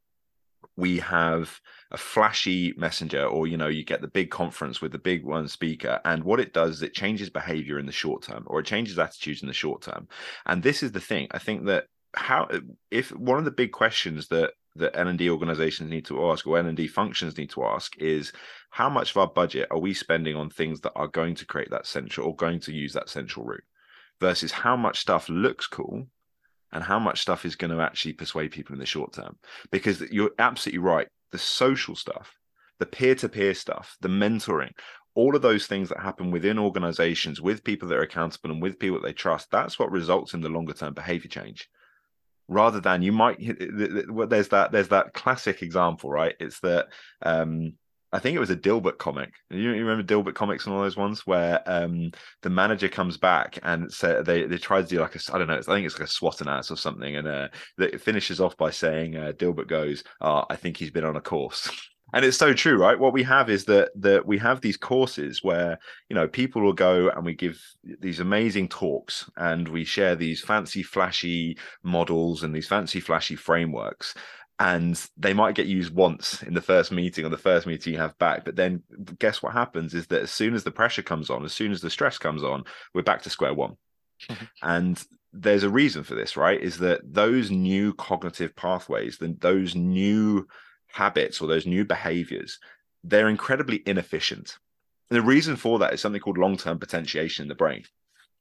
we 0.76 0.98
have 0.98 1.60
a 1.90 1.96
flashy 1.98 2.74
messenger 2.76 3.24
or 3.24 3.46
you 3.46 3.56
know 3.56 3.68
you 3.68 3.84
get 3.84 4.02
the 4.02 4.08
big 4.08 4.30
conference 4.30 4.82
with 4.82 4.92
the 4.92 4.98
big 4.98 5.24
one 5.24 5.48
speaker 5.48 6.00
and 6.04 6.24
what 6.24 6.40
it 6.40 6.52
does 6.52 6.76
is 6.76 6.82
it 6.82 6.94
changes 6.94 7.30
behavior 7.30 7.78
in 7.78 7.86
the 7.86 7.92
short 7.92 8.22
term 8.22 8.44
or 8.46 8.60
it 8.60 8.66
changes 8.66 8.98
attitudes 8.98 9.42
in 9.42 9.48
the 9.48 9.54
short 9.54 9.82
term. 9.82 10.08
And 10.46 10.62
this 10.62 10.82
is 10.82 10.92
the 10.92 11.00
thing 11.00 11.28
i 11.30 11.38
think 11.38 11.66
that 11.66 11.86
how 12.14 12.48
if 12.90 13.10
one 13.16 13.38
of 13.38 13.46
the 13.46 13.50
big 13.50 13.72
questions 13.72 14.28
that 14.28 14.52
that 14.76 14.96
L&D 14.98 15.28
organizations 15.28 15.90
need 15.90 16.04
to 16.06 16.30
ask 16.30 16.46
or 16.46 16.58
L&D 16.58 16.86
functions 16.88 17.36
need 17.36 17.50
to 17.50 17.64
ask 17.64 17.96
is 17.98 18.32
how 18.70 18.88
much 18.88 19.10
of 19.10 19.16
our 19.18 19.26
budget 19.26 19.68
are 19.70 19.78
we 19.78 19.92
spending 19.92 20.34
on 20.34 20.48
things 20.48 20.80
that 20.80 20.92
are 20.96 21.08
going 21.08 21.34
to 21.34 21.46
create 21.46 21.70
that 21.70 21.86
central 21.86 22.28
or 22.28 22.36
going 22.36 22.60
to 22.60 22.72
use 22.72 22.92
that 22.94 23.08
central 23.08 23.44
route 23.44 23.64
versus 24.20 24.52
how 24.52 24.76
much 24.76 25.00
stuff 25.00 25.28
looks 25.28 25.66
cool 25.66 26.06
and 26.72 26.82
how 26.82 26.98
much 26.98 27.20
stuff 27.20 27.44
is 27.44 27.56
going 27.56 27.70
to 27.70 27.82
actually 27.82 28.14
persuade 28.14 28.50
people 28.50 28.72
in 28.72 28.78
the 28.78 28.86
short 28.86 29.12
term. 29.12 29.36
Because 29.70 30.00
you're 30.10 30.30
absolutely 30.38 30.78
right. 30.78 31.08
The 31.32 31.38
social 31.38 31.94
stuff, 31.94 32.34
the 32.78 32.86
peer 32.86 33.14
to 33.16 33.28
peer 33.28 33.54
stuff, 33.54 33.96
the 34.00 34.08
mentoring, 34.08 34.72
all 35.14 35.36
of 35.36 35.42
those 35.42 35.66
things 35.66 35.90
that 35.90 36.00
happen 36.00 36.30
within 36.30 36.58
organizations 36.58 37.40
with 37.40 37.64
people 37.64 37.88
that 37.88 37.98
are 37.98 38.02
accountable 38.02 38.50
and 38.50 38.62
with 38.62 38.78
people 38.78 38.98
that 38.98 39.06
they 39.06 39.12
trust, 39.12 39.50
that's 39.50 39.78
what 39.78 39.90
results 39.90 40.32
in 40.32 40.40
the 40.40 40.48
longer 40.48 40.72
term 40.72 40.94
behavior 40.94 41.28
change. 41.28 41.68
Rather 42.52 42.80
than 42.80 43.02
you 43.02 43.12
might, 43.12 43.38
there's 43.40 44.48
that 44.48 44.70
there's 44.72 44.88
that 44.88 45.14
classic 45.14 45.62
example, 45.62 46.10
right? 46.10 46.34
It's 46.38 46.60
that 46.60 46.88
um, 47.22 47.74
I 48.12 48.18
think 48.18 48.36
it 48.36 48.40
was 48.40 48.50
a 48.50 48.56
Dilbert 48.56 48.98
comic. 48.98 49.32
You, 49.48 49.70
remember 49.70 50.02
Dilbert 50.02 50.34
comics 50.34 50.66
and 50.66 50.74
all 50.74 50.82
those 50.82 50.98
ones 50.98 51.26
where 51.26 51.62
um, 51.64 52.12
the 52.42 52.50
manager 52.50 52.88
comes 52.88 53.16
back 53.16 53.58
and 53.62 53.90
say 53.90 54.20
they 54.22 54.44
they 54.44 54.58
try 54.58 54.82
to 54.82 54.86
do 54.86 55.00
like 55.00 55.16
a 55.16 55.20
I 55.32 55.38
don't 55.38 55.46
know 55.46 55.56
I 55.56 55.62
think 55.62 55.86
it's 55.86 55.98
like 55.98 56.08
a 56.08 56.12
SWOT 56.12 56.42
analysis 56.42 56.70
or 56.70 56.76
something, 56.76 57.16
and 57.16 57.26
uh, 57.26 57.48
it 57.78 58.02
finishes 58.02 58.40
off 58.40 58.56
by 58.56 58.70
saying 58.70 59.16
uh, 59.16 59.32
Dilbert 59.32 59.68
goes, 59.68 60.04
oh, 60.20 60.44
"I 60.50 60.56
think 60.56 60.76
he's 60.76 60.90
been 60.90 61.04
on 61.04 61.16
a 61.16 61.20
course." 61.20 61.70
and 62.12 62.24
it's 62.24 62.36
so 62.36 62.52
true 62.52 62.76
right? 62.76 62.98
What 62.98 63.12
we 63.12 63.22
have 63.22 63.48
is 63.48 63.64
that 63.66 63.90
that 63.96 64.26
we 64.26 64.38
have 64.38 64.60
these 64.60 64.76
courses 64.76 65.42
where 65.42 65.78
you 66.08 66.14
know 66.14 66.28
people 66.28 66.62
will 66.62 66.72
go 66.72 67.08
and 67.08 67.24
we 67.24 67.34
give 67.34 67.60
these 68.00 68.20
amazing 68.20 68.68
talks 68.68 69.30
and 69.36 69.68
we 69.68 69.84
share 69.84 70.16
these 70.16 70.40
fancy 70.40 70.82
flashy 70.82 71.56
models 71.82 72.42
and 72.42 72.54
these 72.54 72.68
fancy 72.68 73.00
flashy 73.00 73.36
frameworks. 73.36 74.14
And 74.58 75.02
they 75.16 75.32
might 75.32 75.56
get 75.56 75.66
used 75.66 75.92
once 75.92 76.42
in 76.44 76.54
the 76.54 76.60
first 76.60 76.92
meeting 76.92 77.24
or 77.24 77.30
the 77.30 77.38
first 77.38 77.66
meeting 77.66 77.94
you 77.94 77.98
have 77.98 78.16
back 78.18 78.44
but 78.44 78.54
then 78.54 78.82
guess 79.18 79.42
what 79.42 79.54
happens 79.54 79.92
is 79.92 80.06
that 80.08 80.22
as 80.22 80.30
soon 80.30 80.54
as 80.54 80.62
the 80.62 80.70
pressure 80.70 81.02
comes 81.02 81.30
on 81.30 81.44
as 81.44 81.52
soon 81.52 81.72
as 81.72 81.80
the 81.80 81.90
stress 81.90 82.16
comes 82.16 82.44
on 82.44 82.62
we're 82.94 83.02
back 83.02 83.22
to 83.22 83.30
square 83.30 83.54
one. 83.54 83.76
Mm-hmm. 84.30 84.44
And 84.62 85.04
there's 85.32 85.64
a 85.64 85.70
reason 85.70 86.04
for 86.04 86.14
this 86.14 86.36
right? 86.36 86.60
Is 86.60 86.78
that 86.78 87.00
those 87.02 87.50
new 87.50 87.94
cognitive 87.94 88.54
pathways 88.54 89.18
then 89.18 89.36
those 89.40 89.74
new 89.74 90.46
habits 90.92 91.40
or 91.40 91.48
those 91.48 91.66
new 91.66 91.84
behaviors, 91.84 92.58
they're 93.04 93.28
incredibly 93.28 93.82
inefficient. 93.86 94.58
And 95.10 95.18
the 95.18 95.26
reason 95.26 95.56
for 95.56 95.78
that 95.78 95.92
is 95.92 96.00
something 96.00 96.20
called 96.20 96.38
long 96.38 96.56
term 96.56 96.78
potentiation 96.78 97.42
in 97.42 97.48
the 97.48 97.54
brain. 97.54 97.84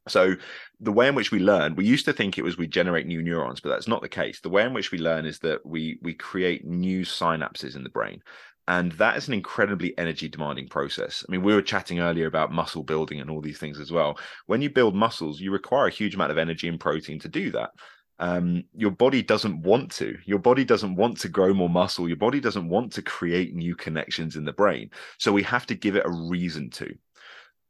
So, 0.07 0.35
the 0.79 0.91
way 0.91 1.07
in 1.07 1.15
which 1.15 1.31
we 1.31 1.39
learn, 1.39 1.75
we 1.75 1.85
used 1.85 2.05
to 2.05 2.13
think 2.13 2.37
it 2.37 2.43
was 2.43 2.57
we 2.57 2.67
generate 2.67 3.05
new 3.05 3.21
neurons, 3.21 3.59
but 3.59 3.69
that's 3.69 3.87
not 3.87 4.01
the 4.01 4.09
case. 4.09 4.39
The 4.39 4.49
way 4.49 4.63
in 4.63 4.73
which 4.73 4.91
we 4.91 4.97
learn 4.97 5.25
is 5.25 5.39
that 5.39 5.65
we 5.65 5.99
we 6.01 6.13
create 6.13 6.65
new 6.65 7.01
synapses 7.01 7.75
in 7.75 7.83
the 7.83 7.89
brain. 7.89 8.21
And 8.67 8.91
that 8.93 9.17
is 9.17 9.27
an 9.27 9.33
incredibly 9.33 9.97
energy 9.97 10.29
demanding 10.29 10.69
process. 10.69 11.25
I 11.27 11.31
mean, 11.31 11.41
we 11.41 11.53
were 11.53 11.61
chatting 11.61 11.99
earlier 11.99 12.27
about 12.27 12.51
muscle 12.51 12.83
building 12.83 13.19
and 13.19 13.29
all 13.29 13.41
these 13.41 13.57
things 13.57 13.79
as 13.79 13.91
well. 13.91 14.17
When 14.45 14.61
you 14.61 14.69
build 14.69 14.95
muscles, 14.95 15.41
you 15.41 15.51
require 15.51 15.87
a 15.87 15.91
huge 15.91 16.15
amount 16.15 16.31
of 16.31 16.37
energy 16.37 16.67
and 16.67 16.79
protein 16.79 17.19
to 17.19 17.27
do 17.27 17.51
that 17.51 17.71
um, 18.21 18.63
your 18.75 18.91
body 18.91 19.23
doesn't 19.23 19.63
want 19.63 19.91
to. 19.93 20.15
Your 20.25 20.37
body 20.37 20.63
doesn't 20.63 20.95
want 20.95 21.19
to 21.21 21.27
grow 21.27 21.55
more 21.55 21.69
muscle. 21.69 22.07
Your 22.07 22.17
body 22.17 22.39
doesn't 22.39 22.69
want 22.69 22.93
to 22.93 23.01
create 23.01 23.55
new 23.55 23.75
connections 23.75 24.35
in 24.35 24.45
the 24.45 24.53
brain. 24.53 24.91
So 25.17 25.31
we 25.31 25.41
have 25.43 25.65
to 25.65 25.75
give 25.75 25.95
it 25.95 26.05
a 26.05 26.11
reason 26.29 26.69
to. 26.71 26.93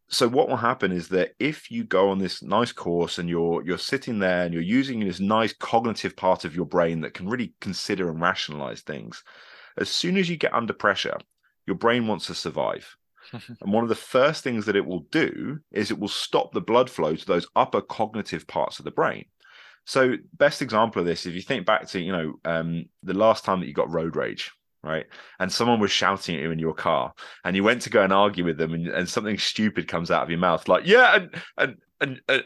So 0.10 0.28
what 0.28 0.50
will 0.50 0.58
happen 0.58 0.92
is 0.92 1.08
that 1.08 1.32
if 1.40 1.72
you 1.72 1.86
go 1.86 2.10
on 2.10 2.20
this 2.20 2.44
nice 2.44 2.74
course 2.74 3.18
and 3.18 3.30
you're 3.30 3.64
you're 3.64 3.78
sitting 3.78 4.20
there 4.20 4.44
and 4.44 4.54
you're 4.54 4.62
using 4.62 5.00
this 5.00 5.22
nice 5.22 5.54
cognitive 5.54 6.18
part 6.18 6.44
of 6.44 6.54
your 6.54 6.66
brain 6.66 7.00
that 7.02 7.14
can 7.14 7.30
really 7.30 7.54
consider 7.62 8.10
and 8.10 8.20
rationalize 8.20 8.82
things, 8.82 9.24
as 9.78 9.88
soon 9.88 10.18
as 10.18 10.30
you 10.30 10.36
get 10.36 10.54
under 10.54 10.74
pressure, 10.74 11.18
your 11.66 11.78
brain 11.78 12.08
wants 12.08 12.28
to 12.28 12.36
survive. 12.36 12.94
and 13.32 13.72
one 13.72 13.84
of 13.84 13.90
the 13.90 13.96
first 13.96 14.44
things 14.44 14.66
that 14.66 14.76
it 14.76 14.86
will 14.86 15.08
do 15.12 15.60
is 15.72 15.92
it 15.92 16.00
will 16.00 16.10
stop 16.10 16.52
the 16.52 16.60
blood 16.60 16.90
flow 16.90 17.16
to 17.16 17.26
those 17.26 17.48
upper 17.56 17.80
cognitive 17.80 18.46
parts 18.48 18.80
of 18.80 18.84
the 18.84 18.92
brain. 18.92 19.24
So, 19.86 20.16
best 20.38 20.62
example 20.62 21.00
of 21.00 21.06
this, 21.06 21.26
if 21.26 21.34
you 21.34 21.42
think 21.42 21.66
back 21.66 21.88
to, 21.90 22.00
you 22.00 22.12
know, 22.12 22.34
um, 22.46 22.86
the 23.04 23.14
last 23.14 23.44
time 23.44 23.60
that 23.60 23.68
you 23.68 23.74
got 23.74 23.92
road 23.92 24.16
rage, 24.16 24.52
right? 24.84 25.06
And 25.40 25.52
someone 25.52 25.80
was 25.80 25.92
shouting 25.92 26.36
at 26.36 26.42
you 26.42 26.52
in 26.52 26.60
your 26.60 26.74
car, 26.74 27.14
and 27.44 27.56
you 27.56 27.64
went 27.64 27.82
to 27.84 27.90
go 27.90 28.04
and 28.04 28.14
argue 28.14 28.46
with 28.46 28.58
them, 28.58 28.74
and, 28.74 28.88
and 28.88 29.10
something 29.10 29.38
stupid 29.38 29.88
comes 29.88 30.12
out 30.12 30.24
of 30.24 30.30
your 30.30 30.40
mouth, 30.40 30.68
like, 30.68 30.86
yeah, 30.86 31.16
and 31.16 31.36
and 31.58 31.78
and 32.02 32.20
uh, 32.28 32.40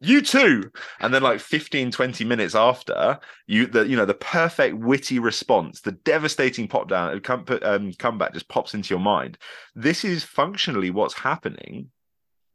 you 0.00 0.20
too 0.20 0.70
and 1.00 1.12
then 1.12 1.22
like 1.22 1.40
15 1.40 1.90
20 1.90 2.24
minutes 2.24 2.54
after 2.54 3.18
you 3.46 3.66
the 3.66 3.88
you 3.88 3.96
know 3.96 4.04
the 4.04 4.14
perfect 4.14 4.76
witty 4.76 5.18
response 5.18 5.80
the 5.80 5.92
devastating 5.92 6.68
pop 6.68 6.88
down 6.88 7.18
come, 7.20 7.44
um, 7.62 7.92
comeback 7.94 8.34
just 8.34 8.48
pops 8.48 8.74
into 8.74 8.92
your 8.92 9.00
mind 9.00 9.38
this 9.74 10.04
is 10.04 10.22
functionally 10.22 10.90
what's 10.90 11.14
happening 11.14 11.90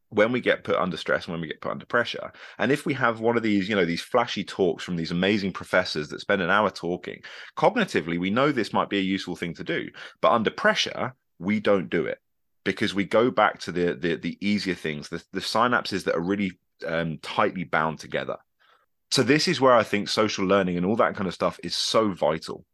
when 0.09 0.31
we 0.31 0.39
get 0.39 0.63
put 0.63 0.77
under 0.77 0.97
stress 0.97 1.25
and 1.25 1.33
when 1.33 1.41
we 1.41 1.47
get 1.47 1.61
put 1.61 1.71
under 1.71 1.85
pressure. 1.85 2.31
And 2.59 2.71
if 2.71 2.85
we 2.85 2.93
have 2.93 3.19
one 3.19 3.37
of 3.37 3.43
these 3.43 3.67
you 3.67 3.75
know 3.75 3.85
these 3.85 4.01
flashy 4.01 4.43
talks 4.43 4.83
from 4.83 4.95
these 4.95 5.11
amazing 5.11 5.51
professors 5.51 6.09
that 6.09 6.21
spend 6.21 6.41
an 6.41 6.49
hour 6.49 6.69
talking 6.69 7.21
cognitively 7.57 8.19
we 8.19 8.29
know 8.29 8.51
this 8.51 8.73
might 8.73 8.89
be 8.89 8.99
a 8.99 9.01
useful 9.01 9.35
thing 9.35 9.53
to 9.55 9.63
do 9.63 9.89
but 10.21 10.31
under 10.31 10.49
pressure 10.49 11.13
we 11.39 11.59
don't 11.59 11.89
do 11.89 12.05
it 12.05 12.19
because 12.63 12.93
we 12.93 13.03
go 13.03 13.29
back 13.29 13.59
to 13.59 13.71
the 13.71 13.93
the, 13.95 14.15
the 14.15 14.37
easier 14.41 14.75
things 14.75 15.09
the, 15.09 15.23
the 15.33 15.41
synapses 15.41 16.03
that 16.05 16.15
are 16.15 16.21
really 16.21 16.51
um, 16.85 17.17
tightly 17.21 17.63
bound 17.63 17.99
together. 17.99 18.37
So 19.09 19.23
this 19.23 19.47
is 19.47 19.61
where 19.61 19.73
i 19.73 19.83
think 19.83 20.09
social 20.09 20.45
learning 20.45 20.77
and 20.77 20.85
all 20.85 20.97
that 20.97 21.15
kind 21.15 21.27
of 21.27 21.33
stuff 21.33 21.59
is 21.63 21.75
so 21.75 22.11
vital 22.11 22.65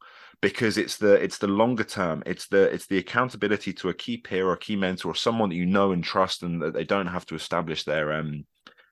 because 0.43 0.77
it's 0.77 0.97
the 0.97 1.13
it's 1.13 1.37
the 1.37 1.47
longer 1.47 1.85
term 1.85 2.21
it's 2.25 2.47
the 2.47 2.63
it's 2.73 2.85
the 2.87 2.97
accountability 2.97 3.71
to 3.71 3.87
a 3.87 3.93
key 3.93 4.17
peer 4.17 4.45
or 4.45 4.53
a 4.53 4.57
key 4.57 4.75
mentor 4.75 5.11
or 5.11 5.15
someone 5.15 5.47
that 5.47 5.55
you 5.55 5.65
know 5.65 5.93
and 5.93 6.03
trust 6.03 6.43
and 6.43 6.61
that 6.61 6.73
they 6.73 6.83
don't 6.83 7.07
have 7.07 7.25
to 7.25 7.33
establish 7.33 7.85
their 7.85 8.11
um 8.11 8.45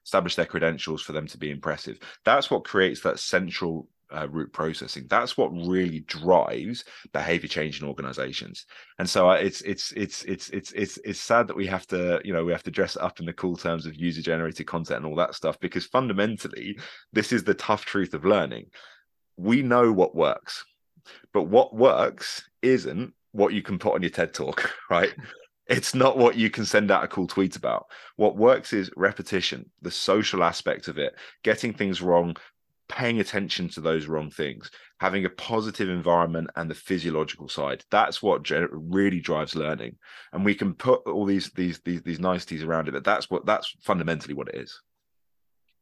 establish 0.05 0.35
their 0.35 0.45
credentials 0.45 1.01
for 1.01 1.11
them 1.11 1.27
to 1.27 1.37
be 1.37 1.51
impressive. 1.51 1.99
That's 2.25 2.49
what 2.49 2.63
creates 2.63 3.01
that 3.01 3.19
central 3.19 3.87
uh, 4.13 4.27
route 4.29 4.51
processing. 4.51 5.05
That's 5.09 5.37
what 5.37 5.51
really 5.51 6.01
drives 6.01 6.83
behavior 7.13 7.47
change 7.47 7.81
in 7.81 7.87
organizations. 7.87 8.65
And 8.97 9.09
so 9.09 9.29
uh, 9.29 9.35
it's 9.35 9.61
it's 9.61 9.91
it's 9.91 10.23
it's 10.23 10.49
it's 10.49 10.71
it's 10.71 10.97
it's 11.03 11.19
sad 11.19 11.47
that 11.47 11.55
we 11.55 11.67
have 11.67 11.85
to 11.87 12.21
you 12.23 12.33
know 12.33 12.45
we 12.45 12.53
have 12.53 12.63
to 12.63 12.71
dress 12.71 12.95
up 12.95 13.19
in 13.19 13.25
the 13.25 13.33
cool 13.33 13.57
terms 13.57 13.85
of 13.85 13.95
user 13.95 14.21
generated 14.21 14.67
content 14.67 15.03
and 15.03 15.05
all 15.05 15.17
that 15.17 15.35
stuff 15.35 15.59
because 15.59 15.85
fundamentally 15.85 16.77
this 17.11 17.33
is 17.33 17.43
the 17.43 17.53
tough 17.53 17.83
truth 17.83 18.13
of 18.13 18.25
learning. 18.25 18.67
We 19.37 19.61
know 19.61 19.91
what 19.91 20.15
works 20.15 20.65
but 21.33 21.43
what 21.43 21.75
works 21.75 22.49
isn't 22.61 23.13
what 23.31 23.53
you 23.53 23.61
can 23.61 23.79
put 23.79 23.93
on 23.93 24.01
your 24.01 24.11
TED 24.11 24.33
talk, 24.33 24.71
right? 24.89 25.13
it's 25.71 25.95
not 25.95 26.17
what 26.17 26.35
you 26.35 26.49
can 26.49 26.65
send 26.65 26.91
out 26.91 27.03
a 27.03 27.07
cool 27.07 27.27
tweet 27.27 27.55
about. 27.55 27.87
What 28.17 28.35
works 28.35 28.73
is 28.73 28.91
repetition, 28.97 29.69
the 29.81 29.89
social 29.89 30.43
aspect 30.43 30.89
of 30.89 30.97
it, 30.97 31.15
getting 31.43 31.73
things 31.73 32.01
wrong, 32.01 32.35
paying 32.89 33.21
attention 33.21 33.69
to 33.69 33.81
those 33.81 34.07
wrong 34.07 34.29
things, 34.29 34.69
having 34.99 35.23
a 35.23 35.29
positive 35.29 35.87
environment 35.87 36.49
and 36.57 36.69
the 36.69 36.75
physiological 36.75 37.47
side. 37.47 37.85
That's 37.89 38.21
what 38.21 38.49
really 38.71 39.21
drives 39.21 39.55
learning. 39.55 39.95
And 40.33 40.43
we 40.43 40.55
can 40.55 40.73
put 40.73 41.07
all 41.07 41.25
these 41.25 41.49
these 41.51 41.79
these, 41.85 42.01
these 42.01 42.19
niceties 42.19 42.63
around 42.63 42.89
it, 42.89 42.91
but 42.91 43.05
that's 43.05 43.29
what 43.29 43.45
that's 43.45 43.73
fundamentally 43.81 44.33
what 44.33 44.49
it 44.49 44.55
is. 44.55 44.81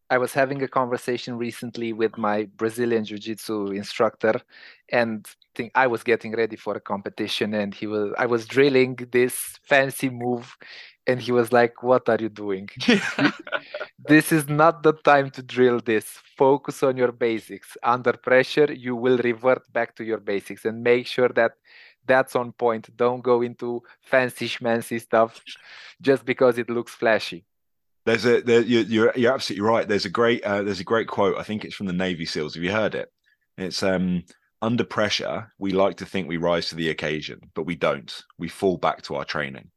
I 0.09 0.17
was 0.17 0.33
having 0.33 0.63
a 0.63 0.67
conversation 0.67 1.37
recently 1.37 1.93
with 1.93 2.17
my 2.17 2.45
Brazilian 2.57 3.05
jiu-jitsu 3.05 3.67
instructor 3.67 4.41
and 4.91 5.27
think 5.53 5.71
I 5.75 5.85
was 5.87 6.03
getting 6.03 6.33
ready 6.35 6.55
for 6.55 6.75
a 6.75 6.81
competition 6.81 7.53
and 7.53 7.73
he 7.73 7.85
was 7.85 8.13
I 8.17 8.25
was 8.25 8.47
drilling 8.47 8.95
this 9.11 9.59
fancy 9.63 10.09
move 10.09 10.57
and 11.05 11.21
he 11.21 11.31
was 11.31 11.53
like 11.53 11.83
what 11.83 12.09
are 12.09 12.17
you 12.19 12.29
doing? 12.29 12.69
this 14.07 14.31
is 14.31 14.47
not 14.49 14.81
the 14.81 14.93
time 14.93 15.29
to 15.31 15.43
drill 15.43 15.79
this. 15.79 16.05
Focus 16.37 16.81
on 16.81 16.97
your 16.97 17.11
basics. 17.11 17.77
Under 17.83 18.13
pressure 18.13 18.71
you 18.73 18.95
will 18.95 19.17
revert 19.19 19.71
back 19.71 19.95
to 19.97 20.03
your 20.03 20.19
basics 20.19 20.65
and 20.65 20.83
make 20.83 21.05
sure 21.05 21.29
that 21.29 21.53
that's 22.05 22.35
on 22.35 22.51
point. 22.53 22.89
Don't 22.97 23.21
go 23.21 23.41
into 23.43 23.83
fancy 24.01 24.47
schmancy 24.47 24.99
stuff 24.99 25.39
just 26.01 26.25
because 26.25 26.57
it 26.57 26.69
looks 26.69 26.93
flashy. 26.93 27.45
There's 28.09 28.25
a 28.25 28.41
there, 28.41 28.61
you're, 28.61 29.13
you're 29.15 29.33
absolutely 29.33 29.67
right. 29.67 29.87
There's 29.87 30.05
a 30.05 30.09
great 30.09 30.43
uh, 30.43 30.63
there's 30.63 30.79
a 30.79 30.83
great 30.83 31.07
quote. 31.07 31.37
I 31.37 31.43
think 31.43 31.63
it's 31.63 31.75
from 31.75 31.85
the 31.85 31.93
Navy 31.93 32.25
SEALs. 32.25 32.55
Have 32.55 32.63
you 32.63 32.71
heard 32.71 32.95
it? 32.95 33.11
It's 33.55 33.83
um 33.83 34.23
under 34.63 34.83
pressure. 34.83 35.51
We 35.59 35.73
like 35.73 35.97
to 35.97 36.07
think 36.07 36.27
we 36.27 36.37
rise 36.37 36.69
to 36.69 36.75
the 36.75 36.89
occasion, 36.89 37.39
but 37.53 37.67
we 37.67 37.75
don't. 37.75 38.11
We 38.39 38.47
fall 38.49 38.77
back 38.77 39.03
to 39.03 39.15
our 39.15 39.25
training. 39.25 39.69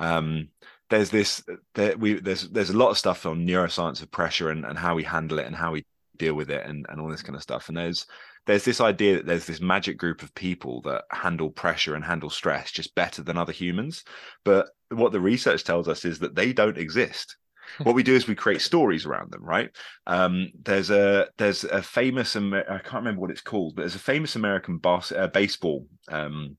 Um, 0.00 0.48
there's 0.90 1.10
this 1.10 1.44
there, 1.76 1.96
we 1.96 2.14
there's 2.14 2.48
there's 2.48 2.70
a 2.70 2.76
lot 2.76 2.90
of 2.90 2.98
stuff 2.98 3.24
on 3.24 3.46
neuroscience 3.46 4.02
of 4.02 4.10
pressure 4.10 4.50
and, 4.50 4.64
and 4.64 4.76
how 4.76 4.96
we 4.96 5.04
handle 5.04 5.38
it 5.38 5.46
and 5.46 5.54
how 5.54 5.70
we 5.70 5.84
deal 6.16 6.34
with 6.34 6.50
it 6.50 6.66
and, 6.66 6.86
and 6.88 7.00
all 7.00 7.08
this 7.08 7.22
kind 7.22 7.36
of 7.36 7.42
stuff. 7.42 7.68
And 7.68 7.76
there's 7.76 8.04
there's 8.46 8.64
this 8.64 8.80
idea 8.80 9.16
that 9.16 9.26
there's 9.26 9.46
this 9.46 9.60
magic 9.60 9.96
group 9.96 10.24
of 10.24 10.34
people 10.34 10.80
that 10.82 11.04
handle 11.12 11.50
pressure 11.50 11.94
and 11.94 12.04
handle 12.04 12.30
stress 12.30 12.72
just 12.72 12.96
better 12.96 13.22
than 13.22 13.38
other 13.38 13.52
humans. 13.52 14.02
But 14.44 14.70
what 14.90 15.12
the 15.12 15.20
research 15.20 15.62
tells 15.62 15.86
us 15.86 16.04
is 16.04 16.18
that 16.18 16.34
they 16.34 16.52
don't 16.52 16.78
exist 16.78 17.36
what 17.82 17.94
we 17.94 18.02
do 18.02 18.14
is 18.14 18.26
we 18.26 18.34
create 18.34 18.60
stories 18.60 19.06
around 19.06 19.30
them 19.30 19.44
right? 19.44 19.70
Um, 20.06 20.48
there's 20.62 20.90
a 20.90 21.28
there's 21.38 21.64
a 21.64 21.82
famous 21.82 22.36
i 22.36 22.40
can't 22.40 22.94
remember 22.94 23.20
what 23.20 23.30
it's 23.30 23.40
called 23.40 23.76
but 23.76 23.82
there's 23.82 23.94
a 23.94 24.00
famous 24.00 24.36
american 24.36 24.78
bas- 24.78 25.12
uh, 25.12 25.28
baseball 25.28 25.86
um, 26.08 26.56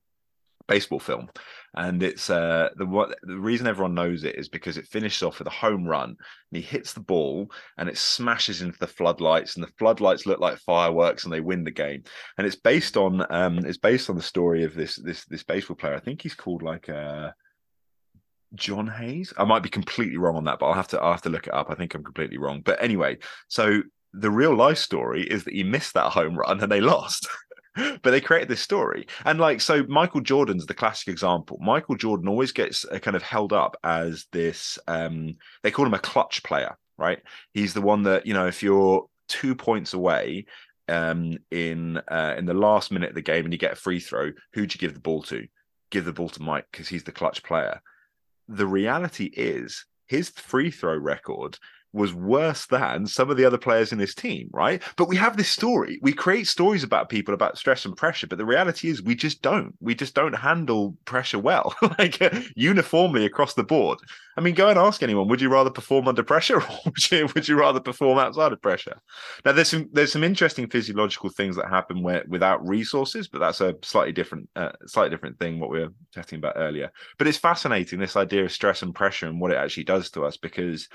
baseball 0.68 1.00
film. 1.00 1.28
And 1.74 2.02
it's 2.02 2.30
uh, 2.30 2.68
the 2.76 2.86
what 2.86 3.18
the 3.22 3.38
reason 3.38 3.66
everyone 3.66 3.94
knows 3.94 4.24
it 4.24 4.36
is 4.36 4.48
because 4.48 4.76
it 4.76 4.86
finishes 4.86 5.22
off 5.22 5.38
with 5.38 5.48
a 5.48 5.50
home 5.50 5.86
run 5.86 6.10
and 6.10 6.16
he 6.52 6.60
hits 6.60 6.92
the 6.92 7.00
ball 7.00 7.50
and 7.76 7.88
it 7.88 7.98
smashes 7.98 8.62
into 8.62 8.78
the 8.78 8.86
floodlights 8.86 9.56
and 9.56 9.64
the 9.64 9.72
floodlights 9.78 10.26
look 10.26 10.40
like 10.40 10.58
fireworks 10.58 11.24
and 11.24 11.32
they 11.32 11.40
win 11.40 11.64
the 11.64 11.70
game. 11.70 12.04
And 12.36 12.46
it's 12.46 12.56
based 12.56 12.96
on 12.96 13.26
um 13.30 13.58
it's 13.58 13.78
based 13.78 14.08
on 14.08 14.16
the 14.16 14.22
story 14.22 14.64
of 14.64 14.74
this 14.74 14.96
this 14.96 15.24
this 15.26 15.42
baseball 15.42 15.76
player. 15.76 15.94
I 15.94 16.00
think 16.00 16.22
he's 16.22 16.34
called 16.34 16.62
like 16.62 16.88
uh 16.88 17.30
John 18.54 18.86
Hayes. 18.86 19.32
I 19.36 19.44
might 19.44 19.62
be 19.62 19.68
completely 19.68 20.16
wrong 20.16 20.36
on 20.36 20.44
that, 20.44 20.58
but 20.58 20.66
I'll 20.66 20.74
have 20.74 20.88
to 20.88 21.00
I'll 21.00 21.12
have 21.12 21.22
to 21.22 21.30
look 21.30 21.46
it 21.46 21.54
up. 21.54 21.70
I 21.70 21.74
think 21.74 21.94
I'm 21.94 22.04
completely 22.04 22.38
wrong. 22.38 22.62
But 22.64 22.82
anyway, 22.82 23.18
so 23.48 23.82
the 24.12 24.30
real 24.30 24.54
life 24.54 24.78
story 24.78 25.22
is 25.22 25.44
that 25.44 25.54
he 25.54 25.64
missed 25.64 25.94
that 25.94 26.12
home 26.12 26.36
run 26.36 26.60
and 26.60 26.70
they 26.70 26.80
lost. 26.94 27.28
but 27.74 28.10
they 28.10 28.20
created 28.20 28.48
this 28.48 28.60
story. 28.60 29.06
And 29.24 29.38
like 29.38 29.60
so 29.60 29.84
Michael 29.88 30.20
Jordan's 30.20 30.66
the 30.66 30.74
classic 30.74 31.08
example. 31.08 31.58
Michael 31.60 31.96
Jordan 31.96 32.28
always 32.28 32.52
gets 32.52 32.84
uh, 32.84 32.98
kind 32.98 33.16
of 33.16 33.22
held 33.22 33.52
up 33.52 33.76
as 33.84 34.26
this 34.32 34.78
um 34.88 35.36
they 35.62 35.70
call 35.70 35.86
him 35.86 35.94
a 35.94 35.98
clutch 35.98 36.42
player, 36.42 36.76
right? 36.96 37.20
He's 37.52 37.74
the 37.74 37.82
one 37.82 38.02
that, 38.04 38.26
you 38.26 38.34
know, 38.34 38.46
if 38.46 38.62
you're 38.62 39.06
2 39.28 39.54
points 39.54 39.92
away 39.92 40.46
um 40.88 41.36
in 41.50 41.98
uh 42.08 42.34
in 42.38 42.46
the 42.46 42.54
last 42.54 42.90
minute 42.90 43.10
of 43.10 43.14
the 43.14 43.20
game 43.20 43.44
and 43.44 43.52
you 43.52 43.58
get 43.58 43.72
a 43.72 43.76
free 43.76 44.00
throw, 44.00 44.32
who'd 44.54 44.74
you 44.74 44.78
give 44.78 44.94
the 44.94 45.00
ball 45.00 45.22
to? 45.24 45.46
give 45.90 46.04
the 46.04 46.12
ball 46.12 46.28
to 46.30 46.42
Mike 46.42 46.66
because 46.70 46.88
he's 46.88 47.04
the 47.04 47.12
clutch 47.12 47.42
player. 47.42 47.80
The 48.48 48.66
reality 48.66 49.26
is 49.36 49.84
his 50.06 50.30
free 50.30 50.70
throw 50.70 50.96
record 50.96 51.58
was 51.92 52.12
worse 52.12 52.66
than 52.66 53.06
some 53.06 53.30
of 53.30 53.36
the 53.36 53.44
other 53.44 53.58
players 53.58 53.92
in 53.92 53.98
this 53.98 54.14
team, 54.14 54.48
right? 54.52 54.82
But 54.96 55.08
we 55.08 55.16
have 55.16 55.36
this 55.36 55.48
story. 55.48 55.98
We 56.02 56.12
create 56.12 56.46
stories 56.46 56.84
about 56.84 57.08
people 57.08 57.34
about 57.34 57.58
stress 57.58 57.84
and 57.84 57.96
pressure, 57.96 58.26
but 58.26 58.38
the 58.38 58.44
reality 58.44 58.88
is 58.88 59.02
we 59.02 59.14
just 59.14 59.42
don't. 59.42 59.74
We 59.80 59.94
just 59.94 60.14
don't 60.14 60.34
handle 60.34 60.96
pressure 61.04 61.38
well, 61.38 61.74
like 61.98 62.20
uniformly 62.56 63.24
across 63.24 63.54
the 63.54 63.64
board. 63.64 63.98
I 64.36 64.40
mean, 64.40 64.54
go 64.54 64.68
and 64.68 64.78
ask 64.78 65.02
anyone: 65.02 65.28
Would 65.28 65.40
you 65.40 65.48
rather 65.48 65.70
perform 65.70 66.08
under 66.08 66.22
pressure, 66.22 66.56
or 66.62 66.78
would 66.84 67.10
you, 67.10 67.28
would 67.34 67.48
you 67.48 67.58
rather 67.58 67.80
perform 67.80 68.18
outside 68.18 68.52
of 68.52 68.62
pressure? 68.62 69.00
Now, 69.44 69.52
there's 69.52 69.68
some 69.68 69.88
there's 69.92 70.12
some 70.12 70.24
interesting 70.24 70.68
physiological 70.68 71.30
things 71.30 71.56
that 71.56 71.68
happen 71.68 72.02
where 72.02 72.24
without 72.28 72.66
resources, 72.66 73.28
but 73.28 73.38
that's 73.40 73.60
a 73.60 73.74
slightly 73.82 74.12
different 74.12 74.48
uh, 74.56 74.72
slightly 74.86 75.10
different 75.10 75.38
thing. 75.38 75.58
What 75.58 75.70
we 75.70 75.80
were 75.80 75.92
chatting 76.14 76.38
about 76.38 76.54
earlier, 76.56 76.90
but 77.18 77.26
it's 77.26 77.38
fascinating 77.38 77.98
this 77.98 78.16
idea 78.16 78.44
of 78.44 78.52
stress 78.52 78.82
and 78.82 78.94
pressure 78.94 79.26
and 79.26 79.40
what 79.40 79.50
it 79.50 79.56
actually 79.56 79.84
does 79.84 80.10
to 80.10 80.24
us 80.24 80.36
because 80.36 80.88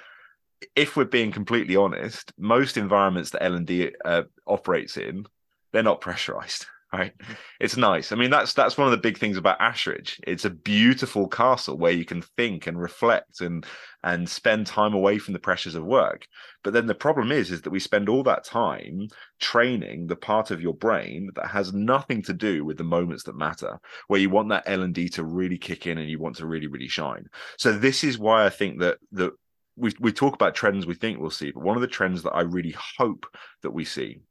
if 0.75 0.95
we're 0.95 1.05
being 1.05 1.31
completely 1.31 1.75
honest, 1.75 2.33
most 2.37 2.77
environments 2.77 3.31
that 3.31 3.43
L 3.43 3.55
and 3.55 3.67
D 3.67 3.91
uh, 4.05 4.23
operates 4.47 4.97
in, 4.97 5.25
they're 5.71 5.83
not 5.83 6.01
pressurized. 6.01 6.67
Right, 6.93 7.11
it's 7.59 7.75
nice. 7.75 8.11
I 8.11 8.15
mean, 8.15 8.29
that's 8.29 8.53
that's 8.53 8.77
one 8.77 8.85
of 8.85 8.91
the 8.91 8.99
big 8.99 9.17
things 9.17 9.35
about 9.35 9.57
Ashridge. 9.57 10.19
It's 10.27 10.45
a 10.45 10.51
beautiful 10.51 11.27
castle 11.27 11.75
where 11.75 11.91
you 11.91 12.05
can 12.05 12.21
think 12.21 12.67
and 12.67 12.79
reflect 12.79 13.41
and 13.41 13.65
and 14.03 14.29
spend 14.29 14.67
time 14.67 14.93
away 14.93 15.17
from 15.17 15.33
the 15.33 15.39
pressures 15.39 15.73
of 15.73 15.83
work. 15.83 16.27
But 16.63 16.73
then 16.73 16.85
the 16.85 16.93
problem 16.93 17.31
is, 17.31 17.49
is 17.49 17.63
that 17.63 17.71
we 17.71 17.79
spend 17.79 18.09
all 18.09 18.21
that 18.23 18.43
time 18.43 19.07
training 19.39 20.05
the 20.05 20.15
part 20.15 20.51
of 20.51 20.61
your 20.61 20.75
brain 20.75 21.31
that 21.33 21.47
has 21.47 21.73
nothing 21.73 22.21
to 22.23 22.33
do 22.33 22.63
with 22.63 22.77
the 22.77 22.83
moments 22.83 23.23
that 23.23 23.35
matter, 23.35 23.79
where 24.07 24.19
you 24.19 24.29
want 24.29 24.49
that 24.49 24.65
L 24.67 24.83
and 24.83 24.93
D 24.93 25.09
to 25.09 25.23
really 25.23 25.57
kick 25.57 25.87
in 25.87 25.97
and 25.97 26.07
you 26.07 26.19
want 26.19 26.35
to 26.35 26.45
really, 26.45 26.67
really 26.67 26.87
shine. 26.87 27.25
So 27.57 27.71
this 27.71 28.03
is 28.03 28.19
why 28.19 28.45
I 28.45 28.51
think 28.51 28.81
that 28.81 28.99
that 29.13 29.33
we 29.75 29.91
we 29.99 30.11
talk 30.11 30.35
about 30.35 30.55
trends 30.55 30.85
we 30.85 30.95
think 30.95 31.19
we'll 31.19 31.29
see, 31.29 31.51
but 31.51 31.63
one 31.63 31.75
of 31.75 31.81
the 31.81 31.87
trends 31.87 32.23
that 32.23 32.33
I 32.33 32.41
really 32.41 32.75
hope 32.97 33.25
that 33.61 33.71
we 33.71 33.85
see 33.85 34.21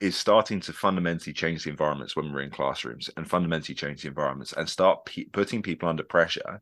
is 0.00 0.16
starting 0.16 0.60
to 0.60 0.72
fundamentally 0.72 1.32
change 1.32 1.64
the 1.64 1.70
environments 1.70 2.14
when 2.14 2.32
we're 2.32 2.42
in 2.42 2.50
classrooms 2.50 3.10
and 3.16 3.28
fundamentally 3.28 3.74
change 3.74 4.02
the 4.02 4.08
environments 4.08 4.52
and 4.52 4.68
start 4.68 5.10
putting 5.32 5.62
people 5.62 5.88
under 5.88 6.04
pressure 6.04 6.60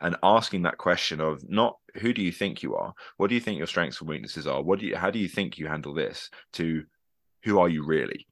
and 0.00 0.16
asking 0.22 0.62
that 0.62 0.78
question 0.78 1.20
of 1.20 1.46
not 1.46 1.76
who 1.96 2.14
do 2.14 2.22
you 2.22 2.32
think 2.32 2.62
you 2.62 2.74
are? 2.74 2.94
What 3.18 3.28
do 3.28 3.34
you 3.34 3.40
think 3.40 3.58
your 3.58 3.66
strengths 3.66 4.00
and 4.00 4.08
weaknesses 4.08 4.46
are? 4.46 4.62
What 4.62 4.78
do 4.78 4.86
you 4.86 4.96
how 4.96 5.10
do 5.10 5.18
you 5.18 5.28
think 5.28 5.58
you 5.58 5.66
handle 5.66 5.92
this? 5.92 6.30
To 6.54 6.84
who 7.44 7.58
are 7.58 7.68
you 7.68 7.84
really? 7.84 8.26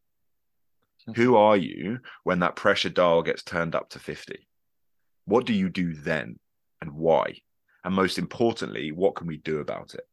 Who 1.16 1.36
are 1.36 1.56
you 1.56 1.98
when 2.24 2.40
that 2.40 2.56
pressure 2.56 2.88
dial 2.90 3.22
gets 3.22 3.42
turned 3.42 3.74
up 3.74 3.90
to 3.90 3.98
50 3.98 4.48
what 5.28 5.44
do 5.44 5.52
you 5.52 5.68
do 5.68 5.92
then 5.92 6.38
and 6.80 6.92
why 6.92 7.34
and 7.84 7.94
most 7.94 8.18
importantly 8.18 8.92
what 8.92 9.14
can 9.14 9.26
we 9.26 9.38
do 9.38 9.58
about 9.58 9.94
it? 9.94 10.06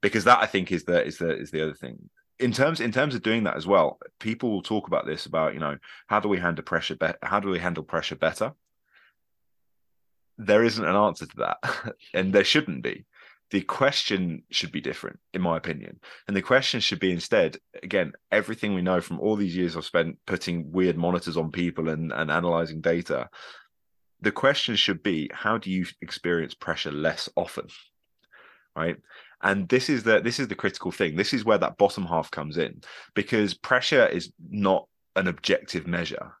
Because 0.00 0.24
that 0.24 0.40
i 0.40 0.46
think 0.46 0.72
is 0.72 0.84
the 0.84 1.04
is 1.04 1.18
the 1.18 1.36
is 1.36 1.50
the 1.50 1.62
other 1.62 1.74
thing. 1.74 2.10
In 2.38 2.52
terms 2.52 2.80
in 2.80 2.92
terms 2.92 3.14
of 3.14 3.22
doing 3.22 3.44
that 3.44 3.56
as 3.56 3.66
well 3.66 3.98
people 4.18 4.50
will 4.50 4.62
talk 4.62 4.86
about 4.86 5.06
this 5.06 5.26
about 5.26 5.54
you 5.54 5.60
know 5.60 5.78
how 6.06 6.20
do 6.20 6.28
we 6.28 6.38
handle 6.38 6.64
pressure 6.64 6.96
be- 6.96 7.20
how 7.22 7.40
do 7.40 7.48
we 7.48 7.58
handle 7.58 7.84
pressure 7.84 8.16
better? 8.16 8.52
There 10.38 10.64
isn't 10.64 10.84
an 10.84 10.96
answer 10.96 11.26
to 11.26 11.36
that 11.36 11.94
and 12.14 12.32
there 12.32 12.44
shouldn't 12.44 12.82
be. 12.82 13.04
The 13.50 13.60
question 13.60 14.44
should 14.50 14.72
be 14.72 14.80
different 14.80 15.18
in 15.34 15.42
my 15.42 15.58
opinion. 15.58 16.00
And 16.26 16.34
the 16.34 16.40
question 16.40 16.80
should 16.80 17.00
be 17.00 17.12
instead 17.12 17.58
again 17.82 18.12
everything 18.30 18.74
we 18.74 18.82
know 18.82 19.00
from 19.00 19.20
all 19.20 19.36
these 19.36 19.56
years 19.56 19.76
i've 19.76 19.84
spent 19.84 20.18
putting 20.26 20.72
weird 20.72 20.96
monitors 20.96 21.36
on 21.36 21.52
people 21.52 21.88
and, 21.88 22.12
and 22.12 22.30
analyzing 22.30 22.80
data 22.80 23.28
the 24.22 24.32
question 24.32 24.76
should 24.76 25.02
be 25.02 25.30
how 25.32 25.58
do 25.58 25.70
you 25.70 25.86
experience 26.00 26.54
pressure 26.54 26.92
less 26.92 27.28
often? 27.36 27.66
Right? 28.74 28.96
And 29.42 29.68
this 29.68 29.90
is 29.90 30.04
the 30.04 30.20
this 30.20 30.38
is 30.38 30.48
the 30.48 30.54
critical 30.54 30.90
thing. 30.92 31.16
This 31.16 31.34
is 31.34 31.44
where 31.44 31.58
that 31.58 31.76
bottom 31.76 32.06
half 32.06 32.30
comes 32.30 32.56
in 32.56 32.80
because 33.14 33.54
pressure 33.54 34.06
is 34.06 34.32
not 34.50 34.86
an 35.16 35.28
objective 35.28 35.86
measure 35.86 36.32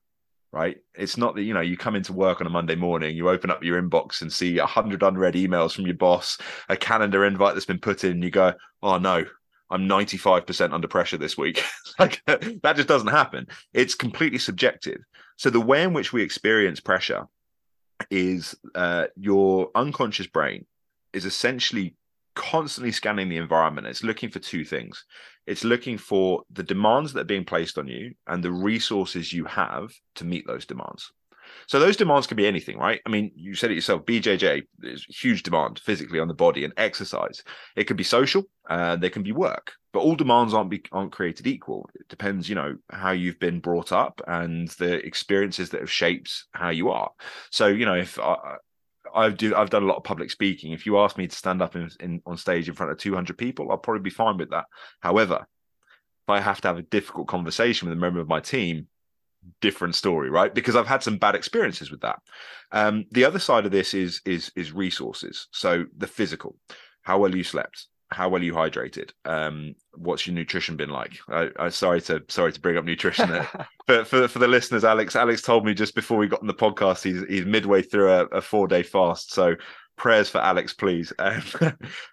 right? 0.52 0.76
It's 0.94 1.16
not 1.16 1.34
that 1.34 1.42
you 1.42 1.54
know 1.54 1.60
you 1.60 1.76
come 1.76 1.96
into 1.96 2.12
work 2.12 2.40
on 2.40 2.46
a 2.46 2.50
monday 2.50 2.74
morning 2.74 3.16
you 3.16 3.28
open 3.28 3.50
up 3.50 3.64
your 3.64 3.82
inbox 3.82 4.20
and 4.20 4.30
see 4.30 4.58
a 4.58 4.66
hundred 4.66 5.02
unread 5.02 5.34
emails 5.34 5.72
from 5.72 5.86
your 5.86 5.96
boss 5.96 6.38
a 6.68 6.76
calendar 6.76 7.24
invite 7.24 7.54
that's 7.54 7.66
been 7.66 7.78
put 7.78 8.04
in 8.04 8.12
and 8.12 8.24
you 8.24 8.30
go 8.30 8.52
oh 8.82 8.98
no 8.98 9.24
i'm 9.70 9.88
95% 9.88 10.72
under 10.72 10.86
pressure 10.86 11.16
this 11.16 11.36
week. 11.36 11.64
Like 11.98 12.22
that 12.26 12.76
just 12.76 12.88
doesn't 12.88 13.08
happen. 13.08 13.46
It's 13.74 13.94
completely 13.94 14.38
subjective. 14.38 14.98
So 15.36 15.50
the 15.50 15.60
way 15.60 15.82
in 15.82 15.92
which 15.92 16.10
we 16.10 16.22
experience 16.22 16.80
pressure 16.80 17.26
is 18.10 18.54
uh, 18.74 19.06
your 19.16 19.70
unconscious 19.74 20.26
brain 20.26 20.66
is 21.12 21.24
essentially 21.24 21.96
constantly 22.34 22.92
scanning 22.92 23.28
the 23.28 23.36
environment. 23.36 23.86
It's 23.86 24.04
looking 24.04 24.30
for 24.30 24.38
two 24.38 24.64
things. 24.64 25.04
It's 25.46 25.64
looking 25.64 25.98
for 25.98 26.42
the 26.50 26.62
demands 26.62 27.12
that 27.12 27.20
are 27.20 27.24
being 27.24 27.44
placed 27.44 27.78
on 27.78 27.88
you 27.88 28.14
and 28.26 28.42
the 28.42 28.52
resources 28.52 29.32
you 29.32 29.44
have 29.44 29.92
to 30.16 30.24
meet 30.24 30.46
those 30.46 30.64
demands. 30.64 31.10
So 31.66 31.78
those 31.78 31.96
demands 31.96 32.26
can 32.26 32.36
be 32.36 32.46
anything, 32.46 32.78
right? 32.78 33.00
I 33.04 33.10
mean, 33.10 33.32
you 33.34 33.54
said 33.54 33.70
it 33.70 33.74
yourself. 33.74 34.04
BJJ 34.04 34.62
is 34.82 35.04
huge 35.04 35.42
demand 35.42 35.80
physically 35.80 36.20
on 36.20 36.28
the 36.28 36.34
body 36.34 36.64
and 36.64 36.72
exercise. 36.76 37.42
It 37.76 37.84
can 37.84 37.96
be 37.96 38.04
social, 38.04 38.44
uh, 38.70 38.96
there 38.96 39.10
can 39.10 39.22
be 39.22 39.32
work, 39.32 39.72
but 39.92 40.00
all 40.00 40.16
demands 40.16 40.54
aren't 40.54 40.70
be, 40.70 40.82
aren't 40.90 41.12
created 41.12 41.46
equal. 41.46 41.88
It 41.94 42.08
depends, 42.08 42.48
you 42.48 42.54
know, 42.54 42.76
how 42.90 43.10
you've 43.10 43.38
been 43.38 43.60
brought 43.60 43.92
up 43.92 44.20
and 44.26 44.68
the 44.68 44.94
experiences 45.04 45.70
that 45.70 45.80
have 45.80 45.90
shaped 45.90 46.44
how 46.52 46.70
you 46.70 46.90
are. 46.90 47.10
So, 47.50 47.66
you 47.66 47.84
know, 47.84 47.94
if 47.94 48.18
I, 48.18 48.56
I 49.14 49.28
do, 49.28 49.54
I've 49.54 49.70
done 49.70 49.82
a 49.82 49.86
lot 49.86 49.98
of 49.98 50.04
public 50.04 50.30
speaking. 50.30 50.72
If 50.72 50.86
you 50.86 50.98
ask 50.98 51.18
me 51.18 51.26
to 51.26 51.36
stand 51.36 51.60
up 51.60 51.76
in, 51.76 51.90
in 52.00 52.22
on 52.26 52.36
stage 52.36 52.68
in 52.68 52.74
front 52.74 52.92
of 52.92 52.98
200 52.98 53.36
people, 53.36 53.70
I'll 53.70 53.76
probably 53.76 54.02
be 54.02 54.10
fine 54.10 54.38
with 54.38 54.50
that. 54.50 54.64
However, 55.00 55.46
if 56.24 56.30
I 56.30 56.40
have 56.40 56.60
to 56.62 56.68
have 56.68 56.78
a 56.78 56.82
difficult 56.82 57.28
conversation 57.28 57.88
with 57.88 57.98
a 57.98 58.00
member 58.00 58.20
of 58.20 58.28
my 58.28 58.40
team, 58.40 58.86
different 59.60 59.94
story, 59.94 60.30
right? 60.30 60.54
Because 60.54 60.76
I've 60.76 60.86
had 60.86 61.02
some 61.02 61.18
bad 61.18 61.34
experiences 61.34 61.90
with 61.90 62.00
that. 62.02 62.20
Um, 62.70 63.04
the 63.10 63.24
other 63.24 63.38
side 63.38 63.66
of 63.66 63.72
this 63.72 63.92
is 63.92 64.20
is 64.24 64.52
is 64.56 64.72
resources. 64.72 65.48
So 65.50 65.84
the 65.96 66.06
physical, 66.06 66.56
how 67.02 67.18
well 67.18 67.34
you 67.34 67.44
slept, 67.44 67.88
how 68.12 68.28
well 68.28 68.42
you 68.42 68.52
hydrated, 68.52 69.10
um, 69.24 69.74
what's 69.94 70.26
your 70.26 70.34
nutrition 70.34 70.76
been 70.76 70.90
like? 70.90 71.18
I, 71.28 71.50
I 71.58 71.68
sorry 71.68 72.00
to 72.02 72.22
sorry 72.28 72.52
to 72.52 72.60
bring 72.60 72.76
up 72.76 72.84
nutrition 72.84 73.30
there. 73.30 73.48
but 73.86 74.06
for 74.06 74.28
for 74.28 74.38
the 74.38 74.48
listeners, 74.48 74.84
Alex 74.84 75.16
Alex 75.16 75.42
told 75.42 75.64
me 75.64 75.74
just 75.74 75.94
before 75.94 76.18
we 76.18 76.28
got 76.28 76.40
on 76.40 76.46
the 76.46 76.54
podcast, 76.54 77.02
he's 77.02 77.24
he's 77.28 77.46
midway 77.46 77.82
through 77.82 78.10
a, 78.10 78.24
a 78.26 78.40
four 78.40 78.68
day 78.68 78.82
fast. 78.82 79.32
So 79.32 79.54
prayers 79.96 80.28
for 80.28 80.38
Alex, 80.38 80.74
please. 80.74 81.12
Um, 81.22 81.42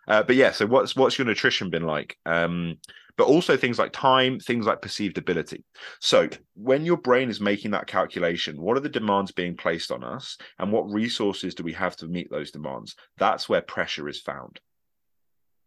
uh, 0.07 0.23
but 0.23 0.35
yeah, 0.35 0.51
so 0.51 0.65
what's 0.65 0.95
what's 0.95 1.17
your 1.17 1.27
nutrition 1.27 1.69
been 1.69 1.83
like? 1.83 2.17
Um, 2.25 2.77
but 3.19 3.27
also 3.27 3.57
things 3.57 3.77
like 3.77 3.91
time, 3.91 4.39
things 4.39 4.65
like 4.65 4.81
perceived 4.81 5.17
ability. 5.17 5.65
So, 5.99 6.29
when 6.55 6.85
your 6.85 6.95
brain 6.95 7.29
is 7.29 7.41
making 7.41 7.71
that 7.71 7.85
calculation, 7.85 8.61
what 8.61 8.77
are 8.77 8.79
the 8.79 8.87
demands 8.87 9.33
being 9.33 9.57
placed 9.57 9.91
on 9.91 10.05
us, 10.05 10.37
and 10.57 10.71
what 10.71 10.89
resources 10.89 11.53
do 11.53 11.61
we 11.61 11.73
have 11.73 11.97
to 11.97 12.07
meet 12.07 12.31
those 12.31 12.49
demands? 12.49 12.95
That's 13.17 13.49
where 13.49 13.61
pressure 13.61 14.07
is 14.07 14.21
found. 14.21 14.61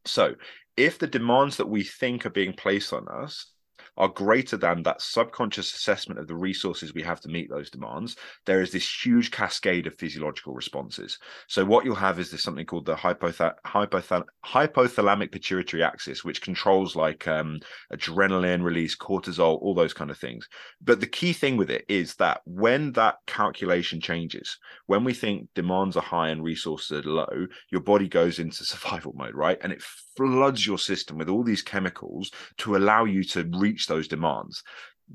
So, 0.05 0.35
if 0.77 0.99
the 0.99 1.07
demands 1.07 1.59
that 1.59 1.69
we 1.69 1.85
think 1.85 2.25
are 2.25 2.31
being 2.31 2.55
placed 2.55 2.93
on 2.93 3.07
us 3.09 3.52
are 3.97 4.09
greater 4.09 4.57
than 4.57 4.83
that 4.83 5.03
subconscious 5.03 5.73
assessment 5.75 6.19
of 6.19 6.27
the 6.27 6.35
resources 6.35 6.95
we 6.95 7.03
have 7.03 7.21
to 7.21 7.29
meet 7.29 7.51
those 7.51 7.71
demands, 7.71 8.17
there 8.47 8.61
is 8.61 8.73
this 8.73 9.05
huge 9.05 9.31
cascade 9.31 9.87
of 9.87 9.95
physiological 9.95 10.55
responses. 10.55 11.19
So 11.47 11.65
what 11.65 11.85
you'll 11.85 11.95
have 11.97 12.19
is 12.19 12.31
this 12.31 12.43
something 12.43 12.67
called 12.67 12.87
the 12.87 12.95
hypothal- 12.95 13.55
hypothal- 13.67 14.25
hypothalamic 14.45 15.31
pituitary 15.31 15.83
axis, 15.83 16.25
which 16.25 16.43
controls 16.43 16.97
like 16.97 17.29
um, 17.29 17.61
adrenaline 17.93 18.63
release, 18.63 18.97
cortisol, 18.97 19.61
all 19.61 19.75
those 19.75 19.95
kind 19.95 20.11
of 20.11 20.19
things. 20.19 20.49
But 20.81 21.01
the 21.01 21.07
key 21.07 21.33
thing 21.33 21.57
with 21.57 21.71
it 21.71 21.85
is 21.89 22.15
that 22.17 22.41
when 22.47 22.93
that 22.93 23.17
calculation 23.27 24.01
changes, 24.01 24.59
when 24.87 25.05
we 25.05 25.13
think 25.13 25.49
demands 25.55 25.97
are 25.97 26.03
high 26.03 26.29
and 26.29 26.43
resources 26.43 27.05
are 27.05 27.09
low, 27.09 27.47
your 27.71 27.81
body 27.81 28.09
goes 28.09 28.39
into 28.39 28.65
survival 28.65 29.13
mode, 29.15 29.35
right? 29.35 29.59
And 29.63 29.73
it 29.73 29.83
floods 30.17 30.67
your 30.67 30.79
system 30.79 31.19
with 31.19 31.29
all 31.29 31.43
these 31.43 31.63
chemicals 31.63 32.31
to 32.59 32.77
allow 32.77 33.05
you 33.05 33.25
to 33.25 33.49
reach 33.55 33.87
those 33.87 34.09
demands. 34.09 34.63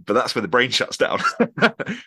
But 0.06 0.14
that's 0.14 0.36
where 0.36 0.42
the 0.42 0.48
brain 0.48 0.70
shuts 0.72 0.98
down 0.98 1.20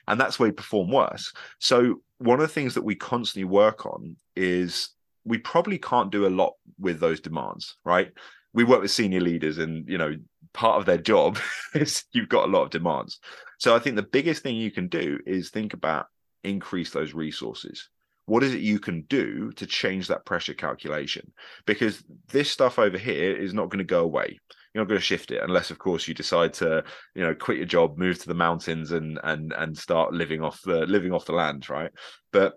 and 0.08 0.20
that's 0.20 0.38
where 0.38 0.48
you 0.48 0.52
perform 0.52 0.90
worse. 0.90 1.32
So 1.58 2.02
one 2.18 2.40
of 2.40 2.46
the 2.46 2.52
things 2.52 2.74
that 2.74 2.84
we 2.84 2.94
constantly 2.94 3.44
work 3.44 3.86
on 3.86 4.16
is 4.36 4.90
we 5.24 5.38
probably 5.38 5.78
can't 5.78 6.12
do 6.12 6.26
a 6.26 6.28
lot 6.28 6.54
with 6.78 7.00
those 7.00 7.20
demands 7.20 7.76
right? 7.84 8.12
We 8.52 8.64
work 8.64 8.80
with 8.80 8.90
senior 8.90 9.20
leaders 9.20 9.58
and 9.58 9.88
you 9.88 9.98
know 9.98 10.16
part 10.52 10.78
of 10.78 10.86
their 10.86 10.98
job 10.98 11.38
is 11.74 12.04
you've 12.12 12.28
got 12.28 12.48
a 12.48 12.52
lot 12.52 12.62
of 12.62 12.70
demands. 12.70 13.20
So 13.58 13.76
i 13.76 13.78
think 13.78 13.96
the 13.96 14.02
biggest 14.02 14.42
thing 14.42 14.56
you 14.56 14.70
can 14.70 14.88
do 14.88 15.18
is 15.26 15.50
think 15.50 15.74
about 15.74 16.06
increase 16.42 16.90
those 16.90 17.14
resources 17.14 17.88
what 18.30 18.44
is 18.44 18.54
it 18.54 18.60
you 18.60 18.78
can 18.78 19.02
do 19.08 19.50
to 19.56 19.66
change 19.66 20.06
that 20.06 20.24
pressure 20.24 20.54
calculation? 20.54 21.32
Because 21.66 22.04
this 22.28 22.48
stuff 22.48 22.78
over 22.78 22.96
here 22.96 23.36
is 23.36 23.52
not 23.52 23.70
going 23.70 23.78
to 23.78 23.84
go 23.84 24.04
away. 24.04 24.38
You're 24.72 24.84
not 24.84 24.88
going 24.88 25.00
to 25.00 25.04
shift 25.04 25.32
it 25.32 25.42
unless 25.42 25.72
of 25.72 25.80
course 25.80 26.06
you 26.06 26.14
decide 26.14 26.52
to 26.54 26.84
you 27.16 27.24
know 27.24 27.34
quit 27.34 27.56
your 27.56 27.66
job 27.66 27.98
move 27.98 28.20
to 28.20 28.28
the 28.28 28.34
mountains 28.34 28.92
and 28.92 29.18
and 29.24 29.52
and 29.52 29.76
start 29.76 30.12
living 30.12 30.44
off 30.44 30.60
the 30.62 30.86
living 30.86 31.12
off 31.12 31.24
the 31.24 31.32
land 31.32 31.68
right? 31.68 31.90
But 32.32 32.54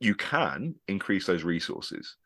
you 0.00 0.16
can 0.16 0.74
increase 0.88 1.24
those 1.24 1.44
resources 1.44 2.16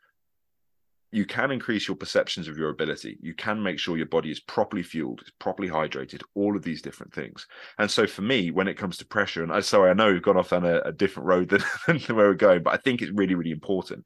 you 1.16 1.24
can 1.24 1.50
increase 1.50 1.88
your 1.88 1.96
perceptions 1.96 2.46
of 2.46 2.58
your 2.58 2.68
ability. 2.68 3.16
You 3.22 3.32
can 3.32 3.62
make 3.62 3.78
sure 3.78 3.96
your 3.96 4.04
body 4.04 4.30
is 4.30 4.38
properly 4.38 4.82
fueled, 4.82 5.22
is 5.22 5.32
properly 5.38 5.66
hydrated, 5.66 6.22
all 6.34 6.54
of 6.54 6.62
these 6.62 6.82
different 6.82 7.14
things. 7.14 7.46
And 7.78 7.90
so 7.90 8.06
for 8.06 8.20
me, 8.20 8.50
when 8.50 8.68
it 8.68 8.76
comes 8.76 8.98
to 8.98 9.06
pressure, 9.06 9.42
and 9.42 9.50
I 9.50 9.60
sorry, 9.60 9.88
I 9.88 9.94
know 9.94 10.12
we've 10.12 10.20
gone 10.20 10.36
off 10.36 10.52
on 10.52 10.66
a, 10.66 10.80
a 10.80 10.92
different 10.92 11.26
road 11.26 11.48
than, 11.48 11.62
than 11.86 12.16
where 12.16 12.28
we're 12.28 12.34
going, 12.34 12.62
but 12.62 12.74
I 12.74 12.76
think 12.76 13.00
it's 13.00 13.12
really, 13.12 13.34
really 13.34 13.50
important. 13.50 14.04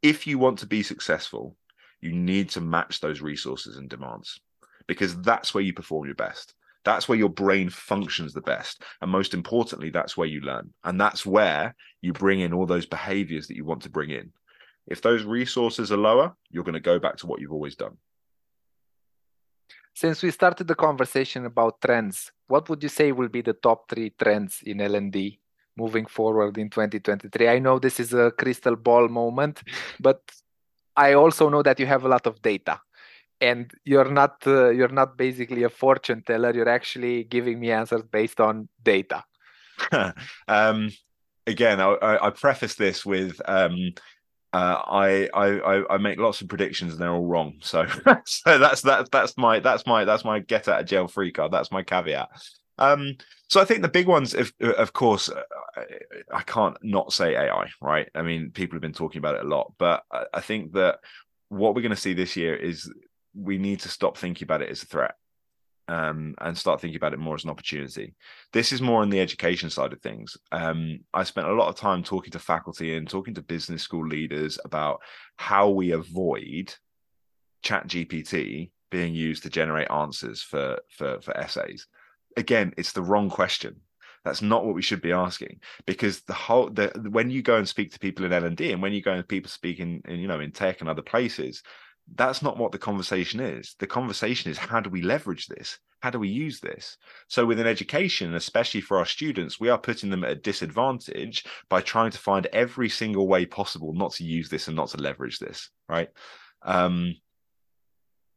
If 0.00 0.26
you 0.26 0.38
want 0.38 0.58
to 0.60 0.66
be 0.66 0.82
successful, 0.82 1.58
you 2.00 2.14
need 2.14 2.48
to 2.50 2.62
match 2.62 3.00
those 3.00 3.20
resources 3.20 3.76
and 3.76 3.90
demands 3.90 4.40
because 4.86 5.20
that's 5.20 5.52
where 5.52 5.62
you 5.62 5.74
perform 5.74 6.06
your 6.06 6.14
best. 6.14 6.54
That's 6.86 7.06
where 7.06 7.18
your 7.18 7.28
brain 7.28 7.68
functions 7.68 8.32
the 8.32 8.40
best. 8.40 8.82
And 9.02 9.10
most 9.10 9.34
importantly, 9.34 9.90
that's 9.90 10.16
where 10.16 10.28
you 10.28 10.40
learn. 10.40 10.72
And 10.84 10.98
that's 10.98 11.26
where 11.26 11.74
you 12.00 12.14
bring 12.14 12.40
in 12.40 12.54
all 12.54 12.64
those 12.64 12.86
behaviors 12.86 13.46
that 13.48 13.56
you 13.56 13.66
want 13.66 13.82
to 13.82 13.90
bring 13.90 14.08
in. 14.08 14.32
If 14.86 15.02
those 15.02 15.24
resources 15.24 15.90
are 15.90 15.96
lower, 15.96 16.34
you're 16.50 16.64
going 16.64 16.74
to 16.74 16.80
go 16.80 16.98
back 16.98 17.16
to 17.18 17.26
what 17.26 17.40
you've 17.40 17.52
always 17.52 17.76
done. 17.76 17.96
Since 19.94 20.22
we 20.22 20.30
started 20.30 20.68
the 20.68 20.74
conversation 20.74 21.46
about 21.46 21.80
trends, 21.80 22.30
what 22.46 22.68
would 22.68 22.82
you 22.82 22.88
say 22.88 23.12
will 23.12 23.28
be 23.28 23.40
the 23.40 23.54
top 23.54 23.88
three 23.88 24.10
trends 24.10 24.60
in 24.64 24.80
L&D 24.80 25.40
moving 25.76 26.06
forward 26.06 26.58
in 26.58 26.68
2023? 26.68 27.48
I 27.48 27.58
know 27.58 27.78
this 27.78 27.98
is 27.98 28.12
a 28.12 28.30
crystal 28.30 28.76
ball 28.76 29.08
moment, 29.08 29.62
but 30.00 30.20
I 30.96 31.14
also 31.14 31.48
know 31.48 31.62
that 31.62 31.80
you 31.80 31.86
have 31.86 32.04
a 32.04 32.08
lot 32.08 32.26
of 32.26 32.40
data 32.42 32.80
and 33.40 33.70
you're 33.84 34.10
not 34.10 34.46
uh, 34.46 34.70
you're 34.70 34.88
not 34.88 35.16
basically 35.16 35.62
a 35.62 35.68
fortune 35.68 36.22
teller 36.26 36.54
you're 36.54 36.68
actually 36.68 37.24
giving 37.24 37.60
me 37.60 37.70
answers 37.70 38.02
based 38.10 38.40
on 38.40 38.68
data 38.82 39.22
um, 40.48 40.90
again 41.46 41.80
I, 41.80 42.18
I, 42.22 42.30
preface 42.30 42.76
this 42.76 43.04
with 43.04 43.40
um, 43.46 43.92
uh, 44.52 44.80
I, 44.86 45.28
I 45.34 45.82
I 45.90 45.96
make 45.98 46.18
lots 46.18 46.40
of 46.40 46.48
predictions 46.48 46.92
and 46.92 47.00
they're 47.00 47.12
all 47.12 47.26
wrong. 47.26 47.54
So 47.62 47.86
so 48.24 48.58
that's 48.58 48.82
that's 48.82 49.08
that's 49.10 49.36
my 49.36 49.60
that's 49.60 49.86
my 49.86 50.04
that's 50.04 50.24
my 50.24 50.40
get 50.40 50.68
out 50.68 50.80
of 50.80 50.86
jail 50.86 51.08
free 51.08 51.32
card. 51.32 51.52
That's 51.52 51.72
my 51.72 51.82
caveat. 51.82 52.28
Um, 52.78 53.16
so 53.48 53.60
I 53.60 53.64
think 53.64 53.82
the 53.82 53.88
big 53.88 54.06
ones, 54.06 54.34
of 54.34 54.52
of 54.60 54.92
course, 54.92 55.28
uh, 55.28 55.42
I 56.32 56.42
can't 56.42 56.76
not 56.82 57.12
say 57.12 57.36
AI, 57.36 57.68
right? 57.80 58.08
I 58.14 58.22
mean, 58.22 58.50
people 58.50 58.76
have 58.76 58.82
been 58.82 58.92
talking 58.92 59.18
about 59.18 59.36
it 59.36 59.44
a 59.44 59.48
lot, 59.48 59.72
but 59.78 60.02
I 60.32 60.40
think 60.40 60.72
that 60.72 60.98
what 61.48 61.74
we're 61.74 61.82
going 61.82 61.90
to 61.90 61.96
see 61.96 62.14
this 62.14 62.36
year 62.36 62.54
is 62.54 62.92
we 63.34 63.58
need 63.58 63.80
to 63.80 63.88
stop 63.88 64.16
thinking 64.16 64.44
about 64.46 64.62
it 64.62 64.70
as 64.70 64.82
a 64.82 64.86
threat 64.86 65.14
um, 65.88 66.34
and 66.40 66.56
start 66.56 66.80
thinking 66.80 66.96
about 66.96 67.12
it 67.12 67.18
more 67.18 67.34
as 67.34 67.44
an 67.44 67.50
opportunity. 67.50 68.14
This 68.52 68.72
is 68.72 68.82
more 68.82 69.02
on 69.02 69.10
the 69.10 69.20
education 69.20 69.70
side 69.70 69.92
of 69.92 70.00
things. 70.00 70.36
Um, 70.52 71.00
I 71.14 71.22
spent 71.24 71.48
a 71.48 71.54
lot 71.54 71.68
of 71.68 71.76
time 71.76 72.02
talking 72.02 72.32
to 72.32 72.38
faculty 72.38 72.96
and 72.96 73.08
talking 73.08 73.34
to 73.34 73.42
business 73.42 73.82
school 73.82 74.06
leaders 74.06 74.58
about 74.64 75.00
how 75.36 75.70
we 75.70 75.92
avoid 75.92 76.74
chat 77.66 77.88
gpt 77.88 78.70
being 78.92 79.12
used 79.12 79.42
to 79.42 79.50
generate 79.50 79.90
answers 79.90 80.40
for 80.40 80.78
for 80.88 81.20
for 81.20 81.36
essays 81.36 81.88
again 82.36 82.72
it's 82.76 82.92
the 82.92 83.02
wrong 83.02 83.28
question 83.28 83.74
that's 84.24 84.40
not 84.40 84.64
what 84.64 84.74
we 84.74 84.82
should 84.82 85.02
be 85.02 85.10
asking 85.10 85.58
because 85.84 86.20
the 86.22 86.32
whole 86.32 86.70
the 86.70 86.92
when 87.10 87.28
you 87.28 87.42
go 87.42 87.56
and 87.56 87.68
speak 87.68 87.92
to 87.92 87.98
people 87.98 88.24
in 88.24 88.32
l&d 88.32 88.72
and 88.72 88.80
when 88.80 88.92
you 88.92 89.02
go 89.02 89.12
and 89.12 89.26
people 89.26 89.50
speak 89.50 89.80
in, 89.80 90.00
in 90.06 90.20
you 90.20 90.28
know 90.28 90.38
in 90.38 90.52
tech 90.52 90.80
and 90.80 90.88
other 90.88 91.02
places 91.02 91.62
that's 92.14 92.42
not 92.42 92.56
what 92.56 92.72
the 92.72 92.78
conversation 92.78 93.40
is. 93.40 93.74
The 93.78 93.86
conversation 93.86 94.50
is 94.50 94.58
how 94.58 94.80
do 94.80 94.90
we 94.90 95.02
leverage 95.02 95.46
this? 95.46 95.78
How 96.00 96.10
do 96.10 96.18
we 96.18 96.28
use 96.28 96.60
this? 96.60 96.96
So, 97.28 97.44
within 97.44 97.66
education, 97.66 98.34
especially 98.34 98.80
for 98.80 98.98
our 98.98 99.06
students, 99.06 99.58
we 99.58 99.70
are 99.70 99.78
putting 99.78 100.10
them 100.10 100.24
at 100.24 100.30
a 100.30 100.36
disadvantage 100.36 101.44
by 101.68 101.80
trying 101.80 102.10
to 102.12 102.18
find 102.18 102.46
every 102.46 102.88
single 102.88 103.26
way 103.26 103.46
possible 103.46 103.92
not 103.92 104.12
to 104.12 104.24
use 104.24 104.48
this 104.48 104.68
and 104.68 104.76
not 104.76 104.88
to 104.90 104.98
leverage 104.98 105.38
this, 105.38 105.70
right? 105.88 106.08
Um, 106.62 107.16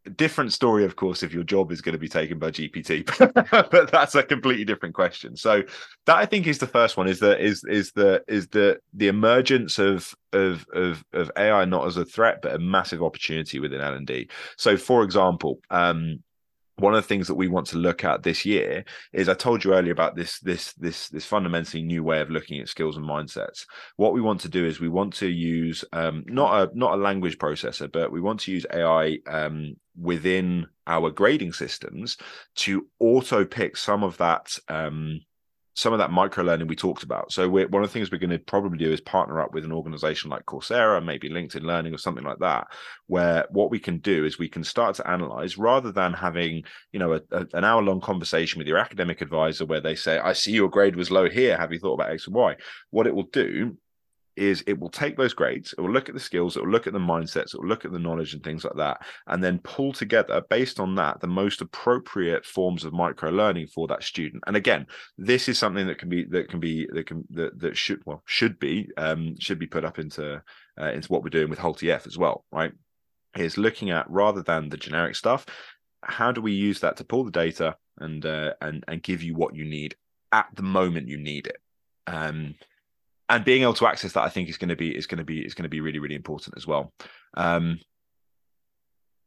different 0.10 0.54
story 0.54 0.84
of 0.84 0.96
course 0.96 1.24
if 1.24 1.34
your 1.34 1.44
job 1.44 1.72
is 1.72 1.82
going 1.82 1.94
to 1.94 2.00
be 2.00 2.10
taken 2.10 2.40
by 2.40 2.52
gpt 2.52 3.70
but 3.72 3.92
that's 3.92 4.16
a 4.16 4.24
completely 4.24 4.66
different 4.66 4.96
question. 4.96 5.36
So 5.36 5.64
that 6.06 6.18
i 6.18 6.26
think 6.26 6.48
is 6.48 6.58
the 6.58 6.68
first 6.68 6.98
one 6.98 7.08
is 7.08 7.20
that 7.20 7.40
is 7.40 7.64
is 7.66 7.92
the 7.92 8.24
is 8.28 8.48
the 8.48 8.80
the 8.94 9.08
emergence 9.08 9.80
of 9.80 10.16
of 10.34 10.66
of 10.74 11.04
of 11.14 11.32
ai 11.38 11.66
not 11.66 11.88
as 11.88 11.98
a 11.98 12.06
threat 12.06 12.40
but 12.42 12.56
a 12.56 12.60
massive 12.60 13.02
opportunity 13.02 13.60
within 13.60 13.82
l&d 13.82 14.30
so 14.58 14.78
for 14.78 15.04
example 15.04 15.60
um 15.70 16.22
one 16.80 16.94
of 16.94 17.02
the 17.02 17.08
things 17.08 17.28
that 17.28 17.36
we 17.36 17.48
want 17.48 17.68
to 17.68 17.78
look 17.78 18.04
at 18.04 18.24
this 18.24 18.46
year 18.46 18.84
is 19.14 19.30
I 19.30 19.34
told 19.34 19.64
you 19.64 19.74
earlier 19.74 19.92
about 19.92 20.16
this 20.16 20.40
this 20.40 20.74
this 20.74 21.10
this 21.10 21.26
fundamentally 21.26 21.84
new 21.84 22.04
way 22.04 22.22
of 22.22 22.30
looking 22.30 22.60
at 22.60 22.70
skills 22.70 22.98
and 22.98 23.06
mindsets. 23.06 23.66
What 23.98 24.14
we 24.14 24.22
want 24.22 24.42
to 24.42 24.50
do 24.50 24.66
is 24.66 24.80
we 24.80 24.90
want 24.90 25.14
to 25.16 25.28
use 25.28 25.84
um, 25.94 26.24
not 26.28 26.70
a 26.70 26.78
not 26.78 26.94
a 26.94 27.02
language 27.02 27.38
processor, 27.38 27.92
but 27.92 28.12
we 28.12 28.22
want 28.22 28.40
to 28.42 28.52
use 28.52 28.66
AI 28.74 29.20
um, 29.28 29.76
within 30.00 30.68
our 30.88 31.10
grading 31.10 31.54
systems 31.54 32.18
to 32.56 32.88
auto 33.00 33.46
pick 33.46 33.78
some 33.78 34.04
of 34.04 34.18
that 34.18 34.58
um, 34.68 35.22
some 35.80 35.94
of 35.94 36.00
that 36.00 36.12
micro 36.12 36.44
learning 36.44 36.68
we 36.68 36.76
talked 36.76 37.04
about. 37.04 37.32
So 37.32 37.48
one 37.50 37.64
of 37.64 37.82
the 37.82 37.88
things 37.88 38.12
we're 38.12 38.18
going 38.18 38.32
to 38.32 38.38
probably 38.38 38.78
do 38.78 38.92
is 38.92 39.00
partner 39.00 39.40
up 39.40 39.54
with 39.54 39.64
an 39.64 39.72
organization 39.72 40.30
like 40.30 40.46
Coursera, 40.46 41.02
maybe 41.02 41.30
LinkedIn 41.30 41.64
Learning 41.64 41.94
or 41.94 41.98
something 41.98 42.26
like 42.26 42.40
that, 42.40 42.68
where 43.08 43.46
what 43.50 43.72
we 43.72 43.80
can 43.80 44.00
do 44.00 44.26
is 44.26 44.38
we 44.38 44.50
can 44.50 44.66
start 44.66 44.98
to 44.98 45.10
analyze 45.10 45.58
rather 45.58 45.94
than 45.94 46.12
having, 46.12 46.66
you 46.92 47.00
know, 47.00 47.14
a, 47.14 47.22
a, 47.32 47.46
an 47.54 47.64
hour 47.64 47.82
long 47.82 48.02
conversation 48.02 48.60
with 48.60 48.68
your 48.68 48.78
academic 48.78 49.22
advisor 49.22 49.66
where 49.66 49.80
they 49.80 49.96
say, 49.96 50.20
I 50.20 50.34
see 50.34 50.52
your 50.52 50.70
grade 50.70 50.98
was 50.98 51.12
low 51.12 51.30
here. 51.30 51.58
Have 51.58 51.72
you 51.72 51.80
thought 51.80 51.94
about 51.94 52.12
X 52.12 52.28
and 52.28 52.36
Y? 52.36 52.58
What 52.90 53.08
it 53.08 53.16
will 53.16 53.30
do 53.32 53.78
is 54.40 54.64
it 54.66 54.80
will 54.80 54.90
take 54.90 55.18
those 55.18 55.34
grades, 55.34 55.74
it 55.78 55.82
will 55.82 55.92
look 55.92 56.10
at 56.10 56.16
the 56.16 56.20
skills, 56.20 56.56
it 56.56 56.64
will 56.64 56.72
look 56.72 56.88
at 56.88 56.94
the 56.94 57.00
mindsets, 57.00 57.54
it 57.54 57.60
will 57.60 57.68
look 57.68 57.86
at 57.86 57.92
the 57.92 58.00
knowledge 58.00 58.34
and 58.34 58.44
things 58.44 58.64
like 58.64 58.76
that, 58.78 59.02
and 59.28 59.44
then 59.44 59.60
pull 59.60 59.94
together 59.94 60.42
based 60.50 60.80
on 60.80 60.96
that 60.96 61.20
the 61.20 61.28
most 61.28 61.62
appropriate 61.62 62.46
forms 62.46 62.84
of 62.84 62.94
micro 62.94 63.30
learning 63.30 63.68
for 63.68 63.88
that 63.88 64.04
student. 64.04 64.44
And 64.48 64.56
again, 64.56 64.88
this 65.18 65.50
is 65.50 65.60
something 65.60 65.88
that 65.88 65.98
can 65.98 66.10
be 66.10 66.24
that 66.26 66.50
can 66.50 66.60
be 66.60 66.88
that 66.94 67.06
can 67.06 67.26
that, 67.32 67.60
that 67.60 67.78
should 67.78 68.02
well 68.06 68.24
should 68.26 68.58
be 68.60 68.90
um 68.98 69.36
should 69.40 69.60
be 69.60 69.68
put 69.68 69.86
up 69.86 70.00
into 70.00 70.42
uh, 70.80 70.92
into 70.92 71.08
what 71.10 71.24
we're 71.24 71.30
doing 71.30 71.50
with 71.50 71.60
Hult 71.60 71.84
EF 71.84 72.08
as 72.08 72.18
well, 72.18 72.46
right? 72.52 72.72
Is 73.36 73.58
looking 73.58 73.92
at 73.92 74.10
rather 74.10 74.42
than 74.42 74.70
the 74.70 74.78
generic 74.78 75.16
stuff, 75.16 75.46
how 76.02 76.32
do 76.32 76.42
we 76.42 76.54
use 76.54 76.80
that 76.80 76.98
to 76.98 77.04
pull 77.04 77.24
the 77.26 77.32
data 77.32 77.76
and 78.00 78.26
uh, 78.26 78.54
and 78.62 78.84
and 78.88 79.04
give 79.04 79.22
you 79.22 79.36
what 79.36 79.56
you 79.56 79.66
need 79.66 79.96
at 80.32 80.48
the 80.56 80.64
moment 80.64 81.08
you 81.08 81.18
need 81.18 81.48
it. 81.48 81.58
Um, 82.08 82.56
and 83.30 83.46
being 83.46 83.62
able 83.62 83.76
to 83.76 83.88
access 83.88 84.14
that, 84.14 84.24
I 84.24 84.30
think 84.30 84.50
is 84.50 84.58
going 84.58 84.70
to 84.70 84.76
be 84.76 84.96
is 84.96 85.08
going 85.08 85.20
to 85.20 85.24
be 85.24 85.40
is 85.40 85.54
going 85.54 85.64
to 85.64 85.70
be 85.70 85.82
really 85.82 86.00
really 86.00 86.16
important 86.16 86.58
as 86.58 86.66
well. 86.66 86.92
Um, 87.36 87.80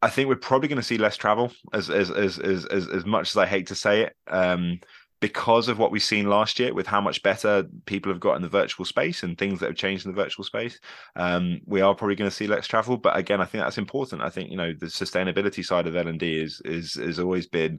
I 0.02 0.10
think 0.10 0.28
we're 0.28 0.36
probably 0.36 0.68
going 0.68 0.80
to 0.80 0.82
see 0.82 0.98
less 0.98 1.16
travel, 1.16 1.52
as 1.72 1.88
as 1.88 2.10
as 2.10 2.38
as 2.38 2.66
as, 2.66 2.88
as 2.88 3.06
much 3.06 3.30
as 3.30 3.36
I 3.36 3.46
hate 3.46 3.68
to 3.68 3.76
say 3.76 4.02
it, 4.02 4.16
um, 4.26 4.80
because 5.20 5.68
of 5.68 5.78
what 5.78 5.92
we've 5.92 6.02
seen 6.02 6.28
last 6.28 6.58
year 6.58 6.74
with 6.74 6.88
how 6.88 7.00
much 7.00 7.22
better 7.22 7.64
people 7.86 8.10
have 8.10 8.20
got 8.20 8.34
in 8.34 8.42
the 8.42 8.48
virtual 8.48 8.84
space 8.84 9.22
and 9.22 9.38
things 9.38 9.60
that 9.60 9.66
have 9.66 9.76
changed 9.76 10.04
in 10.04 10.12
the 10.12 10.20
virtual 10.20 10.44
space. 10.44 10.80
Um, 11.14 11.60
we 11.64 11.80
are 11.80 11.94
probably 11.94 12.16
going 12.16 12.28
to 12.28 12.36
see 12.36 12.48
less 12.48 12.66
travel, 12.66 12.96
but 12.96 13.16
again, 13.16 13.40
I 13.40 13.44
think 13.44 13.62
that's 13.62 13.78
important. 13.78 14.22
I 14.22 14.30
think 14.30 14.50
you 14.50 14.56
know 14.56 14.72
the 14.72 14.86
sustainability 14.86 15.64
side 15.64 15.86
of 15.86 15.94
L 15.94 16.08
and 16.08 16.18
D 16.18 16.42
is 16.42 16.60
is 16.64 16.94
has 16.94 17.20
always 17.20 17.46
been 17.46 17.78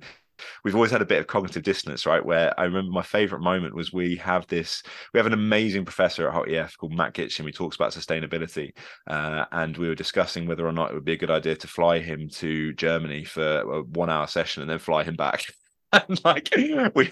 we've 0.64 0.76
always 0.76 0.92
had 0.92 1.02
a 1.02 1.06
bit 1.06 1.20
of 1.20 1.28
cognitive 1.28 1.64
dissonance, 1.64 2.06
right? 2.06 2.24
Where 2.24 2.58
I 2.60 2.64
remember 2.64 2.92
my 2.92 3.04
favorite 3.04 3.42
moment 3.42 3.76
was 3.76 3.94
we 3.94 4.16
have 4.18 4.48
this, 4.48 4.84
we 5.14 5.18
have 5.18 5.28
an 5.28 5.34
amazing 5.34 5.86
professor 5.86 6.28
at 6.28 6.34
Hult 6.34 6.50
EF 6.50 6.78
called 6.78 6.96
Matt 6.96 7.14
Kitchen. 7.14 7.46
He 7.46 7.52
talks 7.52 7.76
about 7.76 7.92
sustainability, 7.92 8.74
uh, 9.08 9.46
and 9.52 9.78
we 9.78 9.88
were 9.88 9.96
discussing 9.96 10.48
whether 10.48 10.68
or 10.68 10.72
not 10.72 10.92
it 10.92 10.94
would 10.94 11.06
be 11.06 11.14
a 11.14 11.18
good 11.18 11.32
idea 11.32 11.56
to 11.56 11.68
fly 11.68 12.00
him 12.00 12.30
to 12.34 12.74
Germany 12.74 13.24
for 13.24 13.62
a 13.62 13.82
one 13.84 14.10
hour 14.10 14.28
session 14.28 14.62
and 14.62 14.72
then 14.72 14.80
fly 14.80 15.04
him 15.04 15.16
back. 15.16 15.46
and 15.94 16.24
like 16.26 16.50
we 16.96 17.12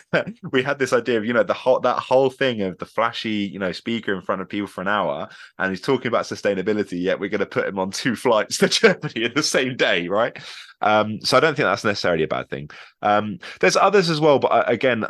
we 0.51 0.63
had 0.63 0.79
this 0.79 0.93
idea 0.93 1.17
of 1.17 1.25
you 1.25 1.33
know 1.33 1.43
the 1.43 1.53
whole 1.53 1.79
that 1.79 1.99
whole 1.99 2.29
thing 2.29 2.61
of 2.61 2.77
the 2.79 2.85
flashy 2.85 3.49
you 3.51 3.59
know 3.59 3.71
speaker 3.71 4.13
in 4.13 4.21
front 4.21 4.41
of 4.41 4.49
people 4.49 4.67
for 4.67 4.81
an 4.81 4.87
hour 4.87 5.29
and 5.59 5.69
he's 5.69 5.81
talking 5.81 6.07
about 6.07 6.25
sustainability 6.25 6.99
yet 7.01 7.19
we're 7.19 7.29
going 7.29 7.39
to 7.39 7.45
put 7.45 7.67
him 7.67 7.77
on 7.77 7.91
two 7.91 8.15
flights 8.15 8.57
to 8.57 8.67
germany 8.69 9.23
in 9.23 9.33
the 9.35 9.43
same 9.43 9.75
day 9.75 10.07
right 10.07 10.39
um, 10.81 11.19
so 11.21 11.37
i 11.37 11.39
don't 11.39 11.55
think 11.55 11.65
that's 11.65 11.83
necessarily 11.83 12.23
a 12.23 12.27
bad 12.27 12.49
thing 12.49 12.69
um, 13.01 13.39
there's 13.59 13.75
others 13.75 14.09
as 14.09 14.19
well 14.19 14.39
but 14.39 14.51
I, 14.51 14.59
uh, 14.59 14.63
again 14.67 15.05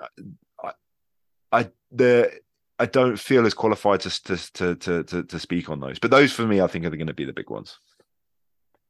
I, 0.64 0.72
I 1.52 1.70
the 1.92 2.32
I 2.82 2.88
don't 2.88 3.20
feel 3.20 3.46
as 3.46 3.54
qualified 3.54 4.00
to, 4.02 4.10
to 4.54 4.76
to 4.76 5.04
to 5.04 5.24
to 5.24 5.40
speak 5.40 5.70
on 5.70 5.80
those, 5.80 6.00
but 6.00 6.10
those 6.10 6.34
for 6.34 6.48
me, 6.48 6.62
I 6.62 6.68
think 6.68 6.84
are 6.84 6.90
going 6.90 7.06
to 7.06 7.14
be 7.14 7.26
the 7.26 7.40
big 7.42 7.52
ones. 7.52 7.78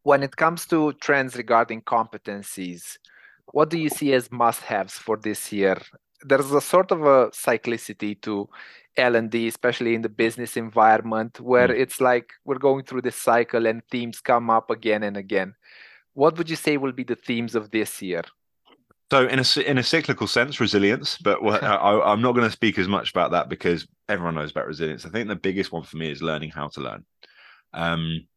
When 0.03 0.23
it 0.23 0.37
comes 0.37 0.65
to 0.67 0.93
trends 0.93 1.35
regarding 1.35 1.81
competencies, 1.81 2.97
what 3.51 3.69
do 3.69 3.77
you 3.77 3.89
see 3.89 4.13
as 4.13 4.31
must-haves 4.31 4.93
for 4.93 5.17
this 5.17 5.51
year? 5.51 5.77
There's 6.23 6.51
a 6.53 6.61
sort 6.61 6.91
of 6.91 7.01
a 7.01 7.31
cyclicity 7.31 8.21
to 8.21 8.47
L&D, 8.95 9.47
especially 9.49 9.93
in 9.93 10.01
the 10.01 10.15
business 10.23 10.55
environment, 10.55 11.41
where 11.41 11.67
mm. 11.67 11.77
it's 11.77 11.99
like 11.99 12.31
we're 12.45 12.59
going 12.69 12.85
through 12.85 13.01
this 13.01 13.17
cycle 13.17 13.67
and 13.67 13.83
themes 13.91 14.21
come 14.21 14.49
up 14.49 14.69
again 14.69 15.03
and 15.03 15.17
again. 15.17 15.53
What 16.13 16.37
would 16.37 16.49
you 16.49 16.55
say 16.55 16.77
will 16.77 16.91
be 16.91 17.03
the 17.03 17.15
themes 17.15 17.55
of 17.55 17.71
this 17.71 18.01
year? 18.01 18.23
So, 19.11 19.27
in 19.27 19.39
a 19.39 19.59
in 19.69 19.77
a 19.77 19.83
cyclical 19.83 20.27
sense, 20.27 20.59
resilience. 20.59 21.17
But 21.17 21.43
what, 21.43 21.61
I, 21.63 22.13
am 22.13 22.21
not 22.21 22.31
going 22.33 22.47
to 22.47 22.51
speak 22.51 22.79
as 22.79 22.87
much 22.87 23.11
about 23.11 23.31
that 23.31 23.49
because 23.49 23.87
everyone 24.07 24.35
knows 24.35 24.51
about 24.51 24.67
resilience. 24.67 25.05
I 25.05 25.09
think 25.09 25.27
the 25.27 25.35
biggest 25.35 25.71
one 25.71 25.83
for 25.83 25.97
me 25.97 26.09
is 26.09 26.21
learning 26.21 26.51
how 26.51 26.69
to 26.69 26.79
learn. 26.79 27.05
Um, 27.73 28.27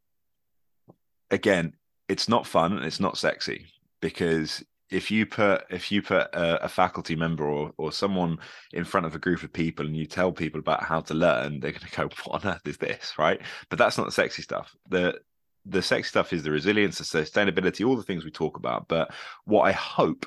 again, 1.31 1.75
it's 2.09 2.29
not 2.29 2.47
fun 2.47 2.73
and 2.73 2.85
it's 2.85 3.01
not 3.01 3.19
sexy 3.19 3.67
because 4.01 4.65
if 4.91 5.11
you 5.11 5.27
put 5.27 5.65
if 5.71 5.91
you 5.91 6.03
put 6.03 6.27
a, 6.35 6.65
a, 6.65 6.69
faculty 6.69 7.17
member 7.17 7.45
or 7.45 7.73
or 7.79 7.93
someone 7.93 8.39
in 8.73 8.85
front 8.85 9.07
of 9.07 9.15
a 9.15 9.19
group 9.19 9.43
of 9.43 9.53
people 9.53 9.87
and 9.87 9.97
you 9.97 10.07
tell 10.07 10.33
people 10.33 10.61
about 10.61 10.83
how 10.83 11.01
to 11.01 11.15
learn, 11.15 11.61
they're 11.61 11.73
going 11.73 11.89
to 11.89 11.97
go, 11.97 12.09
"What 12.25 12.45
on 12.45 12.53
earth 12.53 12.67
is 12.67 12.79
this?" 12.79 13.15
Right? 13.19 13.41
But 13.71 13.79
that's 13.79 13.97
not 13.97 14.07
the 14.07 14.13
sexy 14.13 14.43
stuff. 14.43 14.75
the 14.89 15.21
The 15.67 15.83
sexy 15.83 16.09
stuff 16.09 16.33
is 16.33 16.43
the 16.43 16.51
resilience, 16.51 16.99
the 16.99 17.05
sustainability, 17.05 17.87
all 17.87 17.97
the 17.97 18.03
things 18.03 18.25
we 18.25 18.31
talk 18.31 18.57
about. 18.57 18.87
But 18.89 19.13
what 19.45 19.63
I 19.63 19.73
hope 19.73 20.27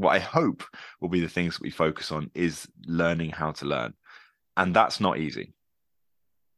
what 0.00 0.16
I 0.16 0.18
hope 0.18 0.64
will 1.00 1.08
be 1.08 1.20
the 1.20 1.28
things 1.28 1.54
that 1.54 1.62
we 1.62 1.70
focus 1.70 2.10
on 2.10 2.30
is 2.34 2.66
learning 2.86 3.30
how 3.30 3.52
to 3.52 3.66
learn. 3.66 3.94
And 4.56 4.74
that's 4.74 5.00
not 5.00 5.18
easy. 5.18 5.52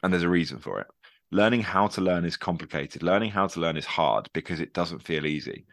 And 0.03 0.13
there's 0.13 0.23
a 0.23 0.29
reason 0.29 0.59
for 0.59 0.81
it. 0.81 0.87
Learning 1.31 1.63
how 1.63 1.89
to 1.89 2.01
learn 2.01 2.25
is 2.25 2.37
complicated. 2.37 3.03
Learning 3.03 3.31
how 3.31 3.47
to 3.49 3.61
learn 3.61 3.77
is 3.77 3.87
hard 3.87 4.29
because 4.33 4.61
it 4.61 4.75
doesn't 4.75 5.03
feel 5.03 5.27
easy. 5.27 5.67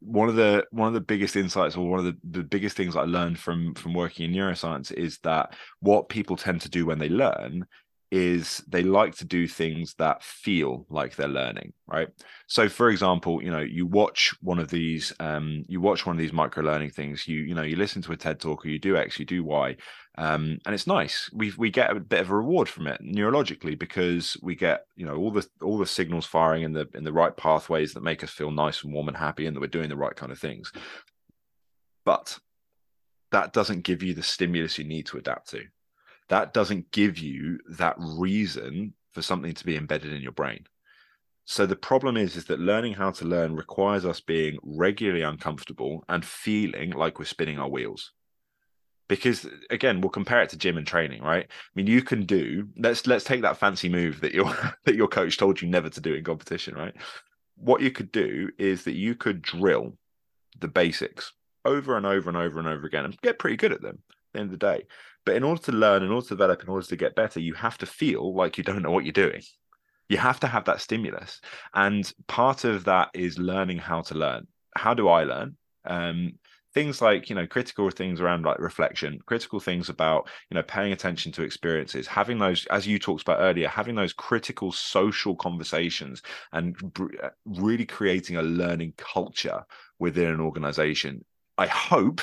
One 0.00 0.28
of 0.28 0.36
the 0.36 0.66
one 0.70 0.88
of 0.88 0.94
the 0.94 1.00
biggest 1.00 1.36
insights 1.36 1.76
or 1.76 1.88
one 1.88 2.00
of 2.00 2.04
the, 2.04 2.16
the 2.38 2.42
biggest 2.42 2.76
things 2.76 2.96
I 2.96 3.04
learned 3.04 3.38
from 3.38 3.74
from 3.74 3.94
working 3.94 4.26
in 4.26 4.36
neuroscience 4.36 4.92
is 4.92 5.18
that 5.18 5.54
what 5.80 6.10
people 6.10 6.36
tend 6.36 6.60
to 6.62 6.68
do 6.68 6.84
when 6.84 6.98
they 6.98 7.08
learn 7.08 7.66
is 8.14 8.62
they 8.68 8.84
like 8.84 9.12
to 9.16 9.24
do 9.24 9.48
things 9.48 9.94
that 9.98 10.22
feel 10.22 10.86
like 10.88 11.16
they're 11.16 11.26
learning 11.26 11.72
right? 11.88 12.08
So 12.46 12.68
for 12.68 12.88
example 12.90 13.42
you 13.42 13.50
know 13.50 13.60
you 13.60 13.86
watch 13.86 14.32
one 14.40 14.60
of 14.60 14.70
these 14.70 15.12
um 15.18 15.64
you 15.66 15.80
watch 15.80 16.06
one 16.06 16.14
of 16.14 16.20
these 16.20 16.32
micro 16.32 16.62
learning 16.62 16.90
things 16.90 17.26
you 17.26 17.40
you 17.40 17.54
know 17.54 17.62
you 17.62 17.76
listen 17.76 18.02
to 18.02 18.12
a 18.12 18.16
ted 18.16 18.38
talk 18.38 18.64
or 18.64 18.68
you 18.68 18.78
do 18.78 18.96
x 18.96 19.18
you 19.18 19.24
do 19.24 19.42
y 19.42 19.76
um 20.16 20.58
and 20.64 20.74
it's 20.74 20.86
nice. 20.86 21.28
We 21.32 21.52
we 21.58 21.70
get 21.70 21.90
a 21.90 21.98
bit 21.98 22.20
of 22.20 22.30
a 22.30 22.36
reward 22.36 22.68
from 22.68 22.86
it 22.86 23.00
neurologically 23.02 23.76
because 23.76 24.36
we 24.42 24.54
get 24.54 24.86
you 24.94 25.04
know 25.04 25.16
all 25.16 25.32
the 25.32 25.46
all 25.60 25.76
the 25.76 25.86
signals 25.86 26.26
firing 26.26 26.62
in 26.62 26.72
the 26.72 26.88
in 26.94 27.02
the 27.02 27.12
right 27.12 27.36
pathways 27.36 27.94
that 27.94 28.02
make 28.02 28.22
us 28.22 28.30
feel 28.30 28.52
nice 28.52 28.84
and 28.84 28.92
warm 28.92 29.08
and 29.08 29.16
happy 29.16 29.46
and 29.46 29.56
that 29.56 29.60
we're 29.60 29.66
doing 29.66 29.88
the 29.88 29.96
right 29.96 30.14
kind 30.14 30.30
of 30.30 30.38
things. 30.38 30.70
But 32.04 32.38
that 33.32 33.52
doesn't 33.52 33.82
give 33.82 34.04
you 34.04 34.14
the 34.14 34.22
stimulus 34.22 34.78
you 34.78 34.84
need 34.84 35.06
to 35.06 35.18
adapt 35.18 35.50
to 35.50 35.64
that 36.28 36.54
doesn't 36.54 36.90
give 36.90 37.18
you 37.18 37.58
that 37.68 37.96
reason 37.98 38.94
for 39.12 39.22
something 39.22 39.54
to 39.54 39.64
be 39.64 39.76
embedded 39.76 40.12
in 40.12 40.22
your 40.22 40.32
brain. 40.32 40.66
So 41.46 41.66
the 41.66 41.76
problem 41.76 42.16
is, 42.16 42.36
is 42.36 42.46
that 42.46 42.58
learning 42.58 42.94
how 42.94 43.10
to 43.12 43.24
learn 43.24 43.54
requires 43.54 44.06
us 44.06 44.20
being 44.20 44.58
regularly 44.62 45.22
uncomfortable 45.22 46.04
and 46.08 46.24
feeling 46.24 46.90
like 46.90 47.18
we're 47.18 47.26
spinning 47.26 47.58
our 47.58 47.68
wheels. 47.68 48.12
Because 49.08 49.46
again, 49.68 50.00
we'll 50.00 50.08
compare 50.08 50.42
it 50.42 50.48
to 50.50 50.56
gym 50.56 50.78
and 50.78 50.86
training, 50.86 51.22
right? 51.22 51.44
I 51.44 51.70
mean, 51.74 51.86
you 51.86 52.00
can 52.00 52.24
do 52.24 52.68
let's 52.78 53.06
let's 53.06 53.24
take 53.24 53.42
that 53.42 53.58
fancy 53.58 53.90
move 53.90 54.22
that 54.22 54.32
your 54.32 54.46
that 54.86 54.94
your 54.94 55.08
coach 55.08 55.36
told 55.36 55.60
you 55.60 55.68
never 55.68 55.90
to 55.90 56.00
do 56.00 56.14
in 56.14 56.24
competition, 56.24 56.74
right? 56.74 56.94
What 57.56 57.82
you 57.82 57.90
could 57.90 58.10
do 58.10 58.50
is 58.58 58.84
that 58.84 58.94
you 58.94 59.14
could 59.14 59.42
drill 59.42 59.98
the 60.58 60.68
basics 60.68 61.32
over 61.66 61.98
and 61.98 62.06
over 62.06 62.30
and 62.30 62.38
over 62.38 62.58
and 62.58 62.68
over 62.68 62.86
again 62.86 63.04
and 63.04 63.20
get 63.20 63.38
pretty 63.38 63.56
good 63.56 63.72
at 63.72 63.82
them 63.82 63.98
at 64.08 64.32
the 64.32 64.40
end 64.40 64.46
of 64.52 64.58
the 64.58 64.66
day. 64.66 64.84
But 65.24 65.36
in 65.36 65.44
order 65.44 65.62
to 65.62 65.72
learn, 65.72 66.02
in 66.02 66.10
order 66.10 66.26
to 66.26 66.34
develop, 66.34 66.62
in 66.62 66.68
order 66.68 66.86
to 66.86 66.96
get 66.96 67.14
better, 67.14 67.40
you 67.40 67.54
have 67.54 67.78
to 67.78 67.86
feel 67.86 68.34
like 68.34 68.58
you 68.58 68.64
don't 68.64 68.82
know 68.82 68.90
what 68.90 69.04
you're 69.04 69.12
doing. 69.12 69.42
You 70.08 70.18
have 70.18 70.40
to 70.40 70.46
have 70.46 70.66
that 70.66 70.80
stimulus. 70.80 71.40
And 71.72 72.10
part 72.26 72.64
of 72.64 72.84
that 72.84 73.08
is 73.14 73.38
learning 73.38 73.78
how 73.78 74.02
to 74.02 74.14
learn. 74.14 74.46
How 74.76 74.92
do 74.92 75.08
I 75.08 75.24
learn? 75.24 75.56
Um, 75.86 76.34
things 76.74 77.00
like 77.00 77.30
you 77.30 77.36
know 77.36 77.46
critical 77.46 77.88
things 77.88 78.20
around 78.20 78.44
like 78.44 78.58
reflection 78.58 79.18
critical 79.26 79.60
things 79.60 79.88
about 79.88 80.28
you 80.50 80.56
know 80.56 80.62
paying 80.64 80.92
attention 80.92 81.30
to 81.30 81.42
experiences 81.42 82.06
having 82.06 82.38
those 82.38 82.66
as 82.66 82.86
you 82.86 82.98
talked 82.98 83.22
about 83.22 83.40
earlier 83.40 83.68
having 83.68 83.94
those 83.94 84.12
critical 84.12 84.72
social 84.72 85.36
conversations 85.36 86.20
and 86.52 86.76
uh, 87.22 87.28
really 87.46 87.86
creating 87.86 88.36
a 88.36 88.42
learning 88.42 88.92
culture 88.96 89.64
within 90.00 90.28
an 90.28 90.40
organization 90.40 91.24
i 91.56 91.66
hope 91.66 92.20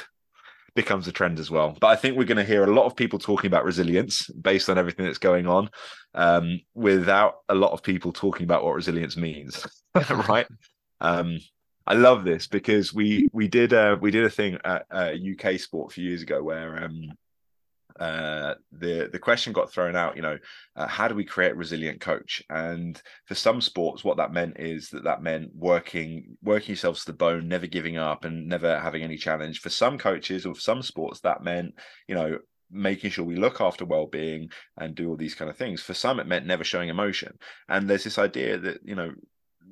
becomes 0.75 1.07
a 1.07 1.11
trend 1.11 1.39
as 1.39 1.51
well. 1.51 1.77
But 1.79 1.87
I 1.87 1.95
think 1.95 2.17
we're 2.17 2.25
going 2.25 2.37
to 2.37 2.43
hear 2.43 2.63
a 2.63 2.73
lot 2.73 2.85
of 2.85 2.95
people 2.95 3.19
talking 3.19 3.47
about 3.47 3.65
resilience 3.65 4.27
based 4.29 4.69
on 4.69 4.77
everything 4.77 5.05
that's 5.05 5.17
going 5.17 5.47
on, 5.47 5.69
um, 6.13 6.61
without 6.73 7.35
a 7.49 7.55
lot 7.55 7.71
of 7.71 7.83
people 7.83 8.11
talking 8.11 8.43
about 8.43 8.63
what 8.63 8.75
resilience 8.75 9.17
means, 9.17 9.65
right? 10.27 10.47
Um, 10.99 11.39
I 11.87 11.93
love 11.95 12.23
this 12.23 12.47
because 12.47 12.93
we 12.93 13.27
we 13.33 13.47
did 13.47 13.73
uh, 13.73 13.97
we 13.99 14.11
did 14.11 14.23
a 14.23 14.29
thing 14.29 14.57
at 14.63 14.85
uh, 14.91 15.11
UK 15.13 15.59
Sport 15.59 15.91
a 15.91 15.93
few 15.93 16.07
years 16.07 16.21
ago 16.21 16.43
where 16.43 16.83
um, 16.83 17.11
uh, 17.99 18.55
the 18.71 19.09
the 19.11 19.19
question 19.19 19.53
got 19.53 19.71
thrown 19.71 19.95
out. 19.95 20.15
You 20.15 20.21
know, 20.21 20.37
uh, 20.75 20.87
how 20.87 21.07
do 21.07 21.15
we 21.15 21.25
create 21.25 21.53
a 21.53 21.55
resilient 21.55 22.01
coach? 22.01 22.43
And 22.49 23.01
for 23.25 23.35
some 23.35 23.61
sports, 23.61 24.03
what 24.03 24.17
that 24.17 24.33
meant 24.33 24.59
is 24.59 24.89
that 24.89 25.03
that 25.03 25.21
meant 25.21 25.51
working 25.55 26.37
working 26.43 26.69
yourselves 26.69 27.01
to 27.01 27.11
the 27.11 27.17
bone, 27.17 27.47
never 27.47 27.67
giving 27.67 27.97
up, 27.97 28.25
and 28.25 28.47
never 28.47 28.79
having 28.79 29.03
any 29.03 29.17
challenge. 29.17 29.59
For 29.59 29.69
some 29.69 29.97
coaches 29.97 30.45
or 30.45 30.55
some 30.55 30.81
sports, 30.81 31.21
that 31.21 31.43
meant 31.43 31.75
you 32.07 32.15
know 32.15 32.37
making 32.71 33.11
sure 33.11 33.25
we 33.25 33.35
look 33.35 33.59
after 33.59 33.83
well-being 33.83 34.49
and 34.77 34.95
do 34.95 35.09
all 35.09 35.17
these 35.17 35.35
kind 35.35 35.51
of 35.51 35.57
things 35.57 35.81
for 35.81 35.93
some 35.93 36.21
it 36.21 36.27
meant 36.27 36.45
never 36.45 36.63
showing 36.63 36.87
emotion 36.87 37.37
and 37.67 37.89
there's 37.89 38.05
this 38.05 38.17
idea 38.17 38.57
that 38.57 38.79
you 38.85 38.95
know 38.95 39.11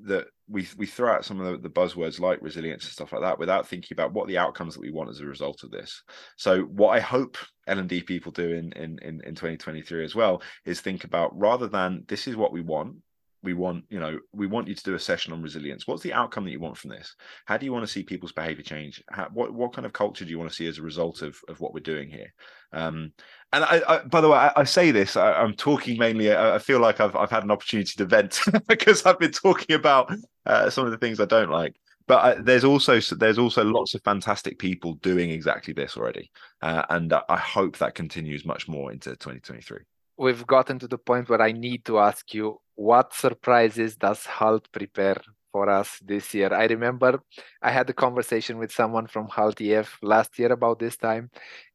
that 0.05 0.27
we 0.47 0.67
we 0.77 0.85
throw 0.85 1.11
out 1.13 1.25
some 1.25 1.39
of 1.39 1.51
the, 1.51 1.69
the, 1.69 1.73
buzzwords 1.73 2.19
like 2.19 2.41
resilience 2.41 2.83
and 2.85 2.91
stuff 2.91 3.11
like 3.11 3.21
that 3.21 3.37
without 3.37 3.67
thinking 3.67 3.95
about 3.95 4.13
what 4.13 4.27
the 4.27 4.37
outcomes 4.37 4.73
that 4.73 4.81
we 4.81 4.91
want 4.91 5.09
as 5.09 5.19
a 5.19 5.25
result 5.25 5.63
of 5.63 5.71
this. 5.71 6.01
So 6.37 6.61
what 6.63 6.89
I 6.89 6.99
hope 6.99 7.37
L 7.67 7.79
and 7.79 7.89
D 7.89 8.01
people 8.01 8.31
do 8.31 8.49
in, 8.49 8.71
in 8.73 8.97
in 8.99 9.21
in 9.21 9.35
2023 9.35 10.03
as 10.03 10.15
well 10.15 10.41
is 10.65 10.81
think 10.81 11.03
about 11.03 11.37
rather 11.37 11.67
than 11.67 12.03
this 12.07 12.27
is 12.27 12.35
what 12.35 12.51
we 12.51 12.61
want, 12.61 12.95
we 13.41 13.53
want 13.53 13.85
you 13.89 13.99
know 13.99 14.19
we 14.33 14.47
want 14.47 14.67
you 14.67 14.75
to 14.75 14.83
do 14.83 14.95
a 14.95 14.99
session 14.99 15.33
on 15.33 15.41
resilience. 15.41 15.87
What's 15.87 16.03
the 16.03 16.13
outcome 16.13 16.45
that 16.45 16.51
you 16.51 16.59
want 16.59 16.77
from 16.77 16.89
this? 16.89 17.15
How 17.45 17.57
do 17.57 17.65
you 17.65 17.71
want 17.71 17.85
to 17.85 17.91
see 17.91 18.03
people's 18.03 18.31
behavior 18.31 18.63
change? 18.63 19.03
How, 19.09 19.29
what 19.33 19.53
what 19.53 19.73
kind 19.73 19.85
of 19.85 19.93
culture 19.93 20.25
do 20.25 20.31
you 20.31 20.39
want 20.39 20.49
to 20.49 20.55
see 20.55 20.67
as 20.67 20.77
a 20.77 20.83
result 20.83 21.21
of 21.21 21.37
of 21.47 21.59
what 21.59 21.73
we're 21.73 21.79
doing 21.79 22.09
here? 22.09 22.33
Um, 22.73 23.13
and 23.51 23.63
I, 23.63 23.81
I, 23.87 23.97
by 23.99 24.21
the 24.21 24.29
way 24.29 24.37
i, 24.37 24.51
I 24.55 24.63
say 24.63 24.91
this 24.91 25.17
I, 25.17 25.41
am 25.43 25.53
talking 25.53 25.97
mainly 25.97 26.33
I, 26.33 26.59
feel 26.59 26.79
like 26.79 26.99
i've 26.99 27.15
i've 27.15 27.31
had 27.31 27.43
an 27.43 27.51
opportunity 27.51 27.93
to 27.97 28.05
vent 28.05 28.41
because 28.67 29.05
i've 29.05 29.19
been 29.19 29.31
talking 29.31 29.75
about 29.75 30.11
uh, 30.45 30.69
some 30.69 30.85
of 30.85 30.91
the 30.91 30.97
things 30.97 31.19
i 31.19 31.25
don't 31.25 31.51
like. 31.51 31.75
But 32.07 32.25
I, 32.25 32.41
there's 32.41 32.63
also 32.63 32.99
there's 33.15 33.37
also 33.37 33.63
lots 33.63 33.93
of 33.93 34.01
fantastic 34.01 34.57
people 34.57 34.95
doing 34.95 35.29
exactly 35.29 35.75
this 35.75 35.95
already. 35.95 36.31
Uh, 36.59 36.83
and 36.89 37.13
i 37.13 37.37
hope 37.37 37.77
that 37.77 37.93
continues 37.93 38.45
much 38.45 38.67
more 38.67 38.91
into 38.91 39.11
2023 39.11 39.77
we've 40.19 40.45
gotten 40.45 40.77
to 40.77 40.87
the 40.87 40.97
point 40.97 41.29
where 41.29 41.41
I 41.41 41.53
need 41.53 41.85
to 41.85 41.97
ask 41.97 42.33
you 42.33 42.59
what 42.75 43.13
surprises 43.13 43.95
does 43.95 44.25
Hult 44.25 44.69
prepare 44.71 45.21
for 45.51 45.69
us 45.69 45.97
this 46.03 46.33
year? 46.33 46.53
I 46.53 46.65
remember 46.65 47.21
I 47.61 47.71
had 47.71 47.89
a 47.89 47.93
conversation 47.93 48.57
with 48.57 48.71
someone 48.71 49.07
from 49.07 49.27
Hult 49.29 49.61
EF 49.61 49.97
last 50.01 50.37
year 50.37 50.51
about 50.51 50.79
this 50.79 50.97
time, 50.97 51.31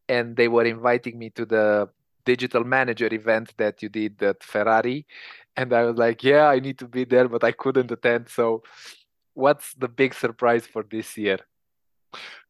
and 0.09 0.37
they 0.37 0.49
were 0.49 0.65
inviting 0.65 1.19
me 1.19 1.31
to 1.31 1.45
the 1.45 1.89
digital 2.25 2.65
manager 2.65 3.13
event 3.13 3.53
that 3.57 3.83
you 3.83 3.89
did 3.89 4.23
at 4.23 4.43
Ferrari. 4.43 5.07
And 5.57 5.73
I 5.73 5.85
was 5.85 5.97
like, 5.97 6.25
yeah, 6.25 6.47
I 6.47 6.59
need 6.59 6.79
to 6.79 6.89
be 6.89 7.05
there, 7.05 7.29
but 7.29 7.45
I 7.45 7.53
couldn't 7.53 7.91
attend. 7.91 8.29
So, 8.29 8.63
what's 9.35 9.75
the 9.75 9.89
big 9.89 10.15
surprise 10.15 10.67
for 10.67 10.83
this 10.83 11.17
year? 11.17 11.39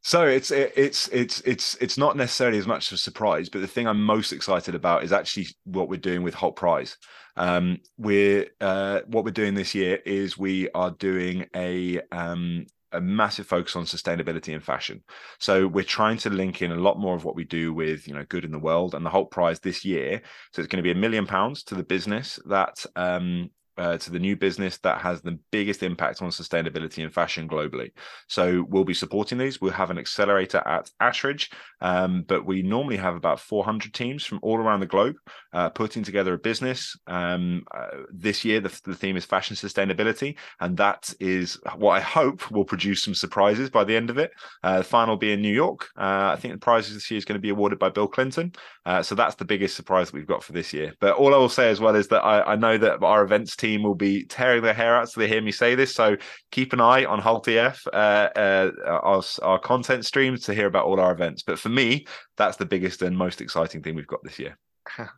So 0.03 0.27
it's 0.27 0.51
it's 0.51 1.09
it's 1.09 1.41
it's 1.41 1.77
it's 1.77 1.97
not 1.97 2.15
necessarily 2.17 2.59
as 2.59 2.67
much 2.67 2.89
of 2.89 2.97
a 2.97 2.99
surprise, 2.99 3.49
but 3.49 3.63
the 3.63 3.67
thing 3.67 3.89
I'm 3.89 4.05
most 4.05 4.33
excited 4.33 4.75
about 4.75 5.03
is 5.03 5.13
actually 5.13 5.47
what 5.65 5.89
we're 5.89 5.97
doing 5.97 6.23
with 6.23 6.35
Hult 6.35 6.57
Prize. 6.57 6.99
Um, 7.37 7.81
we're 7.97 8.49
uh, 8.61 9.01
what 9.07 9.25
we're 9.25 9.31
doing 9.31 9.55
this 9.55 9.75
year 9.75 9.97
is 10.05 10.37
we 10.37 10.69
are 10.73 10.91
doing 10.91 11.47
a 11.57 12.03
um, 12.13 12.67
a 12.95 13.01
massive 13.01 13.47
focus 13.47 13.77
on 13.77 13.85
sustainability 13.85 14.55
and 14.55 14.63
fashion. 14.63 15.03
So 15.39 15.67
we're 15.67 15.85
trying 15.85 16.19
to 16.19 16.31
link 16.31 16.63
in 16.63 16.73
a 16.73 16.77
lot 16.77 16.99
more 16.99 17.15
of 17.15 17.25
what 17.25 17.37
we 17.37 17.45
do 17.45 17.75
with 17.75 18.09
you 18.09 18.15
know 18.15 18.25
good 18.29 18.45
in 18.45 18.53
the 18.53 18.59
world 18.59 18.95
and 18.95 19.05
the 19.05 19.11
Hult 19.11 19.31
Prize 19.31 19.61
this 19.61 19.85
year. 19.85 20.23
So 20.53 20.63
it's 20.63 20.69
going 20.69 20.83
to 20.83 20.87
be 20.87 20.93
a 20.93 21.01
million 21.01 21.27
pounds 21.27 21.63
to 21.65 21.75
the 21.75 21.83
business 21.83 22.39
that 22.47 22.85
um, 22.97 23.51
uh, 23.77 23.99
to 23.99 24.11
the 24.11 24.19
new 24.19 24.37
business 24.37 24.79
that 24.79 25.01
has 25.01 25.23
the 25.23 25.39
biggest 25.51 25.83
impact 25.83 26.23
on 26.23 26.31
sustainability 26.31 27.03
and 27.03 27.13
fashion 27.13 27.49
globally. 27.49 27.91
So 28.29 28.65
we'll 28.69 28.85
be 28.85 28.95
supporting 28.95 29.39
these. 29.39 29.61
We'll 29.61 29.73
have 29.73 29.91
an 29.91 29.99
accelerator 29.99 30.63
at 30.67 30.91
Ashridge, 31.01 31.53
um, 31.81 32.25
but 32.27 32.47
we 32.47 32.63
normally 32.63 32.97
have 32.97 33.15
about 33.15 33.41
400 33.41 33.93
teams 33.93 34.25
from 34.25 34.39
all 34.43 34.59
around 34.59 34.81
the 34.81 34.87
globe 34.87 35.17
uh, 35.53 35.71
putting 35.71 36.03
together 36.03 36.35
a 36.35 36.39
business. 36.39 36.97
Um, 37.07 37.65
uh, 37.75 38.03
this 38.13 38.45
year, 38.45 38.61
the, 38.61 38.81
the, 38.85 38.95
theme 38.95 39.17
is 39.17 39.25
fashion 39.25 39.57
sustainability, 39.57 40.37
and 40.61 40.77
that 40.77 41.13
is 41.21 41.59
what 41.77 41.93
I 41.93 42.01
hope 42.01 42.51
will 42.51 42.65
produce 42.65 43.03
some 43.03 43.15
surprises 43.15 43.71
by 43.71 43.85
the 43.85 43.97
end 43.97 44.11
of 44.11 44.19
it. 44.19 44.33
Uh, 44.63 44.79
the 44.79 44.85
final 44.85 45.15
will 45.15 45.19
be 45.19 45.33
in 45.33 45.43
New 45.43 45.53
York. 45.53 45.89
Uh, 45.97 46.33
I 46.33 46.37
think 46.37 46.55
the 46.55 46.59
prizes 46.59 46.95
this 46.95 47.11
year 47.11 47.19
is 47.19 47.25
going 47.25 47.39
to 47.39 47.43
be 47.43 47.51
awarded 47.51 47.79
by 47.79 47.89
Bill 47.89 48.09
Clinton. 48.09 48.53
Uh, 48.87 49.03
so 49.03 49.15
that's 49.15 49.35
the 49.37 49.45
biggest 49.45 49.77
surprise 49.77 50.11
that 50.11 50.17
we've 50.17 50.27
got 50.27 50.43
for 50.43 50.53
this 50.53 50.73
year. 50.73 50.95
But 51.01 51.17
all 51.17 51.35
I 51.35 51.39
will 51.39 51.49
say 51.49 51.71
as 51.71 51.81
well 51.81 51.97
is 51.97 52.09
that 52.09 52.23
I, 52.23 52.53
I 52.53 52.57
know 52.57 52.79
that 52.79 53.03
our 53.03 53.25
events 53.25 53.57
team 53.57 53.64
will 53.83 53.95
be 53.95 54.25
tearing 54.25 54.63
their 54.63 54.75
hair 54.75 54.97
out 54.97 55.11
so 55.11 55.21
they 55.21 55.29
hear 55.29 55.43
me 55.43 55.53
say 55.53 55.75
this. 55.75 55.95
So 55.95 56.17
keep 56.51 56.73
an 56.73 56.81
eye 56.81 57.05
on 57.05 57.19
Hult 57.19 57.49
EF, 57.49 57.87
uh, 57.93 58.29
uh, 58.37 58.71
our, 58.87 59.23
our 59.43 59.59
content 59.59 60.05
streams 60.05 60.43
to 60.43 60.55
hear 60.55 60.67
about 60.67 60.87
all 60.87 61.01
our 61.01 61.13
events. 61.13 61.43
But 61.43 61.59
for 61.59 61.69
me, 61.69 62.07
that's 62.37 62.57
the 62.57 62.67
biggest 62.67 63.03
and 63.03 63.17
most 63.17 63.41
exciting 63.41 63.83
thing 63.83 63.95
we've 63.95 64.07
got 64.07 64.23
this 64.23 64.39
year. 64.39 64.59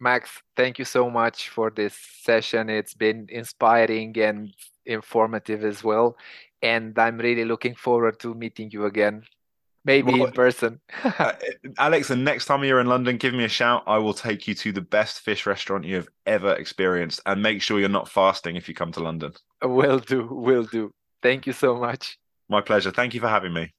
Max, 0.00 0.42
thank 0.56 0.78
you 0.78 0.84
so 0.84 1.10
much 1.10 1.48
for 1.48 1.70
this 1.70 1.96
session. 2.22 2.68
It's 2.68 2.94
been 2.94 3.26
inspiring 3.28 4.16
and 4.18 4.52
informative 4.86 5.64
as 5.64 5.82
well. 5.82 6.16
And 6.62 6.98
I'm 6.98 7.18
really 7.18 7.44
looking 7.44 7.74
forward 7.74 8.18
to 8.20 8.34
meeting 8.34 8.70
you 8.72 8.86
again 8.86 9.22
maybe 9.84 10.12
well, 10.12 10.26
in 10.26 10.32
person. 10.32 10.80
uh, 11.04 11.32
Alex, 11.78 12.08
the 12.08 12.16
next 12.16 12.46
time 12.46 12.64
you're 12.64 12.80
in 12.80 12.86
London, 12.86 13.16
give 13.16 13.34
me 13.34 13.44
a 13.44 13.48
shout. 13.48 13.82
I 13.86 13.98
will 13.98 14.14
take 14.14 14.48
you 14.48 14.54
to 14.54 14.72
the 14.72 14.80
best 14.80 15.20
fish 15.20 15.46
restaurant 15.46 15.84
you 15.84 15.96
have 15.96 16.08
ever 16.26 16.54
experienced, 16.54 17.20
and 17.26 17.42
make 17.42 17.62
sure 17.62 17.80
you're 17.80 17.88
not 17.88 18.08
fasting 18.08 18.56
if 18.56 18.68
you 18.68 18.74
come 18.74 18.92
to 18.92 19.00
London. 19.00 19.32
Will 19.62 19.98
do, 19.98 20.26
will 20.26 20.64
do. 20.64 20.92
Thank 21.22 21.46
you 21.46 21.52
so 21.52 21.76
much. 21.76 22.18
My 22.48 22.60
pleasure. 22.60 22.90
Thank 22.90 23.14
you 23.14 23.20
for 23.20 23.28
having 23.28 23.52
me. 23.52 23.72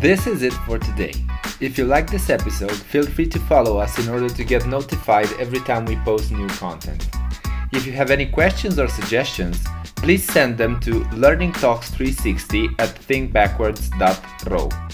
This 0.00 0.26
is 0.26 0.42
it 0.42 0.54
for 0.64 0.78
today. 0.78 1.12
If 1.60 1.76
you 1.76 1.84
like 1.84 2.10
this 2.10 2.30
episode, 2.30 2.72
feel 2.72 3.04
free 3.04 3.26
to 3.26 3.38
follow 3.40 3.76
us 3.76 3.98
in 3.98 4.08
order 4.10 4.30
to 4.30 4.44
get 4.44 4.66
notified 4.66 5.28
every 5.38 5.60
time 5.60 5.84
we 5.84 5.96
post 5.96 6.32
new 6.32 6.48
content. 6.48 7.06
If 7.72 7.86
you 7.86 7.92
have 7.92 8.10
any 8.10 8.26
questions 8.26 8.78
or 8.78 8.88
suggestions, 8.88 9.62
please 9.96 10.24
send 10.24 10.58
them 10.58 10.80
to 10.80 11.00
learningtalks360 11.14 12.80
at 12.80 12.88
thinkbackwards.ro. 12.88 14.89